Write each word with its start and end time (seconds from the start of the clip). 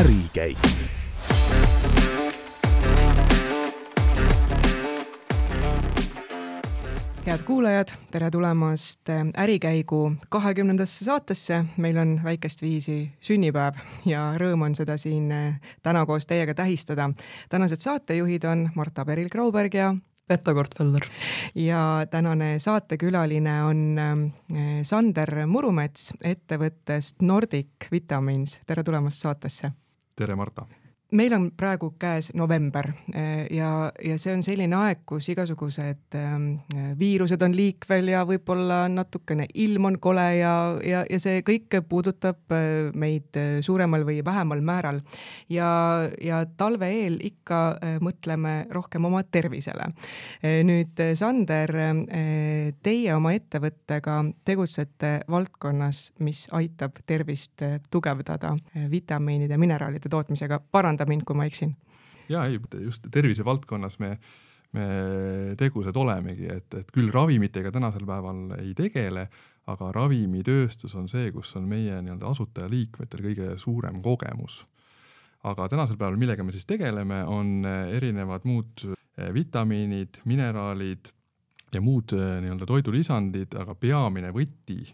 ärikäik 0.00 0.58
head 7.26 7.42
kuulajad, 7.44 7.88
tere 8.10 8.30
tulemast 8.30 9.08
Ärikäigu 9.38 10.12
kahekümnendasse 10.30 11.04
saatesse. 11.04 11.64
meil 11.76 11.96
on 11.96 12.20
väikest 12.24 12.62
viisi 12.62 13.12
sünnipäev 13.20 13.74
ja 14.06 14.32
rõõm 14.40 14.64
on 14.70 14.74
seda 14.74 14.96
siin 14.96 15.28
täna 15.82 16.06
koos 16.06 16.26
teiega 16.26 16.54
tähistada. 16.54 17.10
tänased 17.48 17.80
saatejuhid 17.80 18.44
on 18.44 18.70
Marta 18.74 19.04
Peril-Grauberg 19.04 19.74
ja 19.74 19.94
Vetto 20.30 20.54
Kortfelder. 20.54 21.00
ja 21.54 22.06
tänane 22.10 22.58
saatekülaline 22.58 23.62
on 23.64 23.98
eh, 23.98 24.82
Sander 24.82 25.46
Murumets 25.46 26.12
ettevõttest 26.22 27.22
Nordic 27.22 27.90
Vitamins. 27.92 28.60
tere 28.66 28.82
tulemast 28.82 29.16
saatesse. 29.16 29.72
Tere, 30.20 30.34
Marta 30.34 30.66
meil 31.16 31.32
on 31.34 31.48
praegu 31.56 31.90
käes 31.98 32.30
november 32.34 32.90
eh, 33.14 33.46
ja, 33.50 33.90
ja 34.04 34.16
see 34.20 34.34
on 34.34 34.42
selline 34.46 34.76
aeg, 34.78 35.02
kus 35.08 35.28
igasugused 35.32 36.16
ähm, 36.18 36.46
viirused 36.98 37.42
on 37.42 37.54
liikvel 37.56 38.12
ja 38.12 38.22
võib-olla 38.28 38.84
natukene 38.92 39.48
ilm 39.54 39.90
on 39.90 39.98
kole 40.02 40.26
ja, 40.38 40.54
ja, 40.86 41.02
ja 41.10 41.20
see 41.22 41.42
kõik 41.46 41.80
puudutab 41.88 42.54
äh, 42.54 42.90
meid 42.94 43.38
suuremal 43.64 44.04
või 44.06 44.20
vähemal 44.24 44.62
määral. 44.62 45.00
ja, 45.48 45.70
ja 46.22 46.44
talve 46.56 46.90
eel 46.90 47.18
ikka 47.24 47.60
mõtleme 48.02 48.66
rohkem 48.70 49.04
oma 49.04 49.22
tervisele. 49.22 49.86
nüüd 50.42 51.00
Sander, 51.18 51.72
teie 52.82 53.14
oma 53.14 53.32
ettevõttega 53.36 54.16
tegutsete 54.44 55.12
valdkonnas, 55.30 56.02
mis 56.24 56.46
aitab 56.56 56.98
tervist 57.06 57.62
tugevdada 57.90 58.54
vitamiinide, 58.90 59.58
mineraalide 59.60 60.10
tootmisega, 60.12 60.60
parandada 60.72 60.99
paranda 61.00 61.08
mind, 61.08 61.24
kui 61.24 61.36
ma 61.36 61.46
eksin. 61.48 61.76
ja 62.30 62.44
ei, 62.46 62.60
just 62.84 63.06
tervisevaldkonnas 63.10 63.98
me, 63.98 64.18
me 64.72 65.54
tegusad 65.58 65.96
olemegi, 65.96 66.46
et, 66.46 66.74
et 66.74 66.90
küll 66.92 67.10
ravimitega 67.10 67.72
tänasel 67.72 68.06
päeval 68.06 68.54
ei 68.60 68.74
tegele, 68.74 69.28
aga 69.66 69.90
ravimitööstus 69.92 70.94
on 70.94 71.08
see, 71.08 71.32
kus 71.32 71.56
on 71.56 71.66
meie 71.68 71.98
nii-öelda 72.02 72.30
asutajaliikmetel 72.30 73.24
kõige 73.24 73.56
suurem 73.58 74.00
kogemus. 74.02 74.66
aga 75.42 75.68
tänasel 75.68 75.96
päeval, 75.96 76.18
millega 76.20 76.44
me 76.44 76.52
siis 76.52 76.66
tegeleme, 76.66 77.24
on 77.24 77.64
erinevad 77.64 78.44
muud 78.44 78.84
eh, 78.84 79.32
vitamiinid, 79.32 80.20
mineraalid 80.24 81.10
ja 81.72 81.80
muud 81.80 82.12
eh, 82.12 82.38
nii-öelda 82.44 82.66
toidulisandid, 82.66 83.56
aga 83.58 83.74
peamine 83.74 84.30
võti 84.36 84.84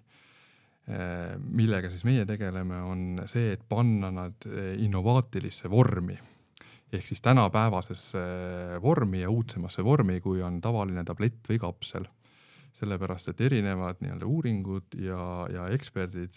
millega 0.87 1.91
siis 1.91 2.05
meie 2.07 2.23
tegeleme, 2.29 2.79
on 2.87 3.23
see, 3.27 3.51
et 3.57 3.63
panna 3.69 4.13
nad 4.15 4.47
äh, 4.47 4.77
innovaatilisse 4.85 5.71
vormi 5.71 6.15
ehk 6.95 7.09
siis 7.09 7.23
tänapäevasesse 7.25 8.21
äh, 8.23 8.83
vormi 8.83 9.25
ja 9.25 9.31
uudsemasse 9.31 9.85
vormi, 9.85 10.21
kui 10.23 10.43
on 10.47 10.61
tavaline 10.63 11.03
tablett 11.05 11.51
või 11.51 11.59
kapsel. 11.63 12.07
sellepärast, 12.77 13.31
et 13.33 13.41
erinevad 13.41 14.03
nii-öelda 14.05 14.27
uuringud 14.29 14.95
ja, 15.01 15.47
ja 15.49 15.63
eksperdid 15.73 16.35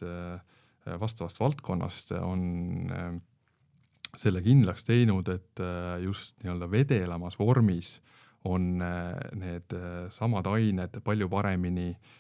vastavast 1.02 1.40
valdkonnast 1.40 2.14
on 2.16 2.94
selle 4.16 4.40
kindlaks 4.42 4.88
teinud, 4.88 5.28
et 5.28 5.62
just 6.00 6.38
nii-öelda 6.40 6.72
vedelamas 6.72 7.36
vormis 7.40 7.98
on 8.48 8.80
need 8.80 9.76
samad 10.16 10.48
ained 10.48 10.96
palju 11.04 11.28
paremini 11.30 11.90
äh, 11.90 12.00
Äh, 12.00 12.19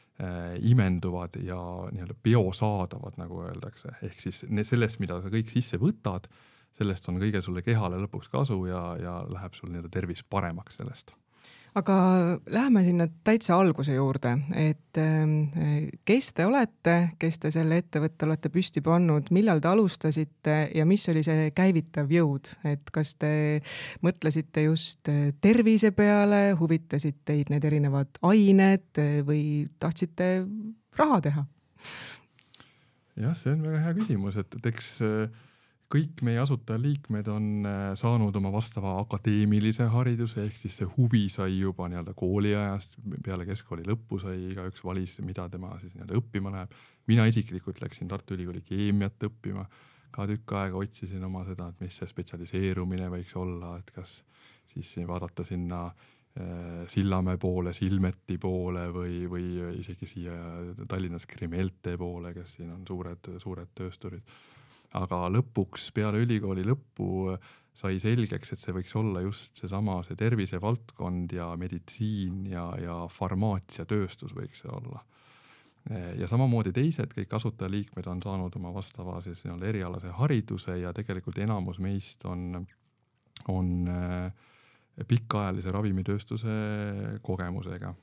imenduvad 0.68 1.38
ja 1.46 1.60
nii-öelda 1.94 2.18
biosaadavad, 2.24 3.16
nagu 3.22 3.44
öeldakse, 3.46 3.94
ehk 4.04 4.20
siis 4.20 4.44
sellest, 4.68 5.00
mida 5.00 5.22
sa 5.24 5.32
kõik 5.32 5.48
sisse 5.52 5.80
võtad, 5.80 6.28
sellest 6.76 7.08
on 7.08 7.22
kõige 7.22 7.42
sulle 7.46 7.64
kehale 7.64 8.02
lõpuks 8.04 8.28
kasu 8.32 8.60
ja, 8.68 8.84
ja 9.00 9.16
läheb 9.32 9.56
sul 9.56 9.72
nii-öelda 9.72 9.92
tervis 9.96 10.26
paremaks 10.28 10.82
sellest 10.82 11.16
aga 11.78 11.96
läheme 12.50 12.84
sinna 12.84 13.08
täitsa 13.24 13.58
alguse 13.60 13.94
juurde, 13.94 14.34
et 14.58 14.98
ähm, 14.98 15.36
kes 16.08 16.32
te 16.34 16.46
olete, 16.48 16.96
kes 17.22 17.40
te 17.40 17.52
selle 17.54 17.80
ettevõtte 17.84 18.26
olete 18.26 18.52
püsti 18.54 18.82
pannud, 18.86 19.30
millal 19.36 19.62
te 19.62 19.70
alustasite 19.72 20.58
ja 20.76 20.86
mis 20.90 21.06
oli 21.12 21.24
see 21.26 21.50
käivitav 21.56 22.10
jõud, 22.14 22.52
et 22.70 22.90
kas 22.96 23.14
te 23.22 23.32
mõtlesite 24.06 24.66
just 24.66 25.12
äh, 25.12 25.30
tervise 25.42 25.92
peale, 25.96 26.56
huvitasid 26.60 27.22
teid 27.28 27.54
need 27.54 27.68
erinevad 27.70 28.22
ained 28.26 29.02
äh, 29.02 29.20
või 29.26 29.44
tahtsite 29.80 30.32
raha 30.98 31.22
teha? 31.28 31.46
jah, 33.20 33.36
see 33.36 33.54
on 33.54 33.64
väga 33.68 33.84
hea 33.86 33.96
küsimus, 34.02 34.40
et, 34.42 34.60
et 34.60 34.72
eks 34.74 34.92
äh, 35.06 35.46
kõik 35.90 36.22
meie 36.26 36.38
asutajaliikmed 36.44 37.30
on 37.34 37.46
äh, 37.66 37.78
saanud 37.98 38.36
oma 38.38 38.52
vastava 38.54 38.94
akadeemilise 39.02 39.88
hariduse, 39.90 40.44
ehk 40.46 40.58
siis 40.62 40.78
see 40.80 40.90
huvi 40.98 41.24
sai 41.34 41.56
juba 41.58 41.88
nii-öelda 41.90 42.14
kooliajast, 42.18 43.00
peale 43.26 43.48
keskkooli 43.50 43.88
lõppu 43.88 44.20
sai 44.22 44.38
igaüks 44.52 44.84
valis, 44.86 45.18
mida 45.26 45.48
tema 45.50 45.74
siis 45.82 45.96
nii-öelda 45.96 46.20
õppima 46.22 46.54
läheb. 46.54 46.76
mina 47.10 47.26
isiklikult 47.26 47.82
läksin 47.82 48.08
Tartu 48.08 48.38
Ülikooli 48.38 48.62
keemiat 48.62 49.26
õppima, 49.26 49.66
ka 50.14 50.28
tükk 50.30 50.54
aega 50.60 50.78
otsisin 50.78 51.26
oma 51.26 51.42
seda, 51.48 51.72
et 51.72 51.82
mis 51.82 51.98
see 51.98 52.12
spetsialiseerumine 52.12 53.10
võiks 53.10 53.34
olla, 53.38 53.76
et 53.80 53.90
kas 53.96 54.20
siis 54.70 54.94
vaadata 55.10 55.44
sinna 55.44 55.88
äh, 55.88 56.86
Sillamäe 56.88 57.42
poole, 57.42 57.74
Silmeti 57.74 58.38
poole 58.38 58.86
või, 58.94 59.26
või 59.26 59.50
isegi 59.82 60.06
siia 60.14 60.38
Tallinnas 60.86 61.26
Krimelte 61.26 61.98
poole, 61.98 62.36
kes 62.38 62.60
siin 62.60 62.78
on 62.78 62.86
suured, 62.86 63.34
suured 63.42 63.74
töösturid 63.74 64.38
aga 64.98 65.28
lõpuks 65.30 65.92
peale 65.94 66.22
ülikooli 66.24 66.64
lõppu 66.66 67.36
sai 67.80 68.00
selgeks, 68.02 68.54
et 68.54 68.64
see 68.64 68.74
võiks 68.76 68.96
olla 69.00 69.22
just 69.24 69.62
seesama, 69.62 70.00
see 70.04 70.18
tervisevaldkond 70.20 71.32
ja 71.38 71.52
meditsiin 71.60 72.50
ja, 72.52 72.66
ja 72.82 72.98
farmaatsiatööstus 73.14 74.36
võiks 74.36 74.64
see 74.64 74.74
olla. 74.74 75.04
ja 76.20 76.28
samamoodi 76.28 76.74
teised 76.76 77.14
kõik 77.16 77.32
asutajaliikmed 77.38 78.08
on 78.12 78.22
saanud 78.22 78.56
oma 78.60 78.74
vastava 78.76 79.22
siis 79.24 79.46
nii-öelda 79.46 79.70
erialase 79.70 80.12
hariduse 80.18 80.76
ja 80.82 80.92
tegelikult 80.94 81.38
enamus 81.40 81.80
meist 81.80 82.26
on, 82.28 82.66
on 83.48 83.72
äh, 83.88 84.34
pikaajalise 85.08 85.72
ravimitööstuse 85.72 86.58
kogemusega 87.24 87.94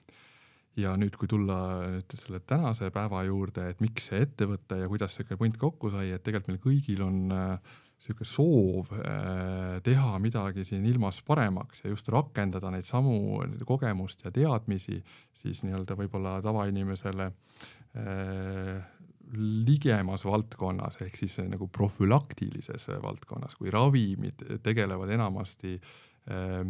ja 0.76 0.92
nüüd, 1.00 1.16
kui 1.16 1.28
tulla 1.30 1.58
nüüd 1.94 2.14
selle 2.18 2.42
tänase 2.44 2.90
päeva 2.94 3.22
juurde, 3.24 3.70
et 3.72 3.82
miks 3.84 4.10
see 4.10 4.20
ettevõte 4.26 4.82
ja 4.82 4.88
kuidas 4.90 5.16
sihuke 5.16 5.38
punt 5.40 5.56
kokku 5.60 5.90
sai, 5.94 6.10
et 6.12 6.24
tegelikult 6.26 6.52
meil 6.52 6.62
kõigil 6.66 7.04
on 7.06 7.20
äh, 7.32 7.76
sihuke 8.02 8.26
soov 8.28 8.90
äh, 8.92 9.78
teha 9.84 10.16
midagi 10.22 10.66
siin 10.68 10.84
ilmas 10.88 11.22
paremaks 11.26 11.84
ja 11.84 11.92
just 11.92 12.10
rakendada 12.12 12.70
neid 12.74 12.86
samu 12.88 13.40
kogemust 13.68 14.26
ja 14.26 14.32
teadmisi 14.34 15.00
siis 15.36 15.64
nii-öelda 15.64 15.96
võib-olla 15.98 16.36
tavainimesele 16.44 17.30
äh, 17.30 18.92
ligemas 19.66 20.26
valdkonnas 20.26 21.00
ehk 21.02 21.16
siis 21.18 21.40
nagu 21.48 21.66
profülaktilises 21.72 22.90
valdkonnas, 23.02 23.56
kui 23.58 23.72
ravimid 23.74 24.44
tegelevad 24.62 25.10
enamasti 25.16 25.78
äh, 25.80 26.60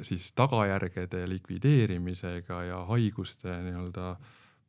siis 0.00 0.30
tagajärgede 0.38 1.26
likvideerimisega 1.28 2.62
ja 2.68 2.84
haiguste 2.88 3.52
nii-öelda 3.66 4.14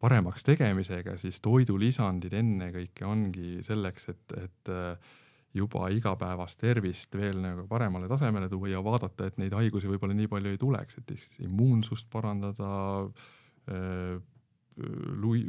paremaks 0.03 0.43
tegemisega, 0.43 1.15
siis 1.21 1.39
toidulisandid 1.43 2.33
ennekõike 2.35 3.05
ongi 3.07 3.61
selleks, 3.63 4.09
et, 4.11 4.33
et 4.41 4.71
äh, 4.73 5.13
juba 5.53 5.87
igapäevast 5.93 6.59
tervist 6.59 7.15
veel 7.15 7.39
nagu 7.43 7.67
paremale 7.69 8.09
tasemele 8.11 8.49
tuua 8.51 8.71
ja 8.73 8.81
vaadata, 8.83 9.29
et 9.29 9.39
neid 9.39 9.53
haigusi 9.55 9.87
võib-olla 9.91 10.17
nii 10.17 10.29
palju 10.31 10.51
ei 10.51 10.59
tuleks, 10.59 10.99
et 10.99 11.13
immuunsust 11.45 12.09
parandada, 12.11 12.69
äh, 13.71 14.17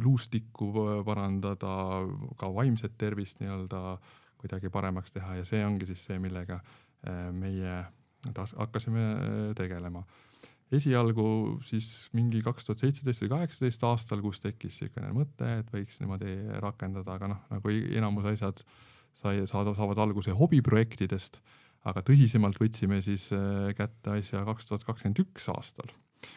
luustikku 0.05 0.71
parandada, 1.07 1.75
ka 2.37 2.51
vaimset 2.53 2.99
tervist 3.01 3.41
nii-öelda 3.41 3.97
kuidagi 4.39 4.69
paremaks 4.69 5.15
teha 5.15 5.39
ja 5.41 5.45
see 5.49 5.63
ongi 5.65 5.89
siis 5.89 6.05
see, 6.11 6.19
millega 6.21 6.61
äh, 6.61 7.31
meie 8.29 8.47
hakkasime 8.61 9.09
äh, 9.15 9.51
tegelema. 9.59 10.05
esialgu 10.75 11.61
siis 11.63 12.09
mingi 12.17 12.41
kaks 12.43 12.65
tuhat 12.67 12.81
seitseteist 12.83 13.23
või 13.23 13.31
kaheksateist 13.35 13.85
aastal, 13.87 14.23
kus 14.25 14.41
tekkis 14.43 14.81
niisugune 14.81 15.13
mõte, 15.15 15.51
et 15.61 15.69
võiks 15.71 16.01
niimoodi 16.01 16.35
rakendada, 16.65 17.15
aga 17.15 17.29
noh, 17.31 17.43
nagu 17.53 17.75
enamus 17.75 18.27
asjad 18.33 18.65
sai, 19.15 19.45
saada, 19.47 19.75
saavad 19.77 20.01
alguse 20.03 20.35
hobiprojektidest, 20.35 21.39
aga 21.91 22.03
tõsisemalt 22.07 22.59
võtsime 22.59 23.03
siis 23.05 23.29
äh, 23.37 23.71
kätte 23.77 24.17
asja 24.19 24.43
kaks 24.49 24.71
tuhat 24.71 24.89
kakskümmend 24.89 25.21
üks 25.23 25.51
aastal, 25.53 25.93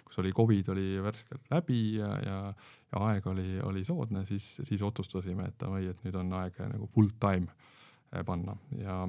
kus 0.06 0.20
oli 0.22 0.34
Covid 0.36 0.74
oli 0.76 0.90
värskelt 1.02 1.48
läbi 1.54 1.96
ja, 1.96 2.12
ja, 2.22 2.42
ja 2.92 3.06
aeg 3.10 3.32
oli, 3.32 3.56
oli 3.64 3.86
soodne, 3.88 4.26
siis, 4.28 4.58
siis 4.68 4.84
otsustasime, 4.84 5.48
et 5.48 5.58
davai, 5.64 5.88
et 5.94 6.04
nüüd 6.06 6.20
on 6.20 6.36
aeg 6.44 6.60
nagu 6.68 6.90
full 6.92 7.16
time 7.18 7.48
äh, 8.12 8.22
panna 8.28 8.60
ja 8.78 9.06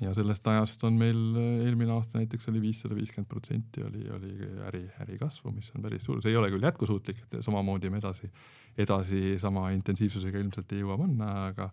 ja 0.00 0.12
sellest 0.16 0.48
ajast 0.50 0.82
on 0.84 0.96
meil 1.00 1.18
eelmine 1.40 1.94
aasta 1.94 2.20
näiteks 2.20 2.50
oli 2.50 2.60
viissada 2.60 2.96
viiskümmend 2.96 3.28
protsenti 3.30 3.84
oli, 3.84 4.02
oli 4.12 4.32
äri, 4.68 4.82
äri 5.02 5.18
kasvu, 5.20 5.52
mis 5.56 5.70
on 5.74 5.84
päris 5.84 6.04
suur, 6.04 6.20
see 6.22 6.34
ei 6.34 6.40
ole 6.40 6.50
küll 6.52 6.66
jätkusuutlik, 6.66 7.22
et 7.24 7.38
samamoodi 7.44 7.90
me 7.92 8.00
edasi, 8.02 8.28
edasi 8.76 9.22
sama 9.42 9.70
intensiivsusega 9.76 10.42
ilmselt 10.42 10.74
ei 10.74 10.82
jõua 10.82 10.98
panna, 11.00 11.30
aga, 11.50 11.70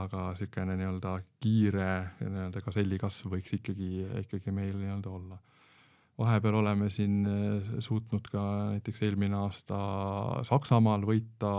aga 0.00 0.30
niisugune 0.30 0.78
nii-öelda 0.80 1.12
kiire 1.44 1.90
nii-öelda 2.22 2.62
gaselli 2.64 3.00
kasv 3.00 3.34
võiks 3.36 3.52
ikkagi, 3.58 3.90
ikkagi 4.24 4.54
meil 4.54 4.76
nii-öelda 4.78 5.12
olla. 5.12 5.38
vahepeal 6.18 6.54
oleme 6.58 6.88
siin 6.90 7.26
äh, 7.30 7.74
suutnud 7.84 8.30
ka 8.32 8.44
näiteks 8.72 9.02
eelmine 9.06 9.36
aasta 9.36 9.76
Saksamaal 10.48 11.04
võita 11.06 11.52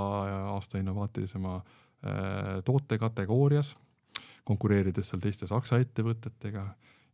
aasta 0.56 0.82
innovaatilisema 0.82 1.54
äh, 1.60 2.58
toote 2.66 2.98
kategoorias, 2.98 3.76
konkureerides 4.50 5.12
seal 5.12 5.22
teiste 5.24 5.48
Saksa 5.50 5.80
ettevõtetega 5.84 6.66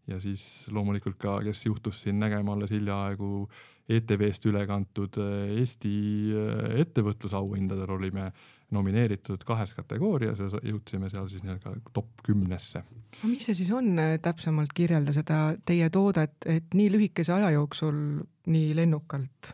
ja 0.08 0.20
siis 0.22 0.68
loomulikult 0.74 1.18
ka, 1.22 1.40
kes 1.46 1.66
juhtus 1.66 2.04
siin 2.06 2.20
nägema 2.22 2.54
alles 2.54 2.74
hiljaaegu 2.76 3.48
ETV-st 3.90 4.48
üle 4.50 4.64
kantud 4.70 5.18
äh, 5.22 5.56
Eesti 5.60 5.96
äh, 6.34 6.80
ettevõtlusauhindadel 6.82 7.92
olime 7.98 8.30
nomineeritud 8.74 9.44
kahes 9.46 9.76
kategoorias 9.78 10.42
ja 10.42 10.48
jõudsime 10.72 11.10
seal 11.14 11.28
siis 11.30 11.44
nii-öelda 11.46 11.76
top 11.94 12.24
kümnesse. 12.26 12.82
no 13.22 13.30
mis 13.30 13.46
see 13.46 13.58
siis 13.58 13.70
on, 13.74 13.94
äh, 14.02 14.18
täpsemalt 14.22 14.74
kirjelda 14.78 15.14
seda 15.16 15.40
teie 15.66 15.90
toodet, 15.94 16.38
et 16.50 16.74
nii 16.78 16.90
lühikese 16.94 17.36
aja 17.38 17.54
jooksul 17.58 18.02
nii 18.50 18.76
lennukalt 18.78 19.54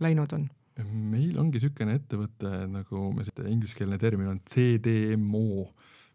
läinud 0.00 0.36
on? 0.38 0.50
meil 0.82 1.36
ongi 1.38 1.60
niisugune 1.60 1.98
ettevõte 2.00 2.50
nagu 2.72 3.08
me, 3.14 3.24
ingliskeelne 3.48 3.98
termin 4.00 4.32
on 4.32 4.40
CDMO 4.48 5.66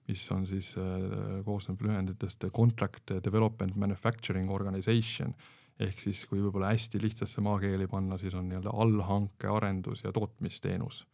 mis 0.08 0.24
on 0.32 0.48
siis 0.48 0.74
äh,, 0.80 1.44
koosneb 1.46 1.82
lühenditest 1.84 2.48
Contract 2.56 3.12
Development 3.26 3.76
Manufacturing 3.76 4.52
Organization 4.52 5.34
ehk 5.80 6.00
siis 6.02 6.24
kui 6.30 6.42
võib-olla 6.42 6.72
hästi 6.74 7.02
lihtsasse 7.02 7.44
maakeeli 7.46 7.88
panna, 7.92 8.18
siis 8.18 8.36
on 8.38 8.48
nii-öelda 8.50 8.74
allhanke 8.74 9.50
arendus 9.52 10.04
ja 10.04 10.14
tootmisteenus. 10.14 11.06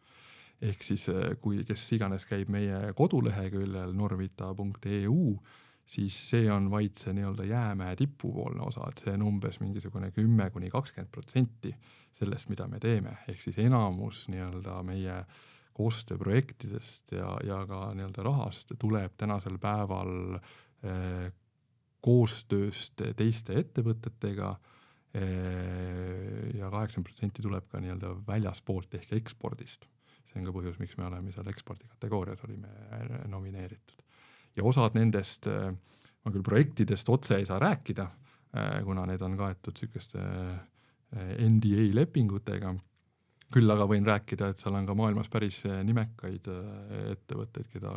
ehk 0.63 0.84
siis 0.84 1.10
äh, 1.10 1.34
kui, 1.42 1.63
kes 1.68 1.84
iganes 1.92 2.25
käib 2.25 2.50
meie 2.54 2.94
koduleheküljel 2.95 3.92
norvita.eu, 3.94 5.38
siis 5.86 6.19
see 6.30 6.51
on 6.51 6.69
vaid 6.72 6.96
see 6.96 7.13
nii-öelda 7.18 7.44
jäämäe 7.50 7.96
tipupoolne 8.00 8.63
osa, 8.63 8.88
et 8.88 9.04
see 9.04 9.16
on 9.18 9.25
umbes 9.28 9.60
mingisugune 9.60 10.12
kümme 10.16 10.50
kuni 10.54 10.69
kakskümmend 10.72 11.12
protsenti 11.12 11.74
sellest, 12.13 12.48
mida 12.50 12.68
me 12.68 12.80
teeme, 12.80 13.18
ehk 13.28 13.42
siis 13.44 13.60
enamus 13.60 14.28
nii-öelda 14.31 14.80
meie 14.88 15.18
äh, 15.18 15.44
koostööprojektidest 15.74 17.16
ja, 17.18 17.34
ja 17.46 17.64
ka 17.70 17.86
nii-öelda 17.98 18.25
rahast 18.25 18.74
tuleb 18.80 19.16
tänasel 19.18 19.58
päeval 19.62 20.38
eh, 20.38 21.31
koostööst 22.04 23.02
teiste 23.18 23.56
ettevõtetega 23.62 24.52
eh, 25.18 26.52
ja 26.58 26.70
kaheksakümmend 26.70 27.10
protsenti 27.10 27.46
tuleb 27.46 27.68
ka 27.72 27.81
nii-öelda 27.81 28.14
väljaspoolt 28.28 29.00
ehk 29.00 29.16
ekspordist. 29.20 29.88
see 30.30 30.42
on 30.42 30.48
ka 30.50 30.56
põhjus, 30.56 30.80
miks 30.81 30.98
me 30.98 31.06
oleme 31.06 31.31
seal 31.31 31.50
ekspordi 31.52 31.88
kategoorias 31.88 32.44
olime 32.46 32.70
nomineeritud. 33.30 34.02
ja 34.56 34.64
osad 34.64 34.98
nendest 35.00 35.48
eh,, 35.48 35.72
ma 36.24 36.31
küll 36.31 36.46
projektidest 36.46 37.10
otse 37.10 37.38
ei 37.38 37.46
saa 37.46 37.60
rääkida 37.60 38.08
eh,, 38.54 38.84
kuna 38.84 39.06
need 39.10 39.22
on 39.22 39.38
kaetud 39.38 39.74
niisuguste 39.74 40.20
eh, 40.22 41.50
NDA 41.50 41.90
lepingutega 41.96 42.75
küll 43.53 43.73
aga 43.73 43.88
võin 43.89 44.05
rääkida, 44.07 44.51
et 44.51 44.61
seal 44.61 44.77
on 44.77 44.88
ka 44.88 44.95
maailmas 44.97 45.29
päris 45.31 45.59
eh, 45.69 45.81
nimekaid 45.85 46.50
eh, 46.51 46.94
ettevõtteid, 47.13 47.69
keda 47.73 47.91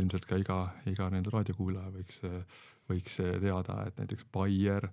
ilmselt 0.00 0.26
ka 0.28 0.38
iga, 0.40 0.58
iga 0.90 1.10
nende 1.12 1.32
raadiokuulaja 1.32 1.92
võiks, 1.94 2.18
eh, 2.26 2.64
võiks 2.90 3.20
teada, 3.20 3.82
et 3.86 4.02
näiteks 4.02 4.26
Bayer, 4.32 4.90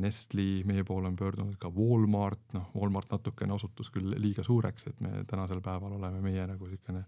Nestli, 0.00 0.64
meie 0.66 0.82
poole 0.82 1.06
on 1.06 1.14
pöördunud 1.14 1.54
ka 1.60 1.68
Walmart, 1.70 2.40
noh, 2.56 2.70
Walmart 2.74 3.12
natukene 3.12 3.52
osutus 3.54 3.92
küll 3.94 4.16
liiga 4.18 4.42
suureks, 4.42 4.88
et 4.90 5.02
me 5.04 5.22
tänasel 5.28 5.60
päeval 5.62 5.92
oleme 6.00 6.22
meie 6.24 6.46
nagu 6.50 6.66
niisugune 6.66 7.04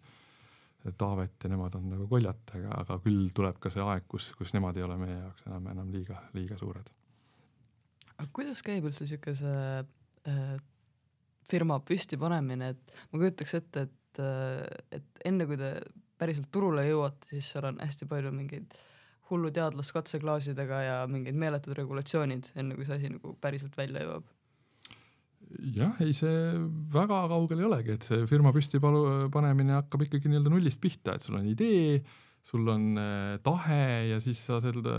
Taavet 1.01 1.45
ja 1.45 1.51
nemad 1.51 1.75
on 1.77 1.89
nagu 1.91 2.07
koljat, 2.09 2.53
aga, 2.57 2.77
aga 2.85 2.99
küll 3.05 3.33
tuleb 3.37 3.59
ka 3.61 3.73
see 3.73 3.83
aeg, 3.83 4.07
kus, 4.09 4.31
kus 4.39 4.55
nemad 4.57 4.79
ei 4.79 4.85
ole 4.87 4.97
meie 5.01 5.17
jaoks 5.17 5.49
enam, 5.49 5.67
enam 5.73 5.91
liiga, 5.93 6.21
liiga 6.37 6.57
suured. 6.61 6.93
aga 8.15 8.29
kuidas 8.39 8.63
käib 8.65 8.87
üldse 8.89 9.09
niisuguse 9.09 9.57
äh, 11.51 11.55
firma 11.55 11.81
püstipanemine, 11.87 12.75
et 12.75 13.03
ma 13.11 13.23
kujutaks 13.23 13.59
ette, 13.61 13.89
et, 13.89 14.23
et 14.97 15.27
enne 15.29 15.49
kui 15.49 15.59
te 15.61 15.75
päriselt 16.21 16.51
turule 16.53 16.85
jõuate, 16.89 17.31
siis 17.33 17.53
seal 17.55 17.69
on 17.71 17.81
hästi 17.81 18.09
palju 18.11 18.33
mingeid 18.35 18.77
hullu 19.31 19.53
teadlast 19.55 19.95
katseklaasidega 19.95 20.83
ja 20.83 20.99
mingid 21.11 21.39
meeletud 21.39 21.77
regulatsioonid, 21.79 22.51
enne 22.59 22.77
kui 22.77 22.87
see 22.87 22.99
asi 22.99 23.13
nagu 23.13 23.37
päriselt 23.41 23.77
välja 23.79 24.05
jõuab. 24.07 24.27
Jah, 25.75 25.97
ei 26.05 26.13
see 26.15 26.35
väga 26.95 27.25
kaugel 27.31 27.63
ei 27.63 27.67
olegi, 27.67 27.95
et 27.97 28.07
see 28.07 28.27
firma 28.31 28.53
püsti 28.55 28.79
palu-, 28.83 29.31
panemine 29.35 29.79
hakkab 29.81 30.05
ikkagi 30.07 30.31
nii-öelda 30.31 30.53
nullist 30.53 30.81
pihta, 30.83 31.17
et 31.17 31.27
sul 31.27 31.39
on 31.41 31.49
idee, 31.51 32.01
sul 32.47 32.69
on 32.71 32.85
äh, 33.01 33.39
tahe 33.45 33.81
ja 34.13 34.21
siis 34.23 34.43
sa 34.47 34.61
seda 34.63 34.95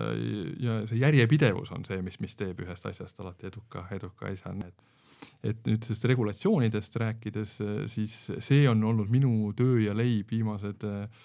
ja 0.61 0.81
see 0.89 0.99
järjepidevus 0.99 1.71
on 1.75 1.85
see, 1.87 2.01
mis, 2.05 2.19
mis 2.23 2.35
teeb 2.39 2.59
ühest 2.65 2.87
asjast 2.89 3.19
alati 3.23 3.47
eduka, 3.51 3.85
eduka 3.95 4.27
asja, 4.31 4.53
et 4.67 5.00
et 5.43 5.65
nüüd 5.67 5.85
sellest 5.85 6.05
regulatsioonidest 6.11 6.95
rääkides, 7.01 7.57
siis 7.91 8.15
see 8.43 8.63
on 8.69 8.83
olnud 8.91 9.11
minu 9.13 9.51
töö 9.57 9.79
ja 9.85 9.95
leib 9.97 10.31
viimased 10.31 10.85
äh, 10.87 11.21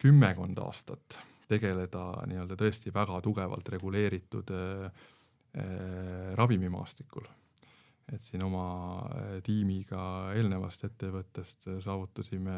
kümmekond 0.00 0.60
aastat, 0.62 1.18
tegeleda 1.50 2.04
nii-öelda 2.30 2.56
tõesti 2.60 2.92
väga 2.94 3.20
tugevalt 3.24 3.68
reguleeritud 3.74 4.52
äh, 4.56 5.04
äh, 5.56 6.32
ravimimaastikul. 6.38 7.28
et 8.10 8.24
siin 8.26 8.42
oma 8.42 9.06
tiimiga 9.46 10.32
eelnevast 10.34 10.82
ettevõttest 10.88 11.68
saavutasime 11.84 12.56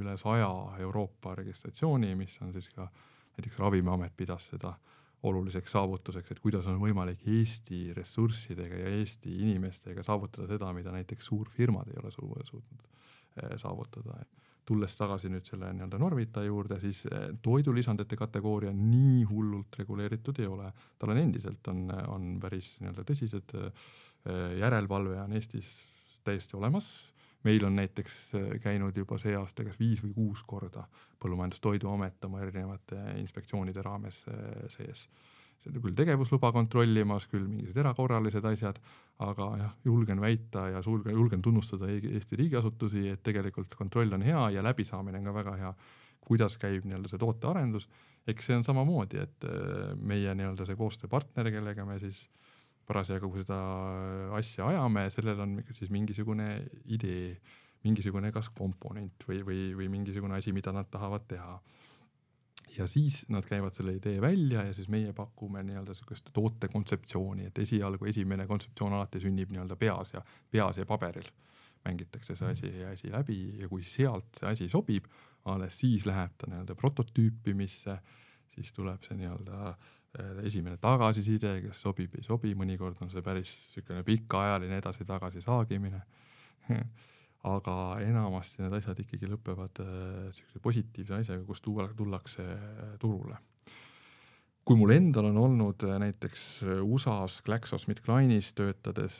üle 0.00 0.16
saja 0.18 0.48
Euroopa 0.82 1.36
registratsiooni, 1.38 2.16
mis 2.18 2.34
on 2.42 2.50
siis 2.52 2.66
ka 2.74 2.88
näiteks 3.36 3.60
Ravimiamet 3.62 4.16
pidas 4.16 4.48
seda 4.50 4.72
äh, 4.72 5.01
oluliseks 5.22 5.72
saavutuseks, 5.76 6.32
et 6.34 6.40
kuidas 6.42 6.66
on 6.70 6.80
võimalik 6.82 7.22
Eesti 7.30 7.92
ressurssidega 7.94 8.80
ja 8.82 8.94
Eesti 8.98 9.34
inimestega 9.46 10.02
saavutada 10.06 10.48
seda, 10.50 10.72
mida 10.74 10.94
näiteks 10.94 11.30
suurfirmad 11.30 11.90
ei 11.92 12.00
ole 12.02 12.10
su 12.10 12.26
suutnud 12.50 12.86
eh, 13.42 13.56
saavutada. 13.56 14.22
tulles 14.66 14.94
tagasi 14.94 15.26
nüüd 15.28 15.42
selle 15.44 15.72
nii-öelda 15.74 15.98
Normita 15.98 16.44
juurde, 16.44 16.78
siis 16.80 17.04
eh, 17.06 17.30
toidulisandite 17.42 18.16
kategooria 18.16 18.72
nii 18.72 19.24
hullult 19.30 19.78
reguleeritud 19.78 20.38
ei 20.38 20.46
ole, 20.46 20.72
tal 20.98 21.14
on 21.14 21.18
endiselt, 21.18 21.68
on, 21.68 21.88
on 22.08 22.28
päris 22.40 22.76
nii-öelda 22.80 23.06
tõsised 23.06 23.56
eh, 23.58 23.88
järelevalve 24.58 25.20
on 25.22 25.38
Eestis 25.38 25.80
täiesti 26.24 26.56
olemas 26.56 26.92
meil 27.42 27.64
on 27.66 27.76
näiteks 27.76 28.34
äh, 28.34 28.48
käinud 28.62 28.96
juba 28.96 29.18
see 29.22 29.34
aasta 29.36 29.64
kas 29.66 29.78
viis 29.80 30.02
või 30.04 30.14
kuus 30.14 30.42
korda 30.46 30.86
Põllumajandus-Toiduamet 31.22 32.26
oma 32.26 32.42
erinevate 32.42 32.98
inspektsioonide 33.20 33.82
raames 33.82 34.24
äh, 34.30 34.66
sees. 34.72 35.08
küll 35.62 35.94
tegevusluba 35.94 36.50
kontrollimas, 36.52 37.28
küll 37.30 37.46
mingisugused 37.46 37.80
erakorralised 37.84 38.46
asjad, 38.50 38.80
aga 39.22 39.48
jah, 39.60 39.74
julgen 39.84 40.20
väita 40.20 40.68
ja 40.72 40.80
julgen, 40.86 41.14
julgen 41.14 41.42
tunnustada 41.42 41.86
Eesti 41.90 42.36
riigiasutusi, 42.36 43.08
et 43.08 43.22
tegelikult 43.22 43.74
kontroll 43.78 44.12
on 44.12 44.22
hea 44.26 44.48
ja 44.56 44.62
läbisaamine 44.62 45.18
on 45.18 45.30
ka 45.30 45.34
väga 45.34 45.58
hea. 45.64 45.74
kuidas 46.22 46.54
käib 46.58 46.84
nii-öelda 46.86 47.08
see 47.10 47.18
tootearendus, 47.18 47.88
eks 48.30 48.46
see 48.46 48.54
on 48.54 48.62
samamoodi, 48.64 49.18
et 49.18 49.44
äh, 49.44 49.94
meie 49.98 50.34
nii-öelda 50.34 50.66
see 50.66 50.78
koostööpartner, 50.78 51.50
kellega 51.50 51.84
me 51.86 51.98
siis 51.98 52.28
äh, 52.28 52.41
parasjagu 52.92 53.30
seda 53.40 53.58
asja 54.38 54.68
ajame, 54.68 55.06
sellel 55.14 55.40
on 55.44 55.58
siis 55.72 55.90
mingisugune 55.94 56.48
idee, 56.92 57.36
mingisugune 57.86 58.32
kas 58.34 58.50
komponent 58.54 59.24
või, 59.28 59.40
või, 59.46 59.62
või 59.78 59.88
mingisugune 59.96 60.36
asi, 60.38 60.52
mida 60.54 60.74
nad 60.76 60.90
tahavad 60.92 61.26
teha. 61.30 61.60
ja 62.76 62.86
siis 62.88 63.24
nad 63.28 63.44
käivad 63.44 63.74
selle 63.76 63.96
idee 63.98 64.20
välja 64.20 64.62
ja 64.64 64.74
siis 64.74 64.88
meie 64.88 65.12
pakume 65.12 65.60
nii-öelda 65.62 65.94
sihukest 65.94 66.30
toote 66.32 66.68
kontseptsiooni, 66.72 67.48
et 67.50 67.58
esialgu 67.58 68.08
esimene 68.08 68.46
kontseptsioon 68.48 68.96
alati 68.96 69.20
sünnib 69.20 69.52
nii-öelda 69.52 69.76
peas 69.76 70.14
ja, 70.14 70.22
peas 70.50 70.78
ja 70.80 70.86
paberil 70.86 71.28
mängitakse 71.84 72.36
see 72.36 72.48
asi, 72.48 72.70
asi 72.86 73.10
läbi 73.10 73.38
ja 73.60 73.68
kui 73.68 73.82
sealt 73.82 74.38
see 74.38 74.48
asi 74.48 74.68
sobib, 74.70 75.08
alles 75.50 75.80
siis 75.82 76.06
läheb 76.06 76.36
ta 76.38 76.48
nii-öelda 76.48 76.76
prototüüpimisse, 76.78 77.96
siis 78.54 78.72
tuleb 78.76 79.02
see 79.04 79.18
nii-öelda 79.18 79.58
äh, 79.72 79.90
esimene 80.44 80.76
tagasiside, 80.76 81.54
kas 81.68 81.78
sobib, 81.86 82.18
ei 82.18 82.26
sobi, 82.26 82.52
mõnikord 82.58 83.00
on 83.00 83.10
see 83.12 83.22
päris 83.24 83.54
niisugune 83.70 84.02
pikaajaline 84.04 84.76
edasi-tagasi 84.82 85.40
saagimine 85.44 86.02
aga 87.48 87.76
enamasti 88.02 88.62
need 88.62 88.74
asjad 88.78 89.00
ikkagi 89.02 89.30
lõpevad 89.30 89.80
niisuguse 89.82 90.58
äh, 90.58 90.62
positiivse 90.62 91.16
asjaga, 91.18 91.46
kus 91.46 91.62
tuua, 91.64 91.88
tullakse 91.96 92.44
äh, 92.44 92.92
turule. 93.02 93.38
kui 94.62 94.78
mul 94.78 94.92
endal 94.94 95.26
on 95.32 95.40
olnud 95.42 95.82
näiteks 95.98 96.42
USA-s 96.86 97.40
GlaxoSmithKline'is 97.48 98.52
töötades 98.54 99.16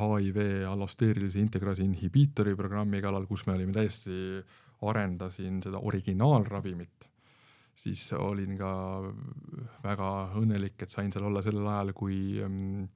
HIV 0.00 0.40
allosteerilise 0.66 1.38
integrase 1.38 1.86
inhibiitori 1.86 2.56
programmi 2.58 2.98
kallal, 3.04 3.28
kus 3.30 3.46
me 3.46 3.54
olime 3.54 3.76
täiesti, 3.76 4.42
arendasin 4.82 5.62
seda 5.62 5.78
originaalravimit 5.78 7.06
siis 7.74 8.06
olin 8.12 8.56
ka 8.58 8.72
väga 9.84 10.08
õnnelik, 10.40 10.82
et 10.82 10.90
sain 10.90 11.12
seal 11.12 11.28
olla 11.30 11.42
sellel 11.42 11.66
ajal, 11.66 11.92
kui 11.96 12.18
mm, 12.44 12.88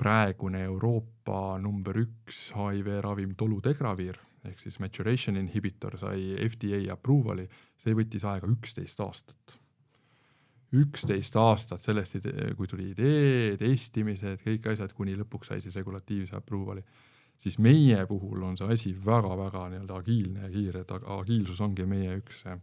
praegune 0.00 0.64
Euroopa 0.64 1.58
number 1.62 1.98
üks 2.02 2.46
HIV 2.56 3.00
ravim 3.04 3.34
Dolutegravir 3.38 4.20
ehk 4.48 4.60
siis 4.60 4.78
maturation 4.82 5.38
inhibitor 5.40 5.96
sai 6.00 6.34
FDA 6.48 6.80
approval'i, 6.92 7.46
see 7.80 7.94
võttis 7.96 8.26
aega 8.28 8.48
üksteist 8.50 9.00
aastat. 9.00 9.58
üksteist 10.74 11.36
aastat 11.38 11.86
sellest, 11.86 12.16
kui 12.58 12.66
tuli 12.66 12.88
idee, 12.90 13.54
testimised, 13.60 14.40
kõik 14.42 14.72
asjad, 14.72 14.92
kuni 14.92 15.14
lõpuks 15.20 15.52
sai 15.52 15.62
siis 15.62 15.76
regulatiivse 15.78 16.36
approval'i. 16.36 16.82
siis 17.38 17.58
meie 17.58 18.06
puhul 18.06 18.42
on 18.42 18.56
see 18.56 18.68
asi 18.72 18.92
väga-väga 19.06 19.68
nii-öelda 19.70 19.96
agiilne 19.96 20.44
ja 20.44 20.50
kiire, 20.50 20.80
et 20.84 20.92
agiilsus 20.92 21.60
ongi 21.60 21.86
meie 21.86 22.18
üks 22.20 22.44
äh, 22.46 22.60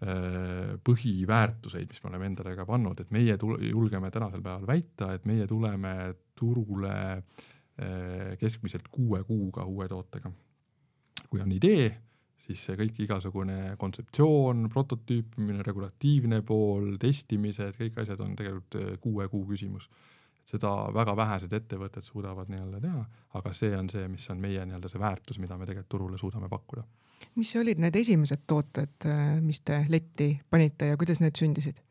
põhiväärtuseid, 0.00 1.88
mis 1.90 2.00
me 2.02 2.08
oleme 2.08 2.30
endale 2.30 2.54
ka 2.56 2.64
pannud, 2.64 3.00
et 3.02 3.10
meie 3.12 3.34
tule, 3.36 3.58
julgeme 3.68 4.08
tänasel 4.10 4.40
päeval 4.40 4.64
väita, 4.70 5.10
et 5.12 5.26
meie 5.28 5.44
tuleme 5.46 5.96
turule 6.40 6.94
äh, 7.16 8.38
keskmiselt 8.40 8.88
kuue 8.88 9.20
kuuga 9.28 9.66
uue 9.68 9.88
tootega 9.92 10.32
kui 11.30 11.42
on 11.42 11.52
idee, 11.54 11.90
siis 12.40 12.62
see 12.66 12.78
kõik 12.78 12.98
igasugune 13.04 13.74
kontseptsioon, 13.80 14.66
prototüüpimine, 14.72 15.62
regulatiivne 15.66 16.40
pool, 16.46 16.96
testimised, 17.02 17.76
kõik 17.78 18.00
asjad 18.02 18.22
on 18.24 18.34
tegelikult 18.38 18.78
äh, 18.80 18.96
kuue 19.02 19.28
kuu 19.30 19.44
küsimus. 19.52 19.86
Seda 20.50 20.72
väga 20.94 21.14
vähesed 21.16 21.52
ettevõtted 21.60 22.06
suudavad 22.06 22.50
nii-öelda 22.50 22.80
teha, 22.82 23.04
aga 23.38 23.52
see 23.54 23.70
on 23.76 23.90
see, 23.92 24.08
mis 24.10 24.26
on 24.32 24.40
meie 24.42 24.64
nii-öelda 24.66 24.90
see 24.90 25.02
väärtus, 25.02 25.38
mida 25.42 25.58
me 25.58 25.68
tegelikult 25.68 25.92
turule 25.96 26.18
suudame 26.18 26.50
pakkuda. 26.50 26.82
mis 27.36 27.54
olid 27.56 27.78
need 27.78 27.96
esimesed 27.96 28.42
tooted, 28.46 28.96
äh, 29.06 29.38
mis 29.40 29.60
te 29.60 29.84
letti 29.88 30.32
panite 30.50 30.92
ja 30.92 30.98
kuidas 31.00 31.22
need 31.22 31.38
sündisid? 31.38 31.82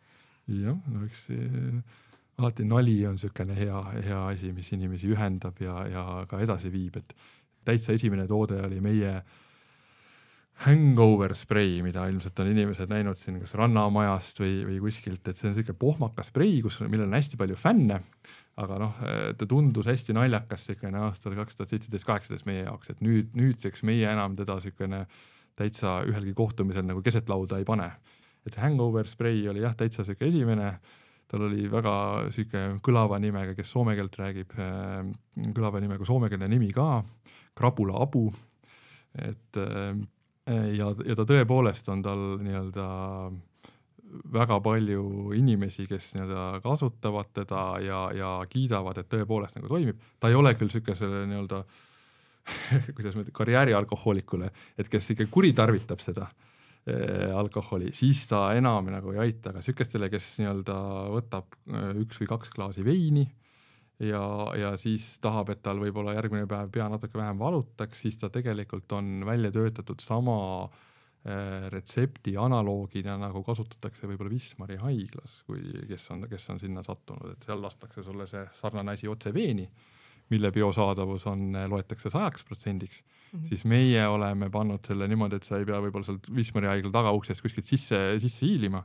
jah, 0.50 0.78
no 0.90 1.06
eks 1.06 1.28
alati 2.40 2.66
nali 2.66 2.96
on 3.08 3.18
niisugune 3.18 3.56
hea, 3.58 3.82
hea 4.06 4.22
asi, 4.32 4.54
mis 4.56 4.72
inimesi 4.74 5.12
ühendab 5.12 5.60
ja, 5.64 5.76
ja 5.92 6.06
ka 6.30 6.40
edasi 6.44 6.72
viib, 6.72 6.98
et 7.00 7.16
täitsa 7.68 7.94
esimene 7.94 8.28
toode 8.28 8.62
oli 8.66 8.80
meie 8.82 9.20
hangover 10.66 11.32
sprei, 11.40 11.78
mida 11.86 12.04
ilmselt 12.12 12.40
on 12.44 12.50
inimesed 12.52 12.92
näinud 12.92 13.20
siin 13.20 13.38
kas 13.40 13.54
Rannamajast 13.56 14.42
või, 14.42 14.58
või 14.68 14.80
kuskilt, 14.84 15.24
et 15.24 15.40
see 15.40 15.48
on 15.48 15.56
siuke 15.56 15.76
pohmakas 15.80 16.34
sprei, 16.34 16.58
kus, 16.66 16.82
millel 16.84 17.08
on 17.08 17.16
hästi 17.16 17.40
palju 17.40 17.56
fänne. 17.60 18.02
aga 18.60 18.76
noh, 18.76 18.98
ta 19.40 19.46
tundus 19.48 19.88
hästi 19.88 20.12
naljakas 20.18 20.66
siukene 20.68 21.00
aastal 21.06 21.32
kaks 21.38 21.56
tuhat 21.56 21.72
seitseteist, 21.72 22.04
kaheksateist 22.04 22.48
meie 22.50 22.66
jaoks, 22.66 22.90
et 22.92 23.00
nüüd, 23.00 23.30
nüüdseks 23.40 23.86
meie 23.88 24.10
enam 24.12 24.36
teda 24.36 24.58
siukene 24.60 25.06
täitsa 25.56 26.02
ühelgi 26.08 26.34
kohtumisel 26.36 26.84
nagu 26.88 27.00
keset 27.04 27.32
lauda 27.32 27.60
ei 27.60 27.68
pane. 27.68 27.88
et 28.44 28.56
see 28.56 28.64
hangover 28.64 29.08
sprei 29.08 29.48
oli 29.48 29.64
jah, 29.64 29.76
täitsa 29.80 30.04
siuke 30.04 30.28
esimene 30.28 30.74
tal 31.30 31.46
oli 31.46 31.68
väga 31.70 31.96
sihuke 32.34 32.66
kõlava 32.84 33.20
nimega, 33.22 33.54
kes 33.56 33.72
soome 33.72 33.94
keelt 33.96 34.16
räägib, 34.18 34.54
äh, 34.58 35.04
kõlava 35.56 35.80
nimega 35.80 36.08
soomekeelne 36.08 36.48
nimi 36.50 36.72
ka, 36.74 37.04
Krabula 37.56 38.00
Abu. 38.02 38.30
et 39.16 39.58
äh, 39.58 39.94
ja, 40.50 40.90
ja 41.06 41.16
ta 41.18 41.26
tõepoolest 41.30 41.90
on 41.94 42.02
tal 42.06 42.26
nii-öelda 42.42 42.88
väga 44.34 44.58
palju 44.66 45.04
inimesi, 45.38 45.86
kes 45.90 46.14
nii-öelda 46.16 46.64
kasutavad 46.64 47.30
teda 47.36 47.64
ja, 47.86 48.02
ja 48.16 48.32
kiidavad, 48.50 48.98
et 48.98 49.10
tõepoolest 49.12 49.60
nagu 49.60 49.70
toimib. 49.70 50.00
ta 50.20 50.32
ei 50.32 50.38
ole 50.40 50.56
küll 50.58 50.74
sihuke 50.74 50.98
selle 50.98 51.26
nii-öelda 51.30 51.64
kuidas 52.98 53.16
ma 53.16 53.24
ütlen, 53.26 53.36
karjäärialkohoolikule, 53.38 54.50
et 54.78 54.90
kes 54.90 55.12
ikka 55.14 55.30
kuritarvitab 55.30 56.02
seda 56.02 56.30
Äh, 56.90 57.36
alkoholi, 57.36 57.92
siis 57.94 58.22
ta 58.30 58.54
enam 58.56 58.88
nagu 58.90 59.12
ei 59.12 59.20
aita, 59.26 59.52
aga 59.52 59.62
sihukestele, 59.62 60.08
kes 60.10 60.30
nii-öelda 60.40 60.76
võtab 61.12 61.58
äh, 61.68 61.90
üks 62.00 62.22
või 62.22 62.30
kaks 62.32 62.54
klaasi 62.54 62.86
veini 62.86 63.26
ja, 64.00 64.24
ja 64.58 64.74
siis 64.80 65.18
tahab, 65.24 65.52
et 65.54 65.64
tal 65.66 65.82
võib-olla 65.82 66.16
järgmine 66.16 66.48
päev 66.50 66.72
pea 66.74 66.88
natuke 66.92 67.20
vähem 67.20 67.40
valutaks, 67.40 68.06
siis 68.06 68.20
ta 68.22 68.30
tegelikult 68.34 68.92
on 68.96 69.26
välja 69.28 69.52
töötatud 69.52 70.00
sama 70.04 70.40
äh, 70.64 71.68
retsepti 71.74 72.38
analoogina, 72.40 73.18
nagu 73.20 73.44
kasutatakse 73.44 74.08
võib-olla 74.08 74.34
Wismari 74.34 74.80
haiglas, 74.82 75.42
kui, 75.48 75.64
kes 75.90 76.10
on, 76.16 76.28
kes 76.32 76.50
on 76.56 76.62
sinna 76.64 76.84
sattunud, 76.86 77.34
et 77.34 77.48
seal 77.48 77.64
lastakse 77.64 78.04
sulle 78.08 78.28
see 78.30 78.46
sarnane 78.62 78.96
asi 78.96 79.12
otse 79.12 79.34
veeni 79.36 79.68
mille 80.30 80.52
biosaadavus 80.54 81.26
on, 81.30 81.56
loetakse 81.72 82.12
sajaks 82.14 82.44
protsendiks 82.46 83.02
mm, 83.02 83.40
-hmm. 83.40 83.46
siis 83.50 83.66
meie 83.66 84.08
oleme 84.08 84.50
pannud 84.50 84.86
selle 84.86 85.08
niimoodi, 85.08 85.36
et 85.36 85.44
sa 85.44 85.58
ei 85.58 85.66
pea 85.66 85.80
võib-olla 85.82 86.06
sealt 86.06 86.30
Wismari 86.36 86.70
haigla 86.70 86.92
tagauksest 86.94 87.42
kuskilt 87.42 87.66
sisse, 87.66 88.20
sisse 88.22 88.46
hiilima. 88.46 88.84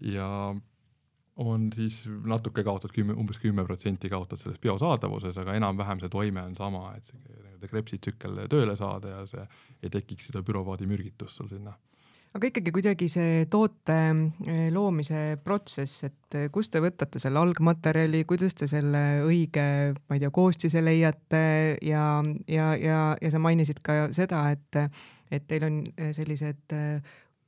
ja 0.00 0.28
on 1.36 1.70
siis 1.74 2.04
natuke 2.24 2.62
kaotad 2.64 2.92
kümme, 2.94 3.16
umbes 3.18 3.40
kümme 3.42 3.64
protsenti 3.66 4.10
kaotad 4.10 4.38
selles 4.38 4.60
biosaadavuses, 4.62 5.38
aga 5.42 5.56
enam-vähem 5.58 6.02
see 6.02 6.12
toime 6.12 6.44
on 6.46 6.54
sama, 6.58 6.92
et 6.96 7.10
nii-öelda 7.14 7.70
krepsitsükkel 7.70 8.44
tööle 8.52 8.76
saada 8.78 9.16
ja 9.16 9.24
see 9.30 9.48
ei 9.82 9.90
tekiks 9.90 10.30
seda 10.30 10.44
bürovaadi 10.46 10.86
mürgitust 10.90 11.40
sul 11.40 11.50
sinna. 11.50 11.74
Aga 12.34 12.48
ikkagi 12.50 12.72
kuidagi 12.74 13.06
see 13.06 13.44
toote 13.46 13.96
eh, 14.50 14.64
loomise 14.74 15.36
protsess, 15.44 16.02
et 16.08 16.34
eh, 16.34 16.48
kust 16.54 16.72
te 16.74 16.80
võtate 16.82 17.20
selle 17.22 17.38
algmaterjali, 17.38 18.24
kuidas 18.26 18.58
te 18.58 18.66
selle 18.70 19.22
õige, 19.22 19.66
ma 19.94 20.16
ei 20.16 20.22
tea, 20.22 20.32
koostise 20.34 20.82
leiate 20.82 21.44
ja, 21.78 22.08
ja, 22.50 22.72
ja, 22.74 23.02
ja 23.22 23.30
sa 23.30 23.42
mainisid 23.42 23.78
ka 23.86 24.08
seda, 24.14 24.48
et, 24.50 24.80
et 25.30 25.46
teil 25.46 25.68
on 25.68 25.78
eh, 25.94 26.10
sellised 26.16 26.74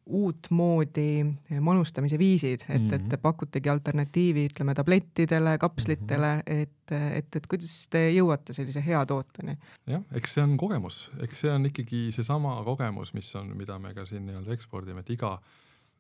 uutmoodi 0.07 1.27
manustamise 1.61 2.19
viisid, 2.19 2.61
et 2.61 2.69
mm, 2.69 2.89
-hmm. 2.89 2.95
et 2.95 3.01
mhm. 3.01 3.09
te 3.09 3.17
pakutegi 3.17 3.69
alternatiivi, 3.69 4.47
ütleme 4.47 4.75
tablettidele, 4.75 5.59
kapslitele 5.59 6.37
mm, 6.37 6.41
-hmm. 6.41 6.63
et, 6.63 6.93
et, 7.17 7.37
et 7.37 7.47
kuidas 7.47 7.89
te 7.91 8.11
jõuate 8.15 8.53
sellise 8.53 8.83
hea 8.87 9.07
tooteni? 9.07 9.57
jah, 9.87 10.03
eks 10.13 10.35
see 10.35 10.45
on 10.45 10.57
kogemus, 10.57 11.11
eks 11.21 11.41
see 11.41 11.53
on 11.53 11.67
ikkagi 11.67 12.13
seesama 12.13 12.63
kogemus, 12.65 13.15
mis 13.15 13.35
on, 13.37 13.57
mida 13.57 13.79
me 13.79 13.95
ka 13.95 14.07
siin 14.07 14.27
nii-öelda 14.27 14.53
ekspordime, 14.53 15.01
et 15.01 15.11
iga, 15.11 15.39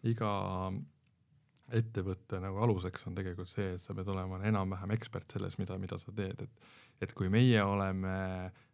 iga 0.03 0.33
ettevõtte 1.73 2.39
nagu 2.41 2.63
aluseks 2.63 3.07
on 3.07 3.15
tegelikult 3.15 3.51
see, 3.51 3.73
et 3.75 3.83
sa 3.83 3.95
pead 3.95 4.09
olema 4.09 4.39
enam-vähem 4.45 4.91
ekspert 4.95 5.33
selles, 5.33 5.59
mida, 5.59 5.79
mida 5.79 5.99
sa 5.99 6.13
teed, 6.15 6.47
et, 6.47 6.71
et 7.03 7.13
kui 7.13 7.29
meie 7.29 7.63
oleme 7.63 8.15
Äh, 8.15 8.66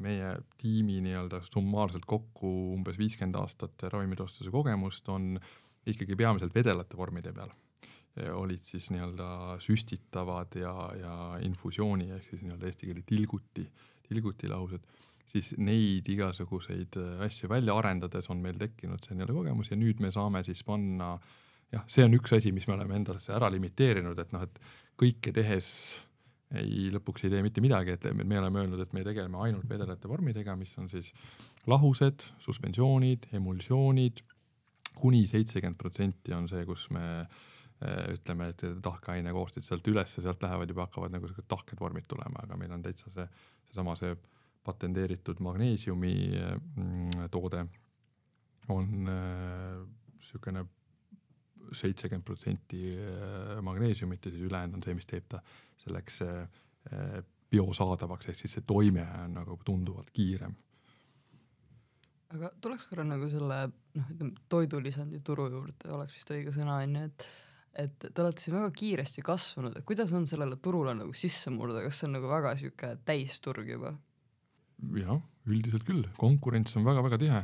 meie 0.00 0.30
tiimi 0.56 1.02
nii-öelda 1.04 1.42
summaarselt 1.44 2.06
kokku 2.08 2.48
umbes 2.72 2.96
viiskümmend 2.96 3.36
aastat 3.36 3.84
ravimitööstuse 3.92 4.52
kogemust 4.54 5.08
on 5.12 5.34
ikkagi 5.84 6.16
peamiselt 6.16 6.54
vedelate 6.56 6.96
vormide 6.96 7.32
peal. 7.36 7.52
olid 8.38 8.62
siis 8.62 8.88
nii-öelda 8.94 9.58
süstitavad 9.60 10.54
ja, 10.56 10.72
ja 10.96 11.14
infusiooni 11.42 12.12
ehk 12.14 12.28
siis 12.30 12.44
nii-öelda 12.46 12.70
eesti 12.70 12.86
keeli 12.86 13.02
tilguti, 13.02 13.64
tilgutilahused, 14.08 14.84
siis 15.26 15.54
neid 15.58 16.08
igasuguseid 16.08 16.96
asju 17.26 17.50
välja 17.50 17.74
arendades 17.76 18.30
on 18.30 18.40
meil 18.40 18.56
tekkinud 18.60 19.02
see 19.02 19.18
nii-öelda 19.18 19.34
kogemus 19.34 19.72
ja 19.72 19.76
nüüd 19.80 20.00
me 20.00 20.12
saame 20.14 20.44
siis 20.46 20.62
panna 20.64 21.18
jah, 21.74 21.84
see 21.90 22.06
on 22.06 22.14
üks 22.16 22.34
asi, 22.36 22.52
mis 22.54 22.68
me 22.68 22.76
oleme 22.76 22.98
endasse 23.00 23.34
ära 23.34 23.50
limiteerinud, 23.52 24.18
et 24.18 24.34
noh, 24.34 24.44
et 24.46 24.60
kõike 25.00 25.34
tehes 25.34 25.68
ei, 26.52 26.90
lõpuks 26.94 27.24
ei 27.26 27.32
tee 27.32 27.42
mitte 27.44 27.62
midagi, 27.64 27.94
et 27.96 28.06
me 28.20 28.38
oleme 28.40 28.62
öelnud, 28.62 28.82
et 28.84 28.92
me 28.96 29.04
tegeleme 29.06 29.40
ainult 29.46 29.68
vedelate 29.70 30.10
vormidega, 30.10 30.56
mis 30.58 30.74
on 30.78 30.90
siis 30.92 31.12
lahused, 31.70 32.26
suspensioonid, 32.42 33.30
emulsioonid. 33.34 34.22
Kuni 34.94 35.24
seitsekümmend 35.26 35.78
protsenti 35.80 36.34
on 36.36 36.46
see, 36.50 36.62
kus 36.68 36.86
me 36.94 37.06
äh, 37.24 38.12
ütleme, 38.14 38.52
et 38.52 38.62
tahkeaine 38.84 39.32
koostid 39.34 39.66
sealt 39.66 39.88
üles 39.90 40.12
ja 40.18 40.26
sealt 40.28 40.44
lähevad 40.44 40.70
juba 40.70 40.86
hakkavad 40.86 41.16
nagu 41.16 41.30
siuksed 41.30 41.48
tahked 41.50 41.80
vormid 41.80 42.06
tulema, 42.10 42.44
aga 42.44 42.58
meil 42.60 42.76
on 42.76 42.84
täitsa 42.84 43.10
see, 43.14 43.26
seesama 43.70 43.96
see 43.98 44.14
patenteeritud 44.64 45.42
magneesiumi 45.44 46.14
mm, 46.38 47.26
toode 47.34 47.66
on 48.72 48.86
niisugune 49.04 50.62
äh, 50.62 50.70
seitsekümmend 51.72 52.26
protsenti 52.26 52.82
äh, 52.96 53.60
magneesiumit 53.62 54.26
ja 54.26 54.32
siis 54.34 54.44
ülejäänud 54.48 54.78
on 54.78 54.84
see, 54.84 54.96
mis 54.98 55.08
teeb 55.08 55.28
ta 55.30 55.40
selleks 55.84 56.20
äh, 56.26 56.42
äh, 56.92 57.16
biosaadavaks, 57.54 58.30
ehk 58.30 58.40
siis 58.40 58.58
see 58.58 58.66
toime 58.66 59.06
on 59.22 59.38
nagu 59.38 59.58
tunduvalt 59.64 60.10
kiirem. 60.14 60.54
aga 62.34 62.50
tuleks 62.60 62.88
korra 62.90 63.04
nagu 63.06 63.28
selle 63.30 63.60
noh, 63.70 64.10
ütleme 64.10 64.46
toidulisandi 64.50 65.20
turu 65.26 65.46
juurde, 65.52 65.90
oleks 65.94 66.16
vist 66.18 66.32
õige 66.34 66.54
sõna 66.54 66.80
on 66.82 66.96
ju, 66.98 67.08
et 67.10 67.26
et 67.74 68.04
te 68.06 68.22
olete 68.22 68.38
siin 68.38 68.54
väga 68.54 68.70
kiiresti 68.70 69.22
kasvanud, 69.26 69.74
et 69.74 69.86
kuidas 69.86 70.12
on 70.14 70.28
sellele 70.30 70.60
turule 70.62 70.92
nagu 70.94 71.14
sisse 71.16 71.50
murda, 71.50 71.80
kas 71.82 71.98
see 71.98 72.06
on 72.06 72.12
nagu 72.20 72.28
väga 72.30 72.54
sihuke 72.60 72.92
täisturg 73.06 73.70
juba? 73.70 73.94
jah, 74.98 75.22
üldiselt 75.46 75.86
küll, 75.86 76.04
konkurents 76.18 76.76
on 76.78 76.86
väga-väga 76.86 77.18
tihe 77.22 77.40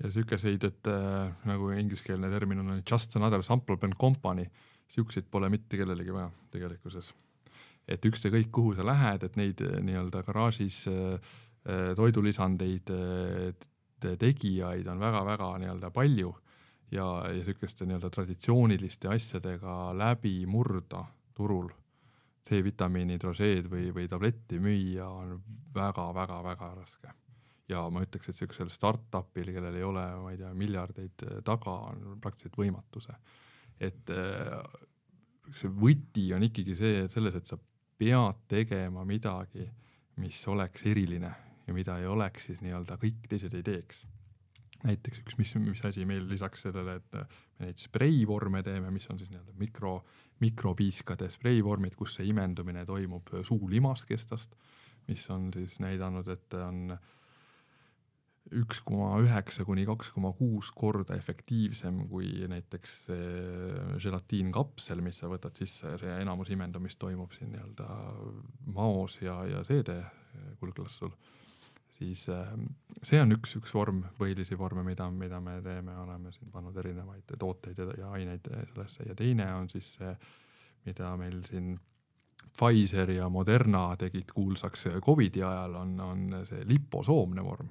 ja 0.00 0.10
sihukeseid, 0.10 0.64
et 0.64 0.90
äh, 0.90 1.32
nagu 1.48 1.70
ingliskeelne 1.76 2.30
termin 2.32 2.62
on 2.62 2.82
just 2.90 3.16
another 3.16 3.42
sample 3.42 3.78
and 3.82 3.98
company, 4.00 4.46
siukseid 4.88 5.28
pole 5.30 5.50
mitte 5.52 5.76
kellelegi 5.76 6.12
vaja 6.14 6.30
tegelikkuses. 6.50 7.12
et 7.88 8.04
ükskõik, 8.06 8.50
kuhu 8.52 8.74
sa 8.78 8.84
lähed, 8.86 9.24
et 9.26 9.36
neid 9.36 9.60
äh, 9.66 9.80
nii-öelda 9.82 10.22
garaažis 10.22 10.84
äh, 10.88 11.18
äh, 11.66 11.90
toidulisandeid 11.96 12.92
äh, 12.94 14.14
tegijaid 14.18 14.86
on 14.88 15.00
väga-väga 15.00 15.50
nii-öelda 15.58 15.90
palju 15.90 16.34
ja, 16.92 17.06
ja 17.28 17.44
sihukeste 17.44 17.86
nii-öelda 17.86 18.10
traditsiooniliste 18.10 19.10
asjadega 19.12 19.92
läbi 19.96 20.46
murda 20.46 21.04
turul 21.34 21.68
C-vitamiini 22.48 23.18
drožeed 23.20 23.68
või, 23.68 23.90
või 23.94 24.08
tabletti 24.08 24.60
müüa 24.62 25.08
on 25.08 25.34
väga-väga-väga 25.74 26.70
raske. 26.78 27.12
Ja 27.70 27.82
ma 27.92 28.02
ütleks, 28.04 28.30
et 28.30 28.38
siuksel 28.38 28.70
startup'il, 28.72 29.52
kellel 29.54 29.78
ei 29.78 29.86
ole, 29.86 30.04
ma 30.22 30.34
ei 30.34 30.40
tea, 30.40 30.52
miljardeid 30.56 31.26
taga, 31.46 31.76
on 31.90 32.20
praktiliselt 32.22 32.58
võimatu 32.60 33.02
see. 33.04 33.18
et 33.90 34.14
äh, 34.14 34.56
see 35.50 35.72
võti 35.72 36.30
on 36.36 36.46
ikkagi 36.46 36.76
see, 36.78 37.04
et 37.06 37.14
selles, 37.14 37.36
et 37.38 37.46
sa 37.46 37.58
pead 38.00 38.46
tegema 38.48 39.04
midagi, 39.04 39.66
mis 40.20 40.40
oleks 40.48 40.86
eriline 40.88 41.34
ja 41.66 41.74
mida 41.76 41.98
ei 42.00 42.08
oleks 42.10 42.50
siis 42.50 42.62
nii-öelda 42.64 42.96
kõik 43.00 43.28
teised 43.30 43.54
ei 43.56 43.64
teeks 43.66 44.04
näiteks 44.86 45.20
üks, 45.22 45.36
mis, 45.38 45.54
mis 45.60 45.82
asi 45.84 46.04
meil 46.08 46.26
lisaks 46.28 46.64
sellele, 46.66 46.96
et 47.00 47.16
me 47.16 47.66
neid 47.66 47.80
spreivorme 47.80 48.62
teeme, 48.64 48.92
mis 48.94 49.06
on 49.12 49.18
siis 49.20 49.30
nii-öelda 49.32 49.54
mikro, 49.60 49.94
mikropiiskade 50.40 51.28
spreivormid, 51.32 51.96
kus 51.98 52.16
see 52.18 52.28
imendumine 52.30 52.86
toimub 52.88 53.28
suulimaskestast, 53.46 54.56
mis 55.10 55.26
on 55.32 55.50
siis 55.52 55.80
näidanud, 55.84 56.28
et 56.32 56.56
on 56.60 56.94
üks 58.58 58.80
koma 58.82 59.12
üheksa 59.22 59.64
kuni 59.66 59.84
kaks 59.86 60.10
koma 60.14 60.32
kuus 60.34 60.72
korda 60.74 61.14
efektiivsem 61.14 62.04
kui 62.10 62.32
näiteks 62.50 62.94
želatiinkapsel, 64.02 65.02
mis 65.04 65.20
sa 65.22 65.30
võtad 65.30 65.54
sisse 65.58 65.92
ja 65.92 66.00
see 66.00 66.16
enamus 66.22 66.50
imendumist 66.50 66.98
toimub 66.98 67.30
siin 67.36 67.52
nii-öelda 67.54 67.88
maos 68.74 69.20
ja, 69.22 69.36
ja 69.46 69.62
seede 69.68 70.00
kulglassul. 70.58 71.12
Siis 72.00 72.28
ähm, 72.32 72.64
see 73.04 73.20
on 73.20 73.34
üks, 73.34 73.52
üks 73.58 73.74
vorm, 73.76 74.00
põhilisi 74.16 74.56
vorme, 74.58 74.80
mida, 74.86 75.10
mida 75.12 75.36
me 75.44 75.58
teeme, 75.60 75.92
oleme 76.00 76.32
siin 76.32 76.48
pannud 76.52 76.76
erinevaid 76.80 77.34
tooteid 77.38 77.76
ja, 77.76 77.88
ja 77.98 78.12
aineid 78.16 78.48
sellesse. 78.48 79.04
Ja 79.04 79.16
teine 79.18 79.50
on 79.52 79.68
siis 79.68 79.90
see, 79.98 80.14
mida 80.86 81.10
meil 81.20 81.42
siin 81.44 81.74
Pfizer 82.56 83.12
ja 83.12 83.28
Moderna 83.28 83.90
tegid 84.00 84.32
kuulsaks 84.32 84.86
Covidi 85.04 85.44
ajal, 85.44 85.76
on, 85.82 85.92
on 86.00 86.24
see 86.48 86.64
liposoomne 86.72 87.44
vorm, 87.44 87.68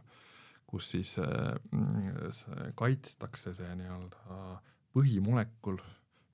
kus 0.70 0.92
siis 0.94 1.16
äh, 1.24 2.74
kaitstakse 2.78 3.56
see 3.58 3.70
nii-öelda 3.80 4.42
põhimolekul, 4.94 5.80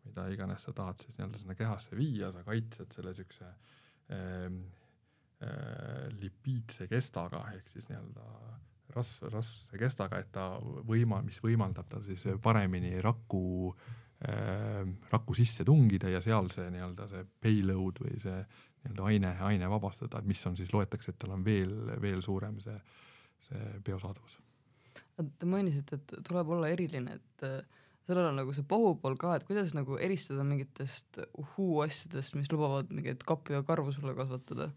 mida 0.06 0.27
iganes 0.32 0.68
sa 0.68 0.74
tahad 0.75 1.00
siis 1.00 1.15
nii-öelda 1.18 1.39
sinna 1.42 1.56
kehasse 1.56 1.96
viia, 1.96 2.32
sa 2.36 2.44
kaitsed 2.48 2.92
selle 2.96 3.15
siukse 3.15 3.48
äh, 3.48 4.50
Äh, 5.44 6.08
lipiidse 6.22 6.86
kestaga 6.88 7.42
ehk 7.51 7.68
siis 7.68 7.89
nii-öelda 7.89 8.24
rasv, 8.96 9.25
rasvse 9.34 9.75
kestaga, 9.77 10.22
et 10.24 10.30
ta 10.32 10.46
võima-, 10.88 11.20
mis 11.25 11.42
võimaldab 11.44 11.89
tal 11.92 12.06
siis 12.06 12.24
paremini 12.42 12.94
raku 13.04 13.68
äh,, 14.24 14.88
raku 15.12 15.36
sisse 15.36 15.65
tungida 15.68 16.08
ja 16.13 16.22
seal 16.24 16.48
see 16.56 16.70
nii-öelda 16.72 17.10
see 17.12 17.25
payload 17.44 18.00
või 18.06 18.15
see 18.24 18.38
nii-öelda 18.39 19.10
aine, 19.10 19.34
aine 19.50 19.70
vabastada, 19.75 20.24
mis 20.24 20.46
on 20.48 20.56
siis, 20.56 20.72
loetakse, 20.72 21.12
et 21.12 21.20
tal 21.20 21.36
on 21.36 21.44
veel, 21.44 21.75
veel 22.00 22.24
suurem 22.24 22.62
see, 22.63 22.77
see 23.46 23.80
biosaadavus. 23.86 24.40
Te 25.16 25.48
mainisite, 25.48 26.00
et 26.00 26.16
tuleb 26.28 26.50
olla 26.56 26.70
eriline, 26.72 27.18
et 27.20 27.46
äh, 27.48 27.60
sellel 28.08 28.30
on 28.30 28.40
nagu 28.40 28.54
see 28.56 28.66
pahupool 28.68 29.18
ka, 29.20 29.36
et 29.38 29.46
kuidas 29.48 29.74
nagu 29.75 30.00
eristada 30.02 30.46
mingitest 30.48 31.22
uhuu 31.42 31.84
asjadest, 31.86 32.36
mis 32.38 32.52
lubavad 32.52 32.92
mingeid 32.94 33.24
kappi 33.28 33.56
ja 33.56 33.64
karvu 33.68 33.94
sulle 33.96 34.16
kasvatada? 34.18 34.70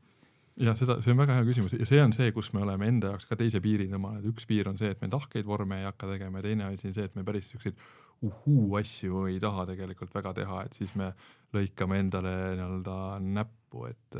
Ja 0.58 0.74
seda, 0.74 0.96
see 1.04 1.14
on 1.14 1.20
väga 1.20 1.36
hea 1.36 1.46
küsimus. 1.46 1.74
Ja 1.78 1.86
see 1.86 2.00
on 2.02 2.12
see, 2.14 2.32
kus 2.34 2.50
me 2.54 2.64
oleme 2.64 2.88
enda 2.90 3.12
jaoks 3.12 3.28
ka 3.30 3.38
teise 3.38 3.60
piiri 3.62 3.86
tõmmanud, 3.92 4.26
üks 4.32 4.46
piir 4.48 4.70
on 4.70 4.78
see, 4.80 4.90
et 4.90 5.02
me 5.04 5.10
tahkeid 5.12 5.46
vorme 5.46 5.78
ei 5.78 5.86
hakka 5.86 6.08
tegema 6.10 6.40
ja 6.40 6.48
teine 6.48 6.66
asi 6.66 6.90
on 6.90 6.96
see, 6.96 7.06
et 7.06 7.14
me 7.18 7.22
päris 7.26 7.52
siukseid 7.52 7.78
uhuu 8.26 8.74
asju 8.80 9.28
ei 9.30 9.38
taha 9.42 9.68
tegelikult 9.68 10.14
väga 10.16 10.32
teha, 10.40 10.62
et 10.66 10.78
siis 10.80 10.94
me 10.98 11.12
lõikame 11.54 12.00
endale 12.02 12.34
nii-öelda 12.58 12.96
näppu, 13.22 13.84
et 13.86 14.18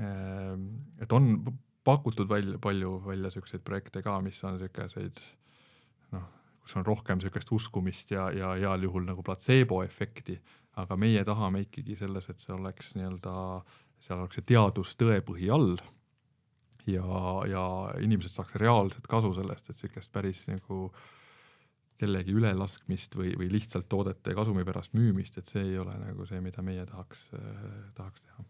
ehm, 0.00 0.64
et 1.02 1.12
on 1.12 1.34
pakutud 1.88 2.28
välja 2.28 2.60
palju 2.62 2.94
välja 3.06 3.32
siukseid 3.32 3.64
projekte 3.64 4.04
ka, 4.04 4.18
mis 4.24 4.38
on 4.44 4.60
siukeseid 4.60 5.20
noh, 6.14 6.30
kus 6.62 6.76
on 6.76 6.86
rohkem 6.86 7.20
siukest 7.24 7.52
uskumist 7.56 8.12
ja, 8.12 8.28
ja 8.34 8.54
heal 8.60 8.84
juhul 8.84 9.08
nagu 9.08 9.24
platseebo 9.24 9.82
efekti, 9.86 10.38
aga 10.78 10.96
meie 11.00 11.24
tahame 11.24 11.64
ikkagi 11.66 11.96
selles, 11.98 12.28
et 12.28 12.44
see 12.44 12.54
oleks 12.54 12.94
nii-öelda 12.98 13.36
seal 13.98 14.20
oleks 14.22 14.38
see 14.38 14.50
teadus 14.52 14.94
tõepõhi 14.98 15.48
all 15.54 15.78
ja, 16.88 17.04
ja 17.50 17.62
inimesed 18.04 18.32
saaks 18.32 18.56
reaalset 18.62 19.06
kasu 19.10 19.32
sellest, 19.36 19.70
et 19.70 19.80
sihukest 19.80 20.12
päris 20.14 20.44
nagu 20.50 20.88
kellegi 21.98 22.34
ülelaskmist 22.38 23.16
või, 23.18 23.32
või 23.38 23.50
lihtsalt 23.50 23.88
toodete 23.90 24.34
kasumi 24.38 24.64
pärast 24.66 24.94
müümist, 24.94 25.40
et 25.40 25.50
see 25.50 25.64
ei 25.72 25.78
ole 25.82 25.96
nagu 25.98 26.26
see, 26.30 26.38
mida 26.44 26.62
meie 26.62 26.86
tahaks 26.86 27.26
äh,, 27.34 27.66
tahaks 27.98 28.22
teha. 28.22 28.46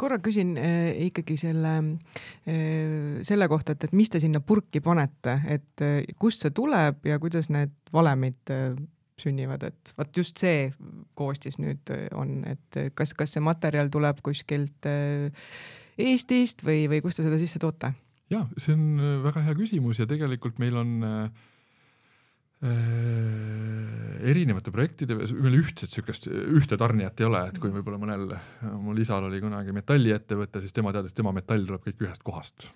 Korra 0.00 0.18
küsin 0.22 0.56
äh, 0.60 0.90
ikkagi 1.08 1.38
selle 1.40 1.74
äh,, 1.78 3.18
selle 3.26 3.48
kohta, 3.48 3.74
et, 3.74 3.88
et 3.88 3.96
mis 3.96 4.10
te 4.12 4.20
sinna 4.22 4.40
purki 4.44 4.82
panete, 4.84 5.38
et 5.48 5.84
äh, 5.84 6.02
kust 6.20 6.44
see 6.44 6.54
tuleb 6.54 7.06
ja 7.08 7.18
kuidas 7.22 7.50
need 7.54 7.74
valemid 7.94 8.54
sünnivad, 9.18 9.64
et 9.66 9.94
vot 9.98 10.10
just 10.14 10.38
see 10.38 10.68
koostis 11.18 11.58
nüüd 11.58 11.90
on, 12.14 12.42
et 12.46 12.82
kas, 12.94 13.14
kas 13.18 13.34
see 13.34 13.42
materjal 13.42 13.90
tuleb 13.90 14.22
kuskilt 14.22 14.86
Eestist 15.98 16.62
või, 16.62 16.84
või 16.86 17.00
kust 17.02 17.18
te 17.18 17.24
seda 17.26 17.40
sisse 17.40 17.58
toote? 17.58 17.90
ja 18.32 18.44
see 18.60 18.74
on 18.76 19.22
väga 19.24 19.42
hea 19.46 19.56
küsimus 19.56 20.00
ja 20.02 20.06
tegelikult 20.08 20.58
meil 20.62 20.76
on 20.78 20.98
äh, 21.06 21.46
erinevate 24.28 24.72
projektide, 24.74 25.14
meil 25.14 25.60
ühtset 25.60 25.92
siukest, 25.94 26.26
ühte 26.26 26.74
tarnijat 26.80 27.22
ei 27.22 27.28
ole, 27.28 27.44
et 27.52 27.60
kui 27.62 27.70
võib-olla 27.70 28.00
mõnel, 28.02 28.34
mul 28.82 28.98
isal 28.98 29.28
oli 29.28 29.38
kunagi 29.44 29.70
metalliettevõte, 29.76 30.64
siis 30.64 30.74
tema 30.74 30.90
teadis, 30.96 31.14
tema 31.14 31.30
metall 31.36 31.62
tuleb 31.68 31.86
kõik 31.86 32.02
ühest 32.08 32.26
kohast 32.26 32.66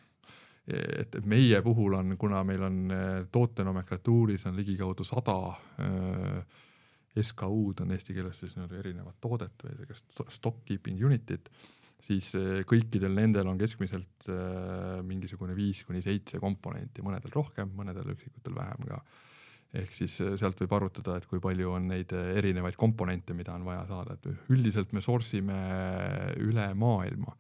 et 0.67 1.17
meie 1.27 1.59
puhul 1.63 1.97
on, 1.99 2.15
kuna 2.19 2.43
meil 2.47 2.63
on 2.63 2.77
äh, 2.95 3.07
toote 3.35 3.65
nomenklatuuris 3.67 4.47
on 4.47 4.57
ligikaudu 4.57 5.05
sada 5.07 5.37
äh, 5.83 6.61
SKU-d 7.19 7.83
on 7.83 7.93
eesti 7.93 8.15
keeles 8.15 8.39
siis 8.41 8.55
nii-öelda 8.57 8.79
erinevat 8.79 9.19
toodet 9.21 9.65
või 9.67 9.75
sellist 9.81 10.23
stock 10.33 10.63
keeping 10.69 11.03
unit'it, 11.03 11.51
siis 12.03 12.31
äh, 12.39 12.63
kõikidel 12.69 13.19
nendel 13.19 13.51
on 13.51 13.59
keskmiselt 13.59 14.31
mingisugune 15.03 15.57
viis 15.59 15.83
kuni 15.85 16.01
seitse 16.05 16.39
komponenti, 16.41 17.03
mõnedel 17.03 17.35
rohkem, 17.35 17.75
mõnedel 17.75 18.15
üksikutel 18.15 18.55
vähem 18.55 18.87
ka. 18.87 19.03
Ehk 19.73 19.95
siis 19.97 20.19
sealt 20.21 20.61
võib 20.61 20.75
arvutada, 20.77 21.17
et 21.17 21.25
kui 21.29 21.41
palju 21.41 21.71
on 21.73 21.87
neid 21.89 22.13
erinevaid 22.13 22.77
komponente, 22.81 23.33
mida 23.37 23.55
on 23.57 23.65
vaja 23.65 23.87
saada, 23.89 24.15
et 24.17 24.25
üldiselt 24.53 24.93
me 24.93 25.01
source 25.05 25.37
ime 25.39 25.61
üle 26.45 26.75
maailma. 26.79 27.33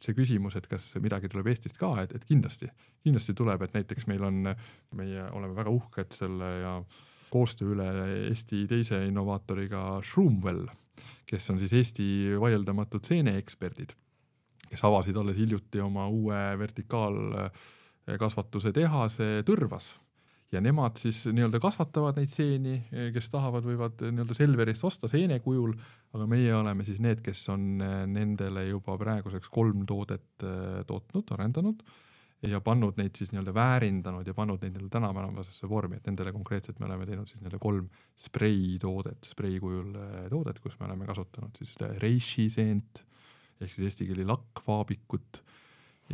See 0.00 0.14
küsimus, 0.16 0.56
et 0.56 0.66
kas 0.68 0.96
midagi 1.00 1.28
tuleb 1.28 1.46
Eestist 1.52 1.76
ka, 1.80 2.02
et, 2.02 2.10
et 2.16 2.24
kindlasti, 2.28 2.66
kindlasti 3.04 3.34
tuleb, 3.36 3.62
et 3.64 3.74
näiteks 3.76 4.06
meil 4.08 4.22
on, 4.24 4.36
meie 4.96 5.22
oleme 5.36 5.54
väga 5.56 5.70
uhked 5.76 6.08
selle 6.16 6.48
ja 6.62 6.72
koostöö 7.30 7.68
üle 7.74 7.88
Eesti 8.30 8.58
teise 8.68 9.06
innovaatoriga 9.06 10.00
Shroomwell, 10.04 10.66
kes 11.28 11.50
on 11.52 11.58
siis 11.60 11.72
Eesti 11.76 12.06
vaieldamatud 12.40 13.04
seeneeksperdid, 13.06 13.90
kes 14.68 14.84
avasid 14.88 15.16
alles 15.20 15.36
hiljuti 15.40 15.78
oma 15.84 16.04
uue 16.08 16.58
vertikaalkasvatuse 16.60 18.72
tehase 18.76 19.26
Tõrvas 19.48 19.86
ja 20.52 20.60
nemad 20.62 20.98
siis 20.98 21.22
nii-öelda 21.30 21.60
kasvatavad 21.62 22.18
neid 22.18 22.32
seeni, 22.32 22.76
kes 23.14 23.30
tahavad, 23.30 23.64
võivad 23.66 24.02
nii-öelda 24.02 24.36
Selverist 24.36 24.84
osta 24.86 25.10
seene 25.10 25.38
kujul, 25.44 25.74
aga 26.16 26.26
meie 26.30 26.52
oleme 26.56 26.86
siis 26.86 27.00
need, 27.02 27.22
kes 27.24 27.44
on 27.54 27.66
eh, 27.84 27.96
nendele 28.10 28.66
juba 28.68 28.96
praeguseks 29.00 29.50
kolm 29.52 29.84
toodet 29.88 30.46
eh, 30.46 30.80
tootnud, 30.88 31.34
arendanud 31.36 31.84
ja 32.48 32.62
pannud 32.64 32.96
neid 32.96 33.18
siis 33.18 33.34
nii-öelda 33.34 33.52
väärindanud 33.54 34.26
ja 34.26 34.34
pannud 34.34 34.62
neid 34.64 34.74
nii-öelda 34.74 34.94
tänapäevasesse 34.96 35.68
vormi, 35.68 36.00
et 36.00 36.08
nendele 36.08 36.32
konkreetselt 36.34 36.80
me 36.80 36.88
oleme 36.88 37.06
teinud 37.06 37.28
siis 37.30 37.42
nii-öelda 37.42 37.60
kolm 37.62 37.86
spreitoodet, 38.18 39.30
sprei 39.34 39.60
kujul 39.62 39.94
eh, 39.94 40.26
toodet, 40.32 40.58
kus 40.64 40.78
me 40.80 40.88
oleme 40.88 41.06
kasutanud 41.10 41.62
siis 41.62 41.76
reishi 42.02 42.48
seent 42.50 43.04
ehk 43.60 43.74
siis 43.74 43.90
eesti 43.90 44.08
keeli 44.08 44.24
lakkvaabikut 44.28 45.42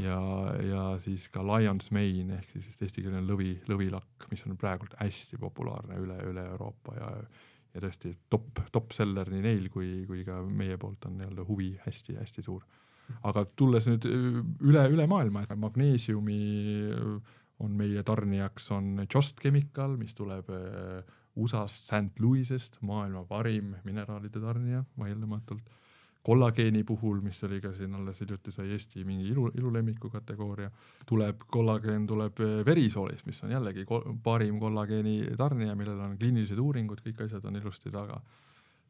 ja, 0.00 0.20
ja 0.62 0.84
siis 1.02 1.28
ka 1.32 1.44
Lions 1.46 1.90
Mane 1.94 2.40
ehk 2.40 2.54
siis 2.54 2.80
eestikeelne 2.86 3.22
lõvi, 3.24 3.52
lõvilakk, 3.70 4.28
mis 4.30 4.44
on 4.46 4.56
praegult 4.60 4.96
hästi 5.00 5.38
populaarne 5.40 5.98
üle, 6.02 6.18
üle 6.30 6.46
Euroopa 6.52 6.96
ja, 6.98 7.10
ja 7.74 7.84
tõesti 7.84 8.14
top, 8.32 8.62
top 8.72 8.92
seller 8.96 9.30
nii 9.32 9.44
neil 9.44 9.70
kui, 9.72 10.04
kui 10.08 10.24
ka 10.26 10.40
meie 10.46 10.78
poolt 10.80 11.08
on 11.08 11.18
nii-öelda 11.20 11.46
huvi 11.48 11.72
hästi-hästi 11.86 12.44
suur. 12.46 12.64
aga 13.22 13.44
tulles 13.56 13.86
nüüd 13.86 14.06
üle, 14.08 14.86
üle 14.90 15.06
maailma, 15.06 15.44
et 15.44 15.54
magneesiumi 15.58 16.40
on 17.64 17.76
meie 17.76 18.02
tarnijaks 18.04 18.70
on 18.76 19.06
Just 19.06 19.40
Chemical, 19.40 19.96
mis 19.96 20.14
tuleb 20.14 20.50
äh, 20.52 21.14
USA-st, 21.36 21.88
St 21.88 22.20
Louis'est, 22.20 22.76
maailma 22.84 23.24
parim 23.28 23.74
mineraalide 23.84 24.40
tarnija 24.40 24.84
vaieldamatult 24.98 25.70
kollageeni 26.26 26.82
puhul, 26.84 27.20
mis 27.22 27.38
oli 27.46 27.60
ka 27.62 27.70
siin 27.76 27.94
alles 27.94 28.20
hiljuti 28.20 28.52
sai 28.54 28.72
Eesti 28.74 29.04
mingi 29.06 29.28
ilu, 29.30 29.46
ilulemmiku 29.54 30.10
kategooria, 30.10 30.70
tuleb 31.06 31.44
kollageen 31.54 32.06
tuleb 32.10 32.40
eh, 32.42 32.56
verisoolist, 32.66 33.26
mis 33.28 33.42
on 33.46 33.54
jällegi 33.54 33.84
ko 33.86 34.00
parim 34.24 34.58
kollageeni 34.62 35.20
tarnija, 35.38 35.76
millel 35.78 36.02
on 36.02 36.16
kliinilised 36.18 36.58
uuringud, 36.62 37.02
kõik 37.04 37.22
asjad 37.26 37.46
on 37.46 37.60
ilusti 37.60 37.94
taga. 37.94 38.20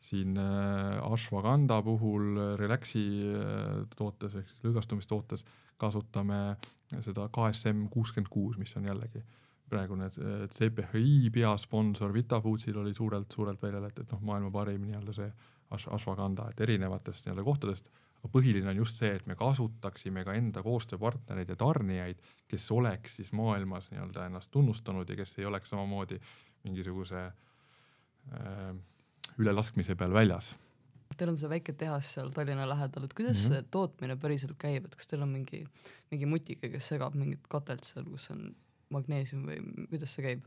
siin 0.07 0.37
äh, 0.39 1.13
ashwagandha 1.13 1.81
puhul 1.83 2.37
Relaxi 2.61 3.07
äh, 3.35 3.87
tootes 3.97 4.35
ehk 4.37 4.49
siis 4.49 4.65
lõõgastumistootes 4.65 5.45
kasutame 5.81 6.57
seda 7.03 7.27
KSM 7.33 7.89
kuuskümmend 7.91 8.31
kuus, 8.31 8.59
mis 8.59 8.77
on 8.77 8.85
jällegi 8.87 9.25
praegune 9.69 10.09
CPHI 10.55 11.31
peasponsor 11.35 12.13
Vitafoodsil 12.15 12.77
oli 12.79 12.95
suurelt-suurelt 12.95 13.63
väljal, 13.63 13.89
et, 13.89 13.99
et 13.99 14.13
noh, 14.13 14.21
maailma 14.23 14.53
parim 14.55 14.85
nii-öelda 14.87 15.15
see 15.17 15.27
ashwagandha, 15.71 16.51
et 16.51 16.61
erinevatest 16.61 17.27
nii-öelda 17.27 17.45
kohtadest, 17.45 17.89
aga 18.21 18.31
põhiline 18.33 18.71
on 18.71 18.83
just 18.83 19.01
see, 19.01 19.13
et 19.19 19.27
me 19.27 19.37
kasutaksime 19.39 20.25
ka 20.25 20.35
enda 20.39 20.63
koostööpartnereid 20.67 21.51
ja 21.53 21.57
tarnijaid, 21.61 22.23
kes 22.49 22.69
oleks 22.75 23.19
siis 23.21 23.33
maailmas 23.37 23.91
nii-öelda 23.91 24.29
ennast 24.31 24.51
tunnustanud 24.55 25.09
ja 25.11 25.19
kes 25.19 25.39
ei 25.39 25.49
oleks 25.51 25.75
samamoodi 25.75 26.21
mingisuguse 26.65 27.27
äh, 27.27 28.71
ülelaskmise 29.39 29.99
peal 29.99 30.15
väljas 30.15 30.55
Teil 31.17 31.31
on 31.31 31.39
see 31.39 31.49
väike 31.49 31.73
tehas 31.79 32.09
seal 32.17 32.33
Tallinna 32.35 32.67
lähedal, 32.69 33.07
et 33.07 33.15
kuidas 33.17 33.39
mm 33.39 33.43
-hmm. 33.45 33.55
see 33.55 33.71
tootmine 33.71 34.17
päriselt 34.17 34.57
käib, 34.59 34.85
et 34.85 34.97
kas 34.97 35.07
teil 35.07 35.23
on 35.23 35.29
mingi, 35.29 35.65
mingi 36.11 36.27
mutika, 36.27 36.69
kes 36.69 36.89
segab 36.89 37.15
mingit 37.15 37.47
katelt 37.49 37.85
seal, 37.85 38.05
kus 38.05 38.31
on 38.31 38.51
magneesium 38.91 39.47
või 39.47 39.87
kuidas 39.91 40.15
see 40.15 40.25
käib? 40.27 40.45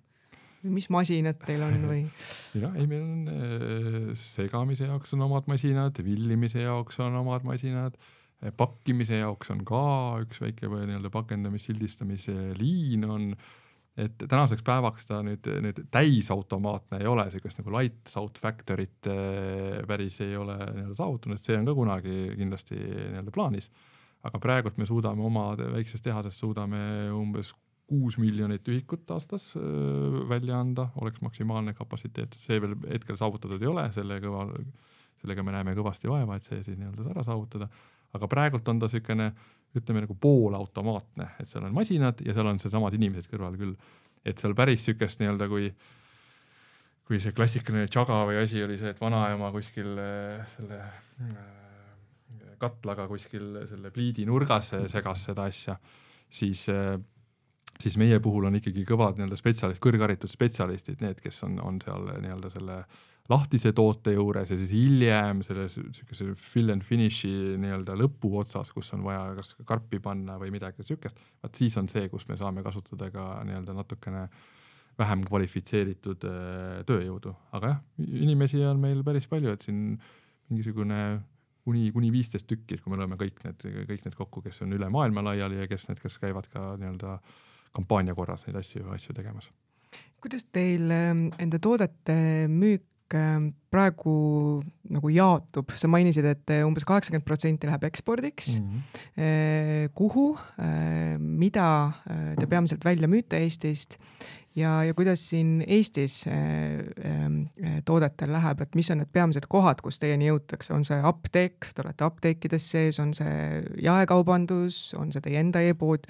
Mis 0.64 0.90
masinad 0.92 1.40
teil 1.46 1.64
on 1.66 1.78
või? 1.90 2.02
jah, 2.64 2.74
ei, 2.76 2.88
meil 2.90 3.04
on 3.06 3.34
äh, 3.34 4.00
segamise 4.20 4.90
jaoks 4.90 5.16
on 5.16 5.28
omad 5.30 5.48
masinad, 5.52 6.02
villimise 6.06 6.66
jaoks 6.66 7.00
on 7.06 7.16
omad 7.22 7.48
masinad, 7.48 7.96
äh, 8.44 8.52
pakkimise 8.56 9.22
jaoks 9.22 9.54
on 9.56 9.64
ka 9.68 9.86
üks 10.26 10.44
väike 10.44 10.72
nii-öelda 10.72 11.14
pakendamis, 11.14 11.70
sildistamise 11.70 12.36
liin 12.60 13.08
on 13.08 13.32
äh, 13.34 13.50
et 14.00 14.26
tänaseks 14.30 14.64
päevaks 14.66 15.08
ta 15.10 15.20
nüüd, 15.26 15.48
nüüd 15.64 15.80
täisautomaatne 15.92 17.02
ei 17.02 17.08
ole, 17.10 17.26
siukest 17.34 17.60
nagu 17.60 17.74
light 17.76 18.12
out 18.20 18.40
factory't 18.42 19.10
äh, 19.12 19.80
päris 19.88 20.20
ei 20.24 20.38
ole 20.40 20.56
nii-öelda 20.58 20.98
saavutanud, 20.98 21.42
see 21.44 21.58
on 21.60 21.68
ka 21.68 21.76
kunagi 21.78 22.18
kindlasti 22.38 22.78
nii-öelda 22.80 23.34
plaanis. 23.36 23.72
aga 24.24 24.40
praegult 24.44 24.78
me 24.78 24.86
suudame 24.86 25.24
oma 25.24 25.54
väikses 25.58 26.02
tehases 26.04 26.40
suudame 26.40 26.80
umbes 27.16 27.54
kuus 27.90 28.20
miljonit 28.22 28.68
ühikut 28.70 29.10
aastas 29.16 29.52
välja 30.30 30.60
anda, 30.62 30.90
oleks 31.02 31.24
maksimaalne 31.26 31.74
kapatsiteet, 31.78 32.38
see 32.38 32.60
veel 32.62 32.76
hetkel 32.92 33.18
saavutatud 33.18 33.62
ei 33.64 33.70
ole, 33.72 33.88
selle 33.96 34.20
kõva, 34.24 34.46
sellega 35.22 35.46
me 35.46 35.56
näeme 35.56 35.76
kõvasti 35.78 36.12
vaeva, 36.12 36.38
et 36.38 36.48
see 36.48 36.62
siis 36.64 36.78
nii-öelda 36.78 37.10
ära 37.16 37.26
saavutada. 37.28 37.70
aga 38.14 38.28
praegult 38.30 38.68
on 38.72 38.80
ta 38.82 38.88
niisugune 38.90 39.32
ütleme 39.78 40.02
nagu 40.06 40.16
poolautomaatne, 40.18 41.30
et 41.40 41.50
seal 41.50 41.66
on 41.68 41.74
masinad 41.74 42.22
ja 42.26 42.34
seal 42.34 42.48
on 42.50 42.60
seesamad 42.62 42.94
inimesed 42.98 43.30
kõrval 43.30 43.58
küll. 43.58 43.76
et 44.26 44.38
seal 44.38 44.54
päris 44.56 44.86
niisugust 44.86 45.22
nii-öelda, 45.22 45.48
kui, 45.50 45.70
kui 47.08 47.20
see 47.20 47.34
klassikaline 47.34 47.88
tšaga 47.88 48.26
või 48.30 48.42
asi 48.44 48.64
oli 48.64 48.78
see, 48.78 48.94
et 48.94 49.02
vanaema 49.02 49.52
kuskil 49.56 49.96
selle 50.56 50.82
katlaga 52.60 53.08
kuskil 53.08 53.62
selle 53.70 53.92
pliidi 53.96 54.26
nurgas 54.28 54.74
segas 54.92 55.24
seda 55.30 55.48
asja, 55.50 55.78
siis 56.30 56.68
siis 57.80 57.96
meie 57.98 58.20
puhul 58.20 58.50
on 58.50 58.58
ikkagi 58.60 58.84
kõvad 58.88 59.20
nii-öelda 59.20 59.38
spetsialist, 59.40 59.82
kõrgharitud 59.84 60.32
spetsialistid, 60.32 61.00
need, 61.04 61.22
kes 61.24 61.44
on, 61.48 61.60
on 61.64 61.80
seal 61.84 62.10
nii-öelda 62.20 62.52
selle 62.52 62.82
äh, 62.82 62.98
lahtise 63.30 63.72
toote 63.78 64.14
juures 64.16 64.50
ja 64.50 64.58
siis 64.58 64.72
hiljem 64.74 65.44
selle 65.46 65.68
siukese 65.70 66.32
fill 66.40 66.74
and 66.74 66.86
finish'i 66.86 67.32
nii-öelda 67.62 67.96
lõpuotsas, 68.00 68.72
kus 68.74 68.90
on 68.98 69.04
vaja 69.06 69.36
kas 69.38 69.54
karpi 69.70 70.00
panna 70.04 70.40
või 70.42 70.54
midagi 70.56 70.86
siukest, 70.86 71.20
vaat 71.44 71.60
siis 71.60 71.78
on 71.82 71.90
see, 71.92 72.08
kus 72.10 72.26
me 72.30 72.38
saame 72.40 72.64
kasutada 72.66 73.12
ka 73.14 73.28
nii-öelda 73.48 73.76
natukene 73.78 74.26
vähem 75.00 75.22
kvalifitseeritud 75.28 76.26
äh, 76.28 76.80
tööjõudu, 76.90 77.36
aga 77.56 77.76
jah, 77.76 77.84
inimesi 78.08 78.64
on 78.68 78.82
meil 78.82 79.04
päris 79.06 79.30
palju, 79.32 79.54
et 79.54 79.68
siin 79.68 79.94
mingisugune 80.50 81.04
kuni, 81.68 81.86
kuni 81.94 82.10
viisteist 82.12 82.50
tükki, 82.50 82.80
kui 82.82 82.92
me 82.92 82.98
lööme 83.00 83.20
kõik 83.20 83.44
need, 83.46 83.68
kõik 83.92 84.10
need 84.10 84.18
kokku, 84.18 84.42
kes 84.48 84.66
on 84.66 84.74
üle 84.76 84.90
maailma 84.92 85.24
laiali 85.30 85.62
ja 85.62 85.70
kes 85.70 85.86
need, 85.92 86.02
kes 86.02 86.18
käivad 86.20 86.50
ka 86.52 86.74
nii-öelda 86.82 87.20
kampaania 87.76 88.16
korras 88.16 88.46
neid 88.48 88.60
asju, 88.60 88.86
asju 88.96 89.14
tegemas. 89.18 89.52
kuidas 90.22 90.46
teil 90.52 90.92
ähm, 90.92 91.30
enda 91.40 91.60
toodete 91.60 92.48
müük 92.48 92.84
Ähm, 93.10 93.56
praegu 93.74 94.62
nagu 94.94 95.10
jaotub, 95.10 95.72
sa 95.74 95.88
mainisid, 95.90 96.28
et 96.30 96.52
äh, 96.54 96.62
umbes 96.62 96.86
kaheksakümmend 96.86 97.26
protsenti 97.26 97.66
läheb 97.66 97.88
ekspordiks 97.88 98.60
mm. 98.60 98.68
-hmm. 99.18 99.90
kuhu, 99.98 100.38
äh, 100.62 101.18
mida 101.18 101.92
te 102.40 102.46
peamiselt 102.46 102.86
välja 102.86 103.08
müüte 103.08 103.38
Eestist 103.42 103.98
ja, 104.56 104.84
ja 104.84 104.94
kuidas 104.94 105.30
siin 105.30 105.64
Eestis 105.68 106.28
ähm, 106.28 107.48
toodetel 107.86 108.32
läheb, 108.32 108.62
et 108.62 108.76
mis 108.76 108.92
on 108.92 109.02
need 109.02 109.10
peamised 109.14 109.50
kohad, 109.50 109.82
kus 109.82 109.98
teieni 110.00 110.30
jõutakse, 110.30 110.74
on 110.74 110.86
see 110.86 111.02
apteek, 111.02 111.72
te 111.74 111.82
olete 111.82 112.06
apteekides 112.06 112.72
sees, 112.72 113.00
on 113.00 113.14
see 113.14 113.64
jaekaubandus, 113.82 114.94
on 114.94 115.12
see 115.12 115.22
teie 115.22 115.42
enda 115.42 115.66
e-pood 115.66 116.06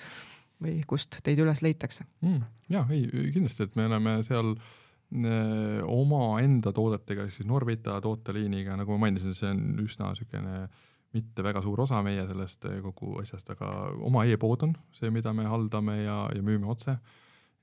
või 0.63 0.81
kust 0.87 1.21
teid 1.23 1.39
üles 1.39 1.63
leitakse 1.65 2.05
mm,? 2.21 2.43
ja 2.73 2.85
ei, 2.93 3.07
kindlasti, 3.33 3.67
et 3.67 3.79
me 3.79 3.87
oleme 3.89 4.19
seal 4.27 4.53
äh, 4.55 5.79
omaenda 5.87 6.73
toodetega, 6.75 7.29
siis 7.31 7.47
Norvita 7.49 7.99
tooteliiniga, 8.03 8.77
nagu 8.79 8.95
ma 8.95 9.07
mainisin, 9.07 9.35
see 9.37 9.51
on 9.53 9.83
üsna 9.85 10.13
niisugune 10.13 10.67
mitte 11.15 11.41
väga 11.41 11.61
suur 11.65 11.81
osa 11.81 12.03
meie 12.05 12.21
sellest 12.29 12.67
kogu 12.83 13.15
asjast, 13.23 13.49
aga 13.55 13.69
oma 14.05 14.25
e-pood 14.29 14.67
on 14.67 14.75
see, 14.93 15.09
mida 15.13 15.33
me 15.33 15.47
haldame 15.49 16.03
ja, 16.03 16.19
ja 16.35 16.43
müüme 16.45 16.69
otse. 16.69 16.99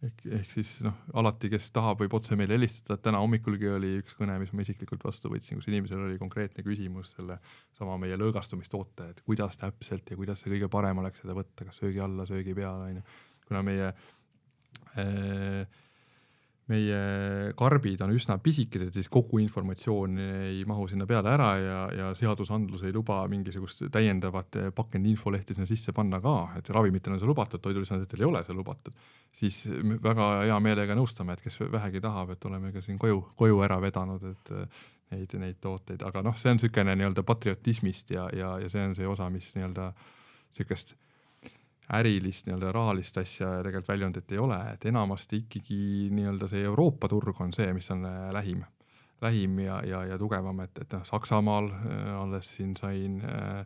Ehk, 0.05 0.25
ehk 0.39 0.51
siis 0.53 0.73
noh, 0.85 0.97
alati, 1.17 1.51
kes 1.53 1.71
tahab, 1.75 2.01
võib 2.03 2.17
otse 2.19 2.37
meile 2.39 2.57
helistada, 2.59 2.99
et 2.99 3.05
täna 3.07 3.21
hommikulgi 3.23 3.71
oli 3.73 3.93
üks 4.03 4.17
kõne, 4.19 4.37
mis 4.43 4.53
ma 4.53 4.65
isiklikult 4.67 5.07
vastu 5.07 5.31
võtsin, 5.33 5.61
kus 5.61 5.71
inimesel 5.71 6.03
oli 6.09 6.19
konkreetne 6.21 6.65
küsimus 6.67 7.15
selle 7.17 7.39
sama 7.79 7.97
meie 8.03 8.19
lõõgastumistoote, 8.21 9.11
et 9.15 9.25
kuidas 9.27 9.59
täpselt 9.61 10.13
ja 10.13 10.19
kuidas 10.19 10.43
see 10.43 10.53
kõige 10.55 10.71
parem 10.73 11.03
oleks 11.03 11.25
seda 11.25 11.37
võtta, 11.37 11.69
kas 11.69 11.81
söögi 11.83 12.03
alla, 12.05 12.29
söögi 12.29 12.55
peale, 12.57 12.93
onju. 12.93 13.07
kuna 13.49 13.65
meie 13.67 13.91
äh, 15.01 15.83
meie 16.67 17.53
karbid 17.59 18.01
on 18.03 18.11
üsna 18.17 18.39
pisikesed, 18.43 18.91
siis 18.97 19.07
kogu 19.13 19.39
informatsioon 19.39 20.17
ei 20.19 20.65
mahu 20.67 20.89
sinna 20.91 21.07
peale 21.07 21.31
ära 21.31 21.51
ja, 21.63 21.77
ja 21.95 22.09
seadusandlus 22.19 22.83
ei 22.89 22.95
luba 22.95 23.21
mingisugust 23.31 23.85
täiendavat 23.95 24.59
pakendi 24.75 25.13
infolehti 25.15 25.55
sinna 25.55 25.69
sisse 25.71 25.95
panna 25.95 26.19
ka, 26.25 26.35
et 26.59 26.71
ravimitel 26.75 27.15
on 27.15 27.23
see 27.23 27.31
lubatud, 27.31 27.63
toidulisanditel 27.63 28.25
ei 28.25 28.29
ole 28.31 28.43
see 28.47 28.59
lubatud. 28.59 29.07
siis 29.37 29.63
väga 30.03 30.29
hea 30.43 30.59
meelega 30.65 30.99
nõustame, 30.99 31.37
et 31.37 31.47
kes 31.47 31.61
vähegi 31.71 32.03
tahab, 32.03 32.35
et 32.35 32.51
oleme 32.51 32.75
ka 32.75 32.83
siin 32.83 32.99
koju, 32.99 33.23
koju 33.39 33.63
ära 33.63 33.79
vedanud, 33.83 34.27
et 34.33 34.55
neid, 35.15 35.39
neid 35.39 35.63
tooteid, 35.63 36.03
aga 36.03 36.23
noh, 36.27 36.35
see 36.35 36.51
on 36.51 36.59
niisugune 36.59 36.99
nii-öelda 36.99 37.23
patriotismist 37.27 38.11
ja, 38.11 38.27
ja, 38.35 38.57
ja 38.59 38.71
see 38.73 38.83
on 38.89 38.99
see 38.99 39.07
osa, 39.07 39.31
mis 39.31 39.53
nii-öelda 39.55 39.93
niisugust 39.95 40.97
ärilist 41.95 42.49
nii-öelda 42.49 42.73
rahalist 42.75 43.19
asja 43.21 43.51
tegelikult 43.63 43.93
väljundit 43.93 44.33
ei 44.35 44.41
ole, 44.43 44.59
et 44.73 44.87
enamasti 44.91 45.45
ikkagi 45.45 45.79
nii-öelda 46.15 46.49
see 46.51 46.65
Euroopa 46.67 47.09
turg 47.11 47.39
on 47.45 47.55
see, 47.55 47.69
mis 47.77 47.91
on 47.95 48.03
äh, 48.09 48.25
lähim, 48.35 48.65
lähim 49.23 49.61
ja, 49.63 49.79
ja, 49.87 50.03
ja 50.11 50.19
tugevam, 50.19 50.65
et, 50.65 50.83
et 50.83 50.97
noh, 50.97 51.05
Saksamaal 51.07 51.71
äh, 51.71 52.11
alles 52.17 52.51
siin 52.59 52.75
sain 52.79 53.21
äh, 53.23 53.63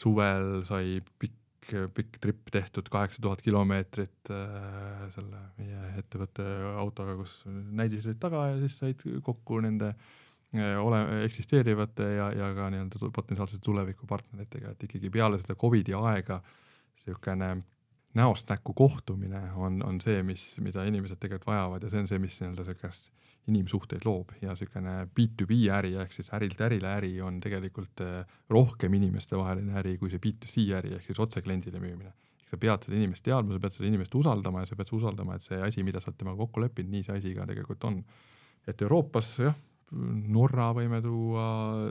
suvel 0.00 0.62
sai 0.68 1.02
pikk, 1.20 1.74
pikk 1.94 2.16
trip 2.24 2.48
tehtud, 2.54 2.88
kaheksa 2.92 3.20
tuhat 3.22 3.44
kilomeetrit 3.44 4.32
äh, 4.32 5.04
selle 5.12 5.44
meie 5.60 5.92
ettevõtte 6.00 6.48
autoga, 6.80 7.18
kus 7.20 7.42
näidised 7.52 8.14
olid 8.14 8.24
taga 8.24 8.48
ja 8.54 8.58
siis 8.64 8.80
said 8.80 9.06
kokku 9.28 9.60
nende 9.60 9.92
äh, 9.92 10.80
ole, 10.80 11.04
eksisteerivate 11.28 12.08
ja, 12.16 12.32
ja 12.32 12.50
ka 12.56 12.72
nii-öelda 12.72 13.12
potentsiaalsete 13.12 13.68
tulevikupartneritega, 13.68 14.72
et 14.72 14.88
ikkagi 14.88 15.12
peale 15.12 15.44
seda 15.44 15.60
Covidi 15.60 15.92
aega 16.00 16.40
äh, 16.40 16.58
niisugune 17.06 17.62
näost 18.14 18.48
näkku 18.50 18.74
kohtumine 18.76 19.40
on, 19.56 19.82
on 19.86 20.00
see, 20.00 20.22
mis, 20.22 20.44
mida 20.60 20.84
inimesed 20.84 21.20
tegelikult 21.20 21.48
vajavad 21.48 21.82
ja 21.82 21.90
see 21.90 22.02
on 22.02 22.08
see, 22.10 22.20
mis 22.22 22.38
nii-öelda 22.40 22.66
niisugust 22.66 23.10
inimsuhteid 23.50 24.04
loob 24.06 24.34
ja 24.42 24.52
niisugune 24.52 24.96
B2B 25.18 25.58
äri 25.78 25.94
ehk 26.02 26.12
siis 26.14 26.30
ärilt 26.36 26.60
ärile 26.62 26.92
äri 26.92 27.14
on 27.24 27.40
tegelikult 27.42 28.04
eh, 28.04 28.36
rohkem 28.50 28.94
inimestevaheline 29.00 29.78
äri 29.80 29.96
kui 29.98 30.12
see 30.12 30.22
B2C 30.22 30.68
äri 30.78 30.94
ehk 30.98 31.08
siis 31.08 31.22
otse 31.24 31.42
kliendile 31.42 31.80
müümine. 31.82 32.12
sa 32.52 32.58
pead 32.60 32.84
seda 32.84 32.98
inimest 32.98 33.24
teadma, 33.24 33.54
sa 33.56 33.62
pead 33.64 33.72
seda 33.78 33.88
inimest 33.88 34.14
usaldama 34.14 34.60
ja 34.60 34.68
sa 34.68 34.76
pead 34.76 34.90
usaldama, 34.92 35.38
et 35.38 35.46
see 35.46 35.56
asi, 35.56 35.82
mida 35.82 36.00
sa 36.00 36.10
oled 36.10 36.18
temaga 36.20 36.36
kokku 36.36 36.60
leppinud, 36.60 36.92
nii 36.92 37.06
see 37.06 37.14
asi 37.16 37.30
ka 37.34 37.46
tegelikult 37.48 37.84
on. 37.88 38.02
et 38.68 38.82
Euroopas 38.82 39.38
jah, 39.40 39.56
Norra 39.92 40.70
võime 40.76 41.02
tuua, 41.04 41.46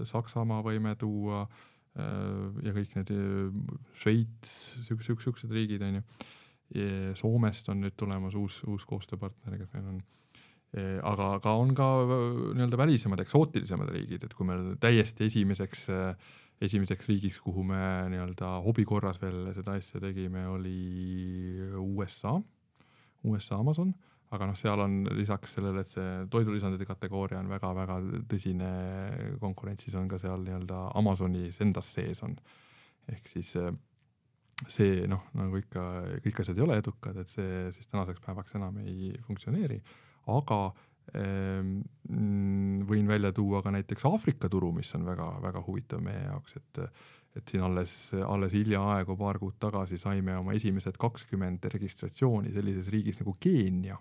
Saksamaa 0.09 0.61
võime 0.65 0.95
tuua 0.97 1.43
Äh, 1.45 1.70
ja 1.97 2.73
kõik 2.75 2.95
need 2.95 3.11
äh, 3.15 3.49
Šveits, 3.99 4.53
siuksed, 4.87 5.19
siuksed 5.25 5.51
riigid 5.51 5.83
onju. 5.87 6.03
Soomest 7.19 7.67
on 7.67 7.81
nüüd 7.83 7.97
tulemas 7.99 8.35
uus, 8.39 8.61
uus 8.63 8.85
koostööpartner, 8.87 9.57
kes 9.59 9.73
meil 9.73 9.89
on. 9.91 9.97
aga, 11.03 11.33
aga 11.35 11.55
on 11.59 11.73
ka 11.75 11.87
äh, 12.05 12.13
nii-öelda 12.55 12.79
välisemad, 12.79 13.19
eksootilisemad 13.25 13.91
riigid, 13.91 14.23
et 14.23 14.35
kui 14.37 14.47
meil 14.47 14.77
täiesti 14.79 15.27
esimeseks, 15.27 15.89
esimeseks 16.63 17.09
riigiks, 17.09 17.41
kuhu 17.43 17.65
me 17.67 17.81
nii-öelda 18.13 18.53
hobi 18.63 18.85
korras 18.87 19.19
veel 19.19 19.49
seda 19.57 19.75
asja 19.75 19.99
tegime, 19.99 20.45
oli 20.47 20.77
USA, 21.81 22.37
USA 23.27 23.59
Amazon 23.59 23.91
aga 24.31 24.47
noh, 24.47 24.55
seal 24.55 24.79
on 24.79 25.01
lisaks 25.11 25.57
sellele, 25.57 25.83
et 25.83 25.91
see 25.91 26.09
toidulisandite 26.31 26.87
kategooria 26.87 27.41
on 27.41 27.51
väga-väga 27.51 27.97
tõsine 28.31 28.71
konkurents, 29.41 29.87
siis 29.87 29.97
on 29.99 30.07
ka 30.11 30.19
seal 30.21 30.45
nii-öelda 30.45 30.83
Amazonis 30.99 31.59
endas 31.63 31.89
sees 31.97 32.23
on. 32.23 32.37
ehk 33.11 33.27
siis 33.27 33.55
äh, 33.59 33.73
see 34.69 35.07
noh, 35.09 35.25
nagu 35.37 35.59
ikka, 35.59 35.83
kõik 36.23 36.43
asjad 36.43 36.59
ei 36.59 36.65
ole 36.65 36.77
edukad, 36.79 37.17
et 37.17 37.31
see 37.31 37.65
siis 37.75 37.89
tänaseks 37.91 38.23
päevaks 38.23 38.55
enam 38.59 38.77
ei 38.83 39.11
funktsioneeri, 39.25 39.79
aga 40.31 40.59
ehm, 41.17 41.79
võin 42.87 43.09
välja 43.09 43.33
tuua 43.35 43.63
ka 43.65 43.73
näiteks 43.73 44.05
Aafrika 44.07 44.49
turu, 44.53 44.71
mis 44.75 44.93
on 44.95 45.07
väga-väga 45.09 45.65
huvitav 45.65 46.03
meie 46.05 46.27
jaoks, 46.27 46.61
et 46.61 46.85
et 47.31 47.47
siin 47.47 47.61
alles, 47.63 47.91
alles 48.27 48.51
hiljaaegu, 48.51 49.15
paar 49.15 49.37
kuud 49.39 49.55
tagasi 49.55 49.95
saime 49.95 50.33
oma 50.35 50.51
esimesed 50.51 50.97
kakskümmend 50.99 51.63
registratsiooni 51.71 52.51
sellises 52.51 52.89
riigis 52.91 53.21
nagu 53.21 53.37
Keenia 53.39 53.95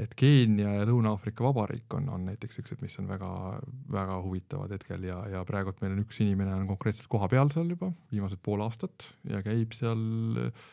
et 0.00 0.12
Keenia 0.18 0.74
ja 0.76 0.86
Lõuna-Aafrika 0.88 1.44
Vabariik 1.46 1.94
on, 1.96 2.08
on 2.12 2.26
näiteks 2.28 2.58
siuksed, 2.58 2.82
mis 2.84 2.96
on 3.00 3.08
väga-väga 3.08 4.18
huvitavad 4.24 4.72
hetkel 4.76 5.06
ja, 5.08 5.22
ja 5.32 5.42
praegult 5.48 5.80
meil 5.82 5.94
on 5.94 6.02
üks 6.04 6.20
inimene 6.24 6.52
on 6.56 6.66
konkreetselt 6.68 7.08
kohapeal 7.12 7.50
seal 7.52 7.70
juba 7.72 7.90
viimased 8.12 8.42
pool 8.44 8.64
aastat 8.66 9.08
ja 9.30 9.40
käib 9.46 9.72
seal 9.76 10.02
äh, 10.42 10.66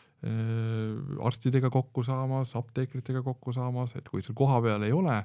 arstidega 1.24 1.70
kokku 1.72 2.04
saamas, 2.04 2.52
apteekritega 2.60 3.24
kokku 3.24 3.54
saamas, 3.56 3.96
et 3.96 4.08
kui 4.12 4.24
seal 4.24 4.36
kohapeal 4.36 4.84
ei 4.84 4.92
ole, 4.92 5.18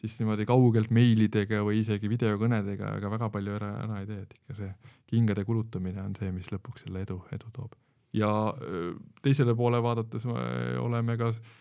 siis 0.00 0.16
niimoodi 0.20 0.46
kaugelt 0.48 0.92
meilidega 0.94 1.60
või 1.66 1.82
isegi 1.82 2.10
videokõnedega 2.12 2.94
ega 2.98 3.10
väga 3.12 3.28
palju 3.34 3.58
ära, 3.58 3.74
ära 3.84 4.00
ei 4.02 4.08
tee, 4.08 4.22
et 4.24 4.38
ikka 4.38 4.60
see 4.62 4.70
kingade 5.12 5.44
kulutamine 5.44 6.00
on 6.02 6.16
see, 6.16 6.32
mis 6.32 6.48
lõpuks 6.52 6.86
selle 6.86 7.04
edu, 7.04 7.20
edu 7.36 7.52
toob. 7.52 7.76
ja 8.16 8.30
teisele 9.22 9.52
poole 9.58 9.82
vaadates 9.84 10.24
oleme 10.24 11.18
ka 11.20 11.28
äh, 11.34 11.52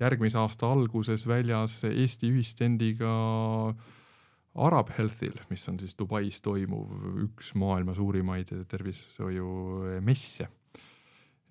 järgmise 0.00 0.38
aasta 0.40 0.68
alguses 0.72 1.26
väljas 1.28 1.80
Eesti 1.88 2.30
ühistendiga 2.32 3.10
Arab 4.60 4.90
Healthil, 4.96 5.36
mis 5.50 5.66
on 5.70 5.78
siis 5.78 5.94
Dubais 5.98 6.40
toimuv 6.42 7.20
üks 7.26 7.52
maailma 7.58 7.94
suurimaid 7.94 8.50
tervishoiumesse. 8.68 10.48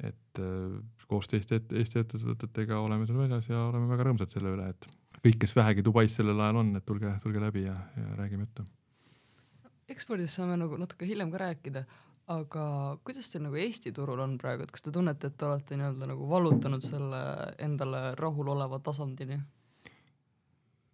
et 0.03 0.39
äh, 0.39 0.79
koos 1.07 1.27
teiste 1.27 1.61
Eesti 1.75 1.99
ettevõtetega 2.03 2.79
oleme 2.79 3.07
seal 3.07 3.19
väljas 3.19 3.49
ja 3.49 3.65
oleme 3.67 3.89
väga 3.89 4.05
rõõmsad 4.07 4.31
selle 4.31 4.53
üle, 4.55 4.67
et 4.69 4.89
kõik, 5.23 5.39
kes 5.43 5.55
vähegi 5.57 5.83
Dubais 5.83 6.13
sellel 6.15 6.39
ajal 6.39 6.61
on, 6.61 6.75
et 6.79 6.85
tulge, 6.85 7.11
tulge 7.23 7.41
läbi 7.43 7.65
ja, 7.65 7.75
ja 7.97 8.19
räägime 8.19 8.47
juttu. 8.47 8.63
ekspordist 9.89 10.37
saame 10.37 10.55
nagu 10.59 10.77
natuke 10.77 11.07
hiljem 11.09 11.31
ka 11.31 11.41
rääkida 11.41 11.85
aga 12.29 12.63
kuidas 13.05 13.31
teil 13.31 13.45
nagu 13.47 13.57
Eesti 13.57 13.91
turul 13.95 14.21
on 14.21 14.35
praegu, 14.41 14.65
et 14.65 14.73
kas 14.73 14.85
te 14.85 14.93
tunnete, 14.93 15.31
et 15.31 15.37
te 15.39 15.47
olete 15.47 15.77
nii-öelda 15.79 16.09
nagu 16.11 16.27
vallutanud 16.29 16.85
selle 16.85 17.21
endale 17.65 18.11
rahuloleva 18.19 18.81
tasandini? 18.85 19.39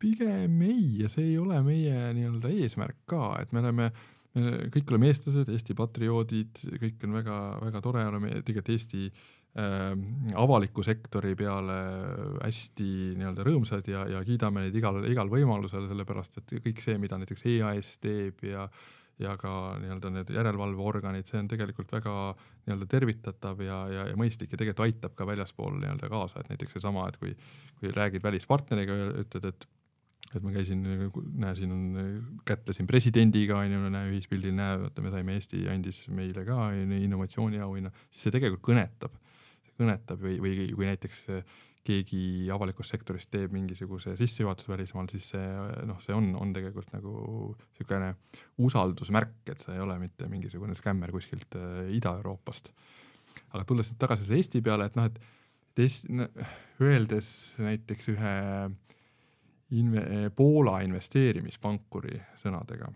pigem 0.05 0.59
ei 0.61 0.99
ja 1.01 1.09
see 1.09 1.23
ei 1.31 1.37
ole 1.39 1.61
meie 1.65 2.09
nii-öelda 2.13 2.51
eesmärk 2.51 3.05
ka, 3.09 3.29
et 3.41 3.53
me 3.55 3.61
oleme, 3.63 3.87
me 4.35 4.57
kõik 4.73 4.91
oleme 4.91 5.07
eestlased, 5.09 5.49
Eesti 5.49 5.75
patrioodid, 5.77 6.59
kõik 6.81 7.05
on 7.07 7.15
väga-väga 7.15 7.81
tore, 7.81 8.03
oleme 8.11 8.33
tegelikult 8.35 8.73
Eesti 8.75 9.07
äh, 9.07 9.87
avaliku 10.43 10.83
sektori 10.85 11.31
peale 11.39 11.79
hästi 12.43 12.89
nii-öelda 13.21 13.47
rõõmsad 13.47 13.87
ja, 13.91 14.03
ja 14.11 14.21
kiidame 14.27 14.67
neid 14.67 14.75
igal, 14.77 14.99
igal 15.09 15.31
võimalusel, 15.31 15.87
sellepärast 15.89 16.43
et 16.43 16.55
kõik 16.67 16.83
see, 16.83 16.99
mida 17.01 17.19
näiteks 17.21 17.47
EAS 17.55 17.97
teeb 18.03 18.45
ja 18.51 18.67
äh, 18.67 18.85
ja 19.21 19.35
ka 19.39 19.51
nii-öelda 19.79 20.11
need 20.11 20.31
järelevalveorganid, 20.35 21.27
see 21.29 21.39
on 21.39 21.47
tegelikult 21.51 21.93
väga 21.95 22.15
nii-öelda 22.35 22.87
tervitatav 22.91 23.61
ja, 23.63 23.77
ja, 23.91 24.09
ja 24.11 24.19
mõistlik 24.19 24.51
ja 24.51 24.59
tegelikult 24.59 24.89
aitab 24.89 25.15
ka 25.15 25.27
väljaspool 25.29 25.77
nii-öelda 25.79 26.09
kaasa, 26.11 26.41
et 26.41 26.51
näiteks 26.51 26.75
seesama, 26.75 27.07
et 27.09 27.19
kui, 27.21 27.31
kui 27.79 27.93
räägid 27.95 28.25
välispartneriga, 28.25 28.99
ütled, 29.23 29.49
et 29.53 29.67
et 30.35 30.43
ma 30.43 30.51
käisin, 30.51 30.81
näe, 31.39 31.53
siin 31.55 31.71
on, 31.71 31.83
kätlesin 32.47 32.87
presidendiga, 32.89 33.59
on 33.61 33.71
ju, 33.71 33.91
näe, 33.93 34.09
ühispildil, 34.11 34.55
näe, 34.57 34.79
vaata, 34.81 35.03
me 35.05 35.11
saime, 35.13 35.35
Eesti 35.37 35.61
andis 35.71 36.01
meile 36.11 36.43
ka 36.47 36.71
innovatsiooniauhinna, 36.75 37.91
siis 38.09 38.25
see 38.25 38.35
tegelikult 38.35 38.65
kõnetab, 38.65 39.15
kõnetab 39.79 40.25
või, 40.25 40.39
või 40.43 40.67
kui 40.73 40.89
näiteks 40.89 41.21
keegi 41.85 42.49
avalikust 42.53 42.95
sektorist 42.95 43.29
teeb 43.33 43.53
mingisuguse 43.53 44.15
sissejuhatuse 44.17 44.71
välismaal, 44.71 45.07
siis 45.11 45.29
see 45.35 45.43
noh, 45.85 45.99
see 46.01 46.15
on, 46.15 46.31
on 46.39 46.53
tegelikult 46.55 46.91
nagu 46.95 47.13
niisugune 47.53 48.11
usaldusmärk, 48.65 49.37
et 49.53 49.61
sa 49.61 49.75
ei 49.75 49.83
ole 49.83 49.97
mitte 50.01 50.29
mingisugune 50.31 50.77
skämmer 50.77 51.13
kuskilt 51.13 51.57
äh, 51.59 51.91
Ida-Euroopast. 51.97 52.71
aga 53.51 53.63
tulles 53.67 53.91
nüüd 53.91 54.01
tagasi 54.01 54.25
selle 54.25 54.41
Eesti 54.41 54.63
peale, 54.65 54.89
et 54.89 54.97
noh, 54.97 55.09
et, 55.11 55.19
Eesti 55.85 56.15
no,, 56.17 56.27
öeldes 56.81 57.29
näiteks 57.61 58.09
ühe 58.15 58.33
inve-, 59.77 60.31
Poola 60.35 60.79
investeerimispankuri 60.87 62.17
sõnadega, 62.41 62.89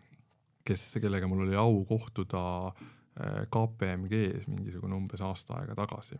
kes, 0.65 0.89
kellega 1.01 1.29
mul 1.29 1.45
oli 1.45 1.59
au 1.59 1.83
kohtuda 1.85 2.41
äh, 2.71 3.45
KPMG-s 3.53 4.49
mingisugune 4.49 4.97
umbes 4.97 5.21
aasta 5.21 5.61
aega 5.61 5.77
tagasi, 5.77 6.17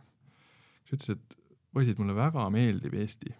kes 0.86 0.96
ütles, 1.00 1.18
et 1.18 1.39
poisid, 1.74 1.98
mulle 2.00 2.16
väga 2.16 2.46
meeldib 2.52 2.94
Eesti. 2.98 3.32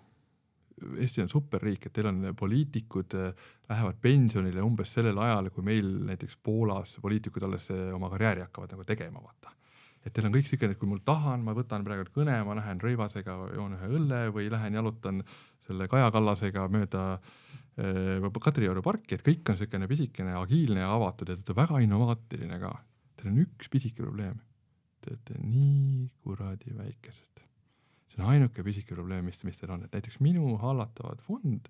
Eesti 0.97 1.21
on 1.21 1.29
superriik, 1.29 1.87
et 1.87 1.93
teil 1.93 2.09
on 2.09 2.23
poliitikud 2.37 3.17
äh, 3.19 3.49
lähevad 3.69 3.99
pensionile 4.01 4.63
umbes 4.65 4.95
sellel 4.97 5.19
ajal, 5.21 5.51
kui 5.53 5.67
meil 5.67 5.91
näiteks 6.09 6.39
Poolas 6.43 6.95
poliitikud 7.03 7.45
alles 7.45 7.69
äh, 7.75 7.91
oma 7.97 8.09
karjääri 8.13 8.47
hakkavad 8.47 8.73
nagu 8.73 8.87
tegema, 8.89 9.21
vaata. 9.21 9.53
et 10.01 10.15
teil 10.17 10.31
on 10.31 10.33
kõik 10.39 10.49
siuke, 10.49 10.71
et 10.71 10.81
kui 10.81 10.89
mul 10.89 11.03
tahan, 11.05 11.45
ma 11.45 11.53
võtan 11.57 11.85
praegu 11.85 12.09
kõne, 12.15 12.39
ma 12.49 12.57
lähen 12.57 12.81
Rõivasega 12.81 13.37
joon 13.59 13.77
ühe 13.77 13.93
õlle 13.99 14.23
või 14.33 14.49
lähen 14.53 14.79
jalutan 14.81 15.21
selle 15.67 15.89
Kaja 15.93 16.09
Kallasega 16.15 16.65
mööda 16.73 17.05
äh, 17.19 18.41
Kadrioru 18.41 18.81
parki, 18.87 19.19
et 19.19 19.27
kõik 19.27 19.53
on 19.53 19.61
siukene 19.61 19.91
pisikene, 19.91 20.33
agiilne 20.41 20.81
ja 20.81 20.95
avatud 20.95 21.29
ja 21.29 21.37
te 21.37 21.43
olete 21.43 21.61
väga 21.61 21.85
innovaatiline 21.85 22.63
ka. 22.63 22.73
Teil 23.21 23.35
on 23.35 23.45
üks 23.45 23.69
pisike 23.69 24.01
probleem. 24.01 24.41
Te 25.05 25.13
olete 25.13 25.37
nii 25.45 26.09
kuradi 26.25 26.73
väikesed 26.73 27.50
see 28.21 28.27
on 28.27 28.35
ainuke 28.35 28.65
pisike 28.67 28.95
probleem, 28.95 29.25
mis, 29.25 29.41
mis 29.45 29.59
teil 29.59 29.73
on, 29.75 29.85
et 29.87 29.95
näiteks 29.97 30.21
minu 30.25 30.57
hallatavad 30.61 31.21
fond 31.25 31.69